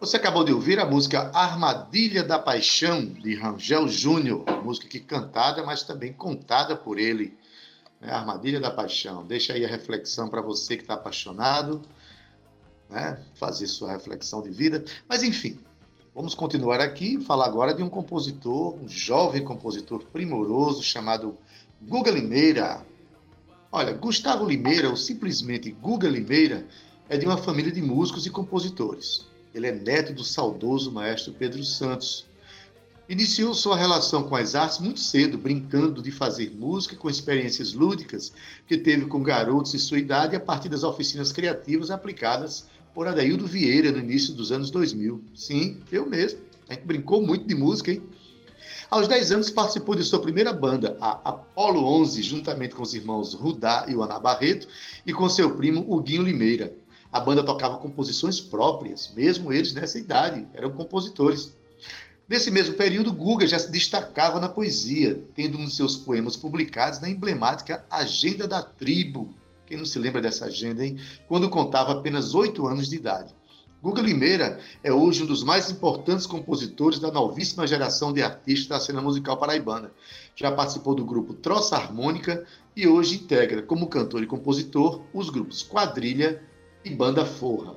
Você 0.00 0.16
acabou 0.16 0.42
de 0.44 0.50
ouvir 0.50 0.80
a 0.80 0.86
música 0.86 1.30
Armadilha 1.34 2.24
da 2.24 2.38
Paixão, 2.38 3.04
de 3.04 3.34
Rangel 3.34 3.86
Júnior, 3.86 4.46
música 4.64 4.88
que 4.88 4.98
cantada, 4.98 5.62
mas 5.62 5.82
também 5.82 6.10
contada 6.10 6.74
por 6.74 6.98
ele. 6.98 7.36
Né? 8.00 8.10
Armadilha 8.10 8.58
da 8.58 8.70
Paixão. 8.70 9.26
Deixa 9.26 9.52
aí 9.52 9.62
a 9.62 9.68
reflexão 9.68 10.30
para 10.30 10.40
você 10.40 10.78
que 10.78 10.84
está 10.84 10.94
apaixonado. 10.94 11.82
né, 12.88 13.22
fazer 13.34 13.66
sua 13.66 13.92
reflexão 13.92 14.40
de 14.40 14.48
vida. 14.48 14.82
Mas, 15.06 15.22
enfim, 15.22 15.60
vamos 16.14 16.34
continuar 16.34 16.80
aqui 16.80 17.20
falar 17.20 17.44
agora 17.44 17.74
de 17.74 17.82
um 17.82 17.90
compositor, 17.90 18.74
um 18.82 18.88
jovem 18.88 19.44
compositor 19.44 20.02
primoroso 20.06 20.82
chamado 20.82 21.36
Guga 21.82 22.10
Limeira. 22.10 22.82
Olha, 23.70 23.92
Gustavo 23.92 24.46
Limeira, 24.46 24.88
ou 24.88 24.96
simplesmente 24.96 25.70
Guga 25.70 26.08
Limeira, 26.08 26.66
é 27.06 27.18
de 27.18 27.26
uma 27.26 27.36
família 27.36 27.70
de 27.70 27.82
músicos 27.82 28.24
e 28.24 28.30
compositores. 28.30 29.26
Ele 29.54 29.66
é 29.66 29.72
neto 29.72 30.14
do 30.14 30.24
saudoso 30.24 30.90
maestro 30.90 31.34
Pedro 31.34 31.62
Santos. 31.62 32.24
Iniciou 33.10 33.52
sua 33.52 33.76
relação 33.76 34.22
com 34.22 34.36
as 34.36 34.54
artes 34.54 34.78
muito 34.78 35.00
cedo, 35.00 35.36
brincando 35.36 36.02
de 36.02 36.10
fazer 36.10 36.50
música 36.50 36.96
com 36.96 37.10
experiências 37.10 37.74
lúdicas 37.74 38.32
que 38.66 38.78
teve 38.78 39.04
com 39.04 39.22
garotos 39.22 39.72
de 39.72 39.78
sua 39.78 39.98
idade 39.98 40.34
a 40.34 40.40
partir 40.40 40.70
das 40.70 40.82
oficinas 40.82 41.30
criativas 41.30 41.90
aplicadas 41.90 42.66
por 42.94 43.06
Adaildo 43.06 43.46
Vieira 43.46 43.92
no 43.92 43.98
início 43.98 44.32
dos 44.32 44.50
anos 44.50 44.70
2000. 44.70 45.22
Sim, 45.34 45.78
eu 45.92 46.06
mesmo. 46.06 46.40
A 46.70 46.74
gente 46.74 46.84
brincou 46.84 47.20
muito 47.20 47.46
de 47.46 47.54
música, 47.54 47.92
hein? 47.92 48.02
Aos 48.90 49.06
10 49.06 49.32
anos 49.32 49.50
participou 49.50 49.94
de 49.94 50.02
sua 50.02 50.18
primeira 50.18 50.50
banda, 50.50 50.96
a 50.98 51.10
Apolo 51.28 51.84
11, 52.00 52.22
juntamente 52.22 52.74
com 52.74 52.82
os 52.82 52.94
irmãos 52.94 53.34
Rudá 53.34 53.84
e 53.86 53.92
Ana 53.92 54.18
Barreto 54.18 54.66
e 55.04 55.12
com 55.12 55.28
seu 55.28 55.54
primo 55.56 55.84
Huguinho 55.86 56.22
Limeira. 56.22 56.72
A 57.12 57.20
banda 57.20 57.44
tocava 57.44 57.76
composições 57.76 58.40
próprias, 58.40 59.12
mesmo 59.14 59.52
eles 59.52 59.74
nessa 59.74 59.98
idade, 59.98 60.48
eram 60.54 60.70
compositores. 60.70 61.52
Nesse 62.26 62.50
mesmo 62.50 62.76
período, 62.76 63.12
Guga 63.12 63.46
já 63.46 63.58
se 63.58 63.70
destacava 63.70 64.40
na 64.40 64.48
poesia, 64.48 65.22
tendo 65.34 65.58
um 65.58 65.66
de 65.66 65.74
seus 65.74 65.94
poemas 65.94 66.34
publicados 66.34 66.98
na 66.98 67.10
emblemática 67.10 67.84
Agenda 67.90 68.48
da 68.48 68.62
Tribo. 68.62 69.34
Quem 69.66 69.76
não 69.76 69.84
se 69.84 69.98
lembra 69.98 70.22
dessa 70.22 70.46
agenda, 70.46 70.82
hein? 70.82 70.98
Quando 71.26 71.50
contava 71.50 71.92
apenas 71.92 72.34
oito 72.34 72.66
anos 72.66 72.88
de 72.88 72.96
idade. 72.96 73.34
Guga 73.80 74.02
Limeira 74.02 74.58
é 74.82 74.92
hoje 74.92 75.22
um 75.22 75.26
dos 75.26 75.44
mais 75.44 75.70
importantes 75.70 76.26
compositores 76.26 76.98
da 76.98 77.12
novíssima 77.12 77.64
geração 77.64 78.12
de 78.12 78.20
artistas 78.20 78.66
da 78.66 78.80
cena 78.80 79.00
musical 79.00 79.36
paraibana. 79.36 79.92
Já 80.34 80.50
participou 80.50 80.96
do 80.96 81.04
grupo 81.04 81.32
Troça 81.32 81.76
Harmônica 81.76 82.44
e 82.74 82.88
hoje 82.88 83.14
integra, 83.14 83.62
como 83.62 83.86
cantor 83.86 84.20
e 84.24 84.26
compositor, 84.26 85.04
os 85.14 85.30
grupos 85.30 85.62
Quadrilha 85.62 86.42
e 86.84 86.90
Banda 86.90 87.24
Forra. 87.24 87.76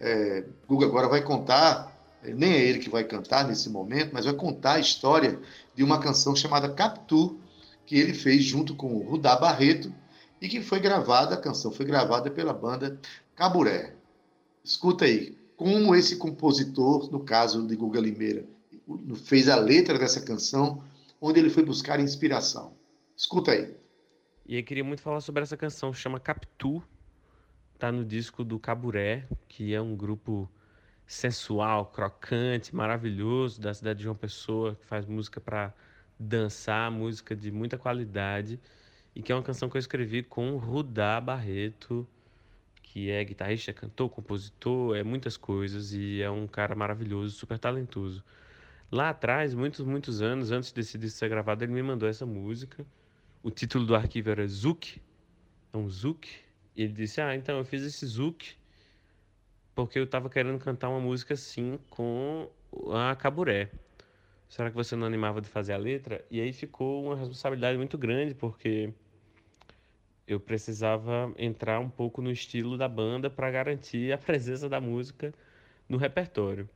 É, 0.00 0.44
Guga 0.68 0.86
agora 0.86 1.06
vai 1.06 1.22
contar, 1.22 1.96
é, 2.24 2.34
nem 2.34 2.54
é 2.54 2.60
ele 2.60 2.80
que 2.80 2.90
vai 2.90 3.04
cantar 3.04 3.46
nesse 3.46 3.70
momento, 3.70 4.10
mas 4.12 4.24
vai 4.24 4.34
contar 4.34 4.72
a 4.72 4.80
história 4.80 5.38
de 5.72 5.84
uma 5.84 6.00
canção 6.00 6.34
chamada 6.34 6.68
Capitu, 6.68 7.38
que 7.86 7.96
ele 7.96 8.12
fez 8.12 8.42
junto 8.42 8.74
com 8.74 8.96
o 8.96 9.08
Rudá 9.08 9.36
Barreto 9.36 9.94
e 10.40 10.48
que 10.48 10.60
foi 10.60 10.80
gravada, 10.80 11.36
a 11.36 11.40
canção 11.40 11.70
foi 11.70 11.86
gravada 11.86 12.28
pela 12.28 12.52
banda 12.52 12.98
Caburé. 13.36 14.01
Escuta 14.64 15.04
aí, 15.04 15.36
como 15.56 15.94
esse 15.94 16.16
compositor, 16.16 17.10
no 17.10 17.20
caso 17.20 17.66
de 17.66 17.74
Guga 17.76 18.00
Limeira, 18.00 18.44
fez 19.24 19.48
a 19.48 19.56
letra 19.56 19.98
dessa 19.98 20.20
canção, 20.20 20.82
onde 21.20 21.40
ele 21.40 21.50
foi 21.50 21.64
buscar 21.64 22.00
inspiração. 22.00 22.76
Escuta 23.16 23.52
aí. 23.52 23.74
E 24.46 24.56
eu 24.56 24.64
queria 24.64 24.84
muito 24.84 25.02
falar 25.02 25.20
sobre 25.20 25.42
essa 25.42 25.56
canção, 25.56 25.92
chama 25.92 26.18
Capitu, 26.18 26.82
tá 27.78 27.92
no 27.92 28.04
disco 28.04 28.44
do 28.44 28.58
Caburé, 28.58 29.26
que 29.48 29.74
é 29.74 29.80
um 29.80 29.96
grupo 29.96 30.50
sensual, 31.06 31.86
crocante, 31.86 32.74
maravilhoso 32.74 33.60
da 33.60 33.74
cidade 33.74 33.98
de 33.98 34.04
João 34.04 34.16
Pessoa, 34.16 34.74
que 34.74 34.86
faz 34.86 35.06
música 35.06 35.40
para 35.40 35.74
dançar, 36.18 36.90
música 36.90 37.34
de 37.34 37.50
muita 37.50 37.76
qualidade, 37.76 38.58
e 39.14 39.22
que 39.22 39.30
é 39.30 39.34
uma 39.34 39.42
canção 39.42 39.68
que 39.68 39.76
eu 39.76 39.80
escrevi 39.80 40.22
com 40.22 40.56
Rudá 40.56 41.20
Barreto, 41.20 42.06
que 42.92 43.10
é 43.10 43.24
guitarrista, 43.24 43.72
cantor, 43.72 44.10
compositor, 44.10 44.94
é 44.94 45.02
muitas 45.02 45.38
coisas 45.38 45.94
e 45.94 46.20
é 46.20 46.30
um 46.30 46.46
cara 46.46 46.74
maravilhoso, 46.74 47.34
super 47.34 47.58
talentoso. 47.58 48.22
Lá 48.90 49.08
atrás, 49.08 49.54
muitos, 49.54 49.80
muitos 49.82 50.20
anos 50.20 50.50
antes 50.50 50.72
desse 50.72 50.98
disco 50.98 51.18
ser 51.18 51.30
gravado, 51.30 51.64
ele 51.64 51.72
me 51.72 51.82
mandou 51.82 52.06
essa 52.06 52.26
música. 52.26 52.84
O 53.42 53.50
título 53.50 53.86
do 53.86 53.94
arquivo 53.94 54.28
era 54.28 54.46
Zouk, 54.46 55.00
é 55.72 55.76
um 55.78 55.88
Zouk. 55.88 56.28
E 56.76 56.82
ele 56.82 56.92
disse: 56.92 57.18
Ah, 57.22 57.34
então 57.34 57.56
eu 57.56 57.64
fiz 57.64 57.82
esse 57.82 58.04
Zouk 58.04 58.56
porque 59.74 59.98
eu 59.98 60.04
estava 60.04 60.28
querendo 60.28 60.58
cantar 60.58 60.90
uma 60.90 61.00
música 61.00 61.32
assim 61.32 61.78
com 61.88 62.50
a 62.92 63.16
Caburé. 63.16 63.70
Será 64.50 64.68
que 64.68 64.76
você 64.76 64.94
não 64.94 65.06
animava 65.06 65.40
de 65.40 65.48
fazer 65.48 65.72
a 65.72 65.78
letra? 65.78 66.22
E 66.30 66.42
aí 66.42 66.52
ficou 66.52 67.06
uma 67.06 67.16
responsabilidade 67.16 67.78
muito 67.78 67.96
grande, 67.96 68.34
porque 68.34 68.92
eu 70.26 70.38
precisava 70.40 71.32
entrar 71.36 71.80
um 71.80 71.88
pouco 71.88 72.22
no 72.22 72.30
estilo 72.30 72.76
da 72.76 72.88
banda 72.88 73.28
para 73.28 73.50
garantir 73.50 74.12
a 74.12 74.18
presença 74.18 74.68
da 74.68 74.80
música 74.80 75.32
no 75.88 75.96
repertório. 75.96 76.68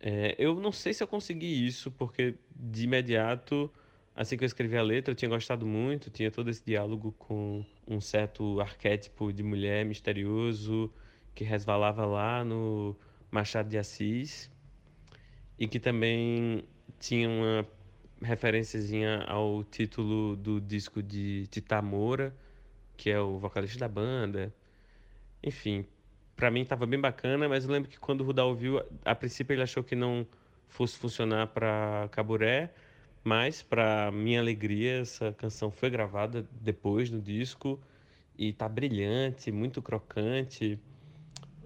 É, 0.00 0.34
eu 0.38 0.60
não 0.60 0.70
sei 0.70 0.92
se 0.92 1.02
eu 1.02 1.08
consegui 1.08 1.66
isso, 1.66 1.90
porque 1.90 2.34
de 2.54 2.84
imediato, 2.84 3.72
assim 4.14 4.36
que 4.36 4.44
eu 4.44 4.46
escrevi 4.46 4.76
a 4.76 4.82
letra, 4.82 5.12
eu 5.12 5.16
tinha 5.16 5.28
gostado 5.28 5.66
muito, 5.66 6.10
tinha 6.10 6.30
todo 6.30 6.50
esse 6.50 6.64
diálogo 6.64 7.12
com 7.18 7.64
um 7.88 8.00
certo 8.00 8.60
arquétipo 8.60 9.32
de 9.32 9.42
mulher 9.42 9.84
misterioso 9.84 10.92
que 11.34 11.42
resvalava 11.42 12.04
lá 12.04 12.44
no 12.44 12.94
Machado 13.30 13.68
de 13.68 13.78
Assis 13.78 14.50
e 15.58 15.66
que 15.66 15.80
também 15.80 16.64
tinha 17.00 17.28
uma 17.28 17.66
referenciazinha 18.24 19.22
ao 19.28 19.62
título 19.64 20.34
do 20.36 20.60
disco 20.60 21.02
de 21.02 21.46
Tita 21.48 21.80
Moura, 21.82 22.34
que 22.96 23.10
é 23.10 23.20
o 23.20 23.38
vocalista 23.38 23.78
da 23.78 23.88
banda. 23.88 24.52
Enfim, 25.42 25.86
para 26.34 26.50
mim 26.50 26.64
tava 26.64 26.86
bem 26.86 27.00
bacana, 27.00 27.48
mas 27.48 27.64
eu 27.64 27.70
lembro 27.70 27.90
que 27.90 27.98
quando 27.98 28.22
o 28.22 28.24
Rudá 28.24 28.44
ouviu, 28.44 28.82
a 29.04 29.14
princípio 29.14 29.54
ele 29.54 29.62
achou 29.62 29.84
que 29.84 29.94
não 29.94 30.26
fosse 30.68 30.96
funcionar 30.98 31.48
para 31.48 32.08
Caburé, 32.10 32.72
mas 33.22 33.62
para 33.62 34.10
minha 34.10 34.40
alegria 34.40 35.00
essa 35.00 35.32
canção 35.32 35.70
foi 35.70 35.90
gravada 35.90 36.46
depois 36.60 37.10
no 37.10 37.20
disco 37.20 37.78
e 38.36 38.52
tá 38.52 38.68
brilhante, 38.68 39.52
muito 39.52 39.80
crocante. 39.80 40.78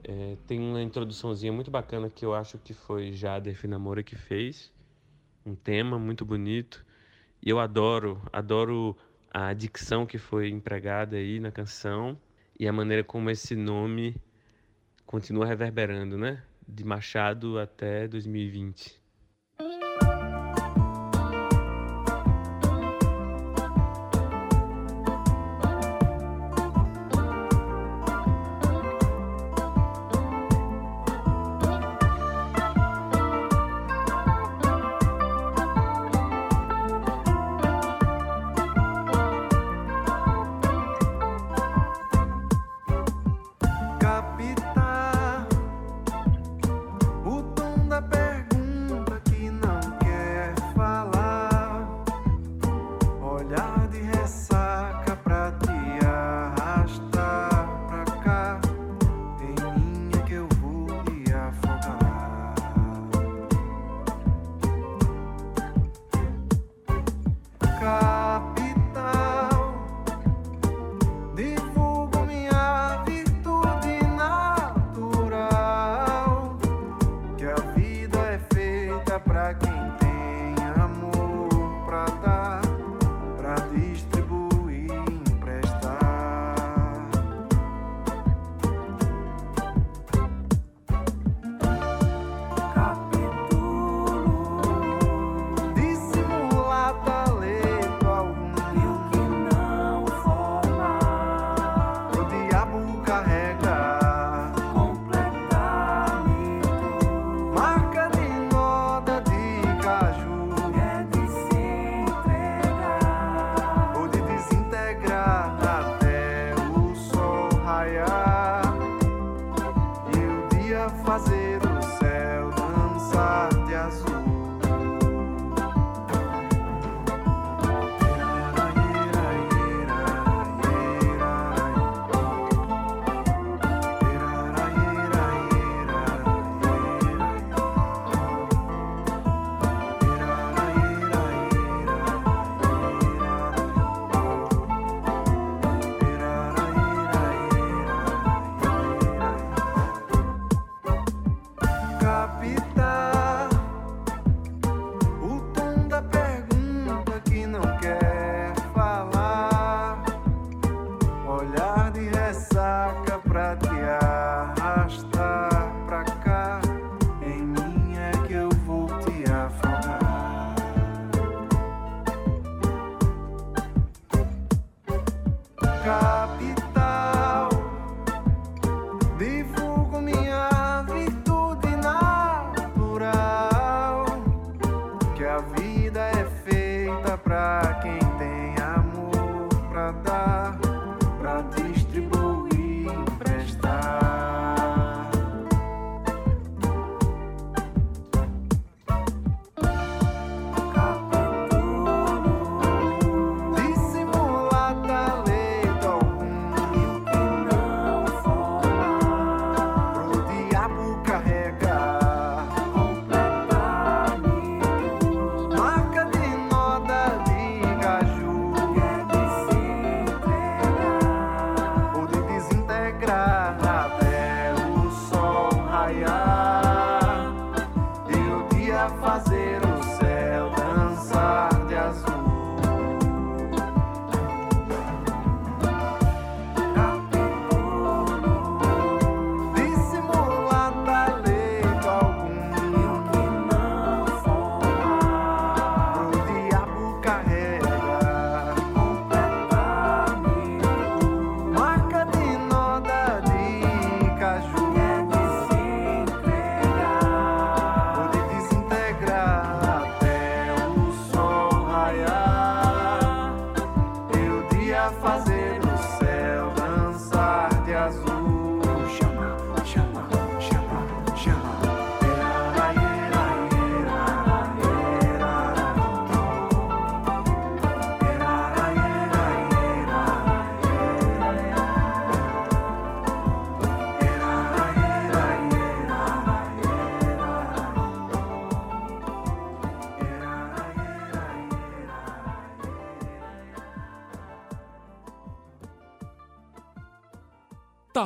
É, 0.04 0.36
tem 0.46 0.60
uma 0.60 0.82
introduçãozinha 0.82 1.52
muito 1.52 1.70
bacana 1.70 2.10
que 2.10 2.24
eu 2.24 2.34
acho 2.34 2.58
que 2.58 2.74
foi 2.74 3.12
Jader 3.12 3.54
Finamora 3.54 4.02
que 4.02 4.16
fez 4.16 4.72
um 5.48 5.54
tema 5.54 5.98
muito 5.98 6.24
bonito. 6.24 6.84
E 7.42 7.48
eu 7.50 7.58
adoro, 7.58 8.20
adoro 8.32 8.96
a 9.30 9.52
dicção 9.52 10.06
que 10.06 10.18
foi 10.18 10.48
empregada 10.48 11.16
aí 11.16 11.40
na 11.40 11.50
canção 11.50 12.18
e 12.58 12.66
a 12.68 12.72
maneira 12.72 13.02
como 13.02 13.30
esse 13.30 13.56
nome 13.56 14.16
continua 15.06 15.46
reverberando, 15.46 16.18
né? 16.18 16.42
De 16.66 16.84
Machado 16.84 17.58
até 17.58 18.06
2020. 18.06 19.07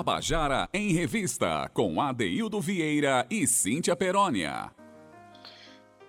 Tabajara 0.02 0.68
em 0.74 0.92
Revista, 0.92 1.70
com 1.72 2.00
Adeildo 2.00 2.60
Vieira 2.60 3.24
e 3.30 3.46
Cíntia 3.46 3.94
Perónia. 3.94 4.72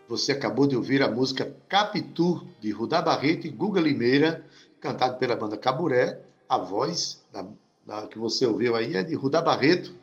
Você 0.10 0.32
acabou 0.32 0.66
de 0.66 0.76
ouvir 0.76 1.04
a 1.04 1.08
música 1.08 1.56
Capitu, 1.70 2.44
de 2.60 2.72
Rudá 2.72 3.04
Barreto 3.04 3.46
e 3.46 3.52
Guga 3.52 3.80
Limeira, 3.80 4.44
cantado 4.82 5.20
pela 5.20 5.36
banda 5.36 5.58
Caburé. 5.58 6.20
A 6.50 6.58
voz 6.58 7.24
da, 7.32 7.46
da, 7.86 8.08
que 8.08 8.18
você 8.18 8.48
ouviu 8.48 8.76
aí 8.76 8.96
é 8.96 9.04
de 9.04 9.14
Rudá 9.14 9.44
Barreto. 9.44 9.94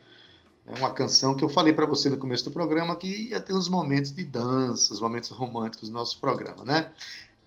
É 0.65 0.73
uma 0.79 0.93
canção 0.93 1.35
que 1.35 1.43
eu 1.43 1.49
falei 1.49 1.73
para 1.73 1.85
você 1.85 2.09
no 2.09 2.15
começo 2.15 2.45
do 2.45 2.51
programa 2.51 2.95
que 2.95 3.29
ia 3.31 3.41
ter 3.41 3.53
uns 3.53 3.67
momentos 3.67 4.13
de 4.13 4.23
dança, 4.23 4.93
os 4.93 5.01
momentos 5.01 5.29
românticos 5.31 5.89
do 5.89 5.93
nosso 5.93 6.17
programa, 6.17 6.63
né? 6.63 6.93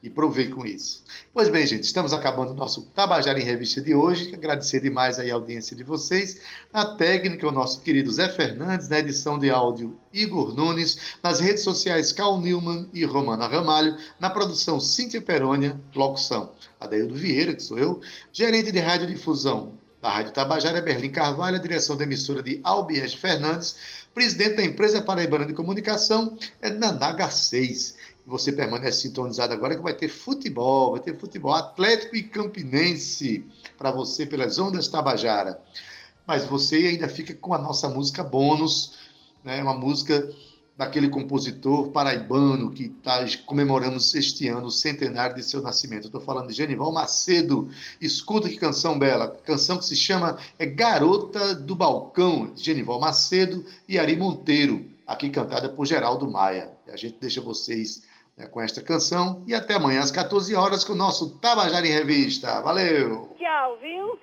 E 0.05 0.11
provei 0.11 0.49
com 0.49 0.67
isso. 0.67 1.03
Pois 1.33 1.49
bem, 1.49 1.67
gente, 1.67 1.85
estamos 1.85 2.13
acabando 2.13 2.51
o 2.51 2.55
nosso 2.55 2.83
Tabajara 2.95 3.41
em 3.41 3.43
Revista 3.43 3.81
de 3.81 3.95
hoje. 3.95 4.35
Agradecer 4.35 4.79
demais 4.81 5.19
a 5.19 5.33
audiência 5.33 5.75
de 5.75 5.83
vocês. 5.83 6.43
Na 6.71 6.95
técnica, 6.95 7.49
o 7.49 7.51
nosso 7.51 7.81
querido 7.81 8.13
Zé 8.13 8.29
Fernandes, 8.29 8.87
na 8.87 8.99
edição 8.99 9.39
de 9.39 9.49
áudio, 9.49 9.99
Igor 10.13 10.55
Nunes, 10.55 11.17
nas 11.23 11.41
redes 11.41 11.63
sociais, 11.63 12.13
Cal 12.13 12.39
Newman 12.39 12.87
e 12.93 13.03
Romana 13.03 13.47
Ramalho, 13.47 13.97
na 14.21 14.29
produção, 14.29 14.79
Cíntia 14.79 15.23
Perônia, 15.23 15.81
locução, 15.95 16.53
Adaildo 16.79 17.15
Vieira, 17.15 17.55
que 17.55 17.63
sou 17.63 17.79
eu, 17.79 18.03
gerente 18.31 18.71
de 18.71 18.81
radiodifusão 18.81 19.73
da 20.03 20.11
Rádio 20.11 20.33
Tabajara, 20.33 20.83
Berlim 20.83 21.09
Carvalho, 21.09 21.57
a 21.57 21.61
direção 21.61 21.97
da 21.97 22.05
emissora 22.05 22.43
de 22.43 22.61
Albiés 22.63 23.15
Fernandes, 23.15 23.75
presidente 24.13 24.57
da 24.57 24.63
empresa 24.63 25.01
Paraibana 25.01 25.47
de 25.47 25.55
Comunicação, 25.55 26.37
é 26.61 26.69
Nanaga 26.69 27.31
6 27.31 27.94
você 28.27 28.51
permanece 28.53 29.03
sintonizado 29.03 29.53
agora 29.53 29.77
que 29.77 29.83
vai 29.83 29.95
ter 29.95 30.09
futebol, 30.09 30.93
vai 30.93 31.01
ter 31.01 31.19
futebol 31.19 31.53
Atlético 31.53 32.17
e 32.17 32.23
Campinense 32.23 33.45
para 33.77 33.91
você 33.91 34.25
pelas 34.25 34.59
ondas 34.59 34.89
Tabajara. 34.89 35.61
Mas 36.27 36.45
você 36.45 36.77
ainda 36.77 37.09
fica 37.09 37.35
com 37.35 37.53
a 37.53 37.59
nossa 37.59 37.89
música 37.89 38.25
bônus, 38.25 38.95
né? 39.45 39.63
uma 39.63 39.75
música 39.75 40.27
daquele 40.77 41.09
compositor 41.09 41.91
paraibano 41.91 42.71
que 42.71 42.85
está 42.85 43.25
comemorando 43.47 43.97
este 43.97 44.49
ano 44.49 44.67
o 44.67 44.71
centenário 44.71 45.37
de 45.37 45.43
seu 45.43 45.63
nascimento. 45.63 46.07
Estou 46.07 46.21
falando 46.21 46.49
de 46.49 46.55
Genival 46.55 46.91
Macedo. 46.91 47.69
Escuta 48.01 48.49
que 48.49 48.57
canção 48.57 48.99
bela. 48.99 49.29
Canção 49.45 49.79
que 49.79 49.85
se 49.85 49.95
chama 49.95 50.39
é 50.59 50.67
Garota 50.67 51.55
do 51.55 51.77
Balcão, 51.77 52.53
Genival 52.57 52.99
Macedo 52.99 53.65
e 53.89 53.99
Ari 53.99 54.17
Monteiro, 54.17 54.85
aqui 55.07 55.31
cantada 55.31 55.69
por 55.69 55.87
Geraldo 55.87 56.29
Maia. 56.29 56.73
E 56.89 56.91
a 56.91 56.97
gente 56.97 57.19
deixa 57.21 57.41
vocês 57.41 58.03
né, 58.37 58.47
com 58.47 58.61
esta 58.61 58.83
canção. 58.83 59.43
E 59.47 59.55
até 59.55 59.75
amanhã 59.75 60.01
às 60.01 60.11
14 60.11 60.55
horas 60.55 60.85
com 60.85 60.93
o 60.93 60.97
nosso 60.97 61.39
Tabajara 61.39 61.87
em 61.87 61.93
Revista. 61.93 62.61
Valeu! 62.61 63.35
Tchau, 63.39 63.79
viu? 63.81 64.19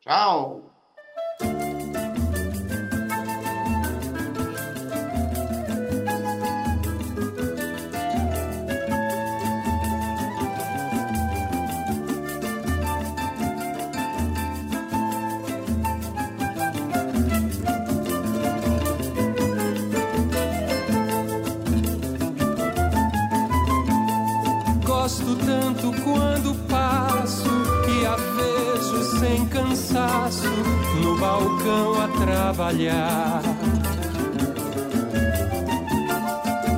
Tchau! 0.00 0.62
Balcão 31.18 32.00
a 32.00 32.08
trabalhar. 32.08 33.42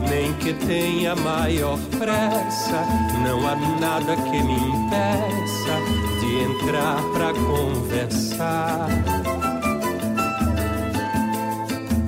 Nem 0.09 0.32
que 0.34 0.55
tenha 0.55 1.14
maior 1.14 1.78
pressa, 1.99 2.84
não 3.22 3.47
há 3.47 3.55
nada 3.80 4.16
que 4.16 4.43
me 4.43 4.55
impeça 4.55 5.74
de 6.20 6.43
entrar 6.45 7.03
pra 7.12 7.32
conversar. 7.34 8.89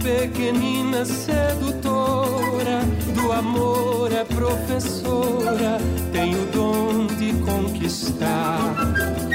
Pequenina 0.03 1.05
sedutora, 1.05 2.81
do 3.15 3.33
amor 3.33 4.11
é 4.13 4.25
professora, 4.25 5.79
tem 6.13 6.35
o 6.35 6.47
dom 6.47 7.07
de 7.07 7.33
conquistar. 7.45 9.30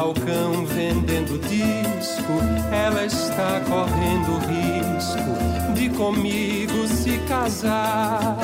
Balcão 0.00 0.64
vendendo 0.64 1.38
disco, 1.46 2.32
ela 2.72 3.04
está 3.04 3.60
correndo 3.68 4.38
risco 4.48 5.74
de 5.74 5.90
comigo 5.90 6.88
se 6.88 7.18
casar. 7.28 8.38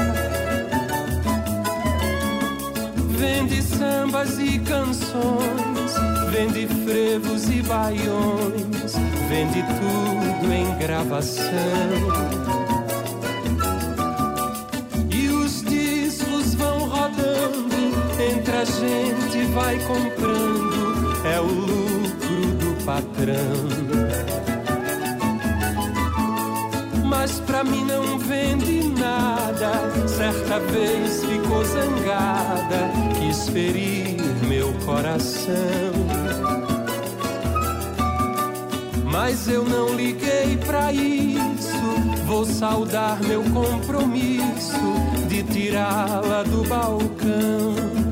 Vende 3.09 3.63
sambas 3.63 4.39
e 4.39 4.59
canções, 4.59 5.95
vende 6.31 6.69
frevos 6.85 7.49
e 7.49 7.63
baiões, 7.63 8.93
vende 9.27 9.63
tudo 9.63 10.53
em 10.53 10.77
gravação. 10.77 11.47
E 15.11 15.29
os 15.29 15.63
discos 15.63 16.55
vão 16.55 16.81
rodando, 16.81 17.75
entre 18.21 18.57
a 18.57 18.65
gente 18.65 19.47
vai 19.55 19.79
comprando, 19.87 20.96
é 21.25 21.41
o 21.41 21.45
lucro 21.45 22.47
do 22.59 22.85
patrão. 22.85 24.07
Mas 27.05 27.41
pra 27.41 27.65
mim 27.65 27.85
não 27.85 28.19
vende 28.19 28.89
nada. 28.89 29.73
Certa 30.07 30.61
vez 30.61 31.25
ficou 31.25 31.65
zangada, 31.65 32.91
quis 33.19 33.49
ferir 33.49 34.17
meu 34.49 34.73
coração. 34.85 35.93
Mas 39.05 39.49
eu 39.49 39.65
não 39.65 39.95
liguei 39.95 40.57
pra 40.67 40.93
isso. 40.93 41.77
Vou 42.27 42.45
saudar 42.45 43.19
meu 43.23 43.43
compromisso 43.45 44.79
de 45.29 45.43
tirá-la 45.45 46.43
do 46.43 46.65
balcão. 46.69 48.06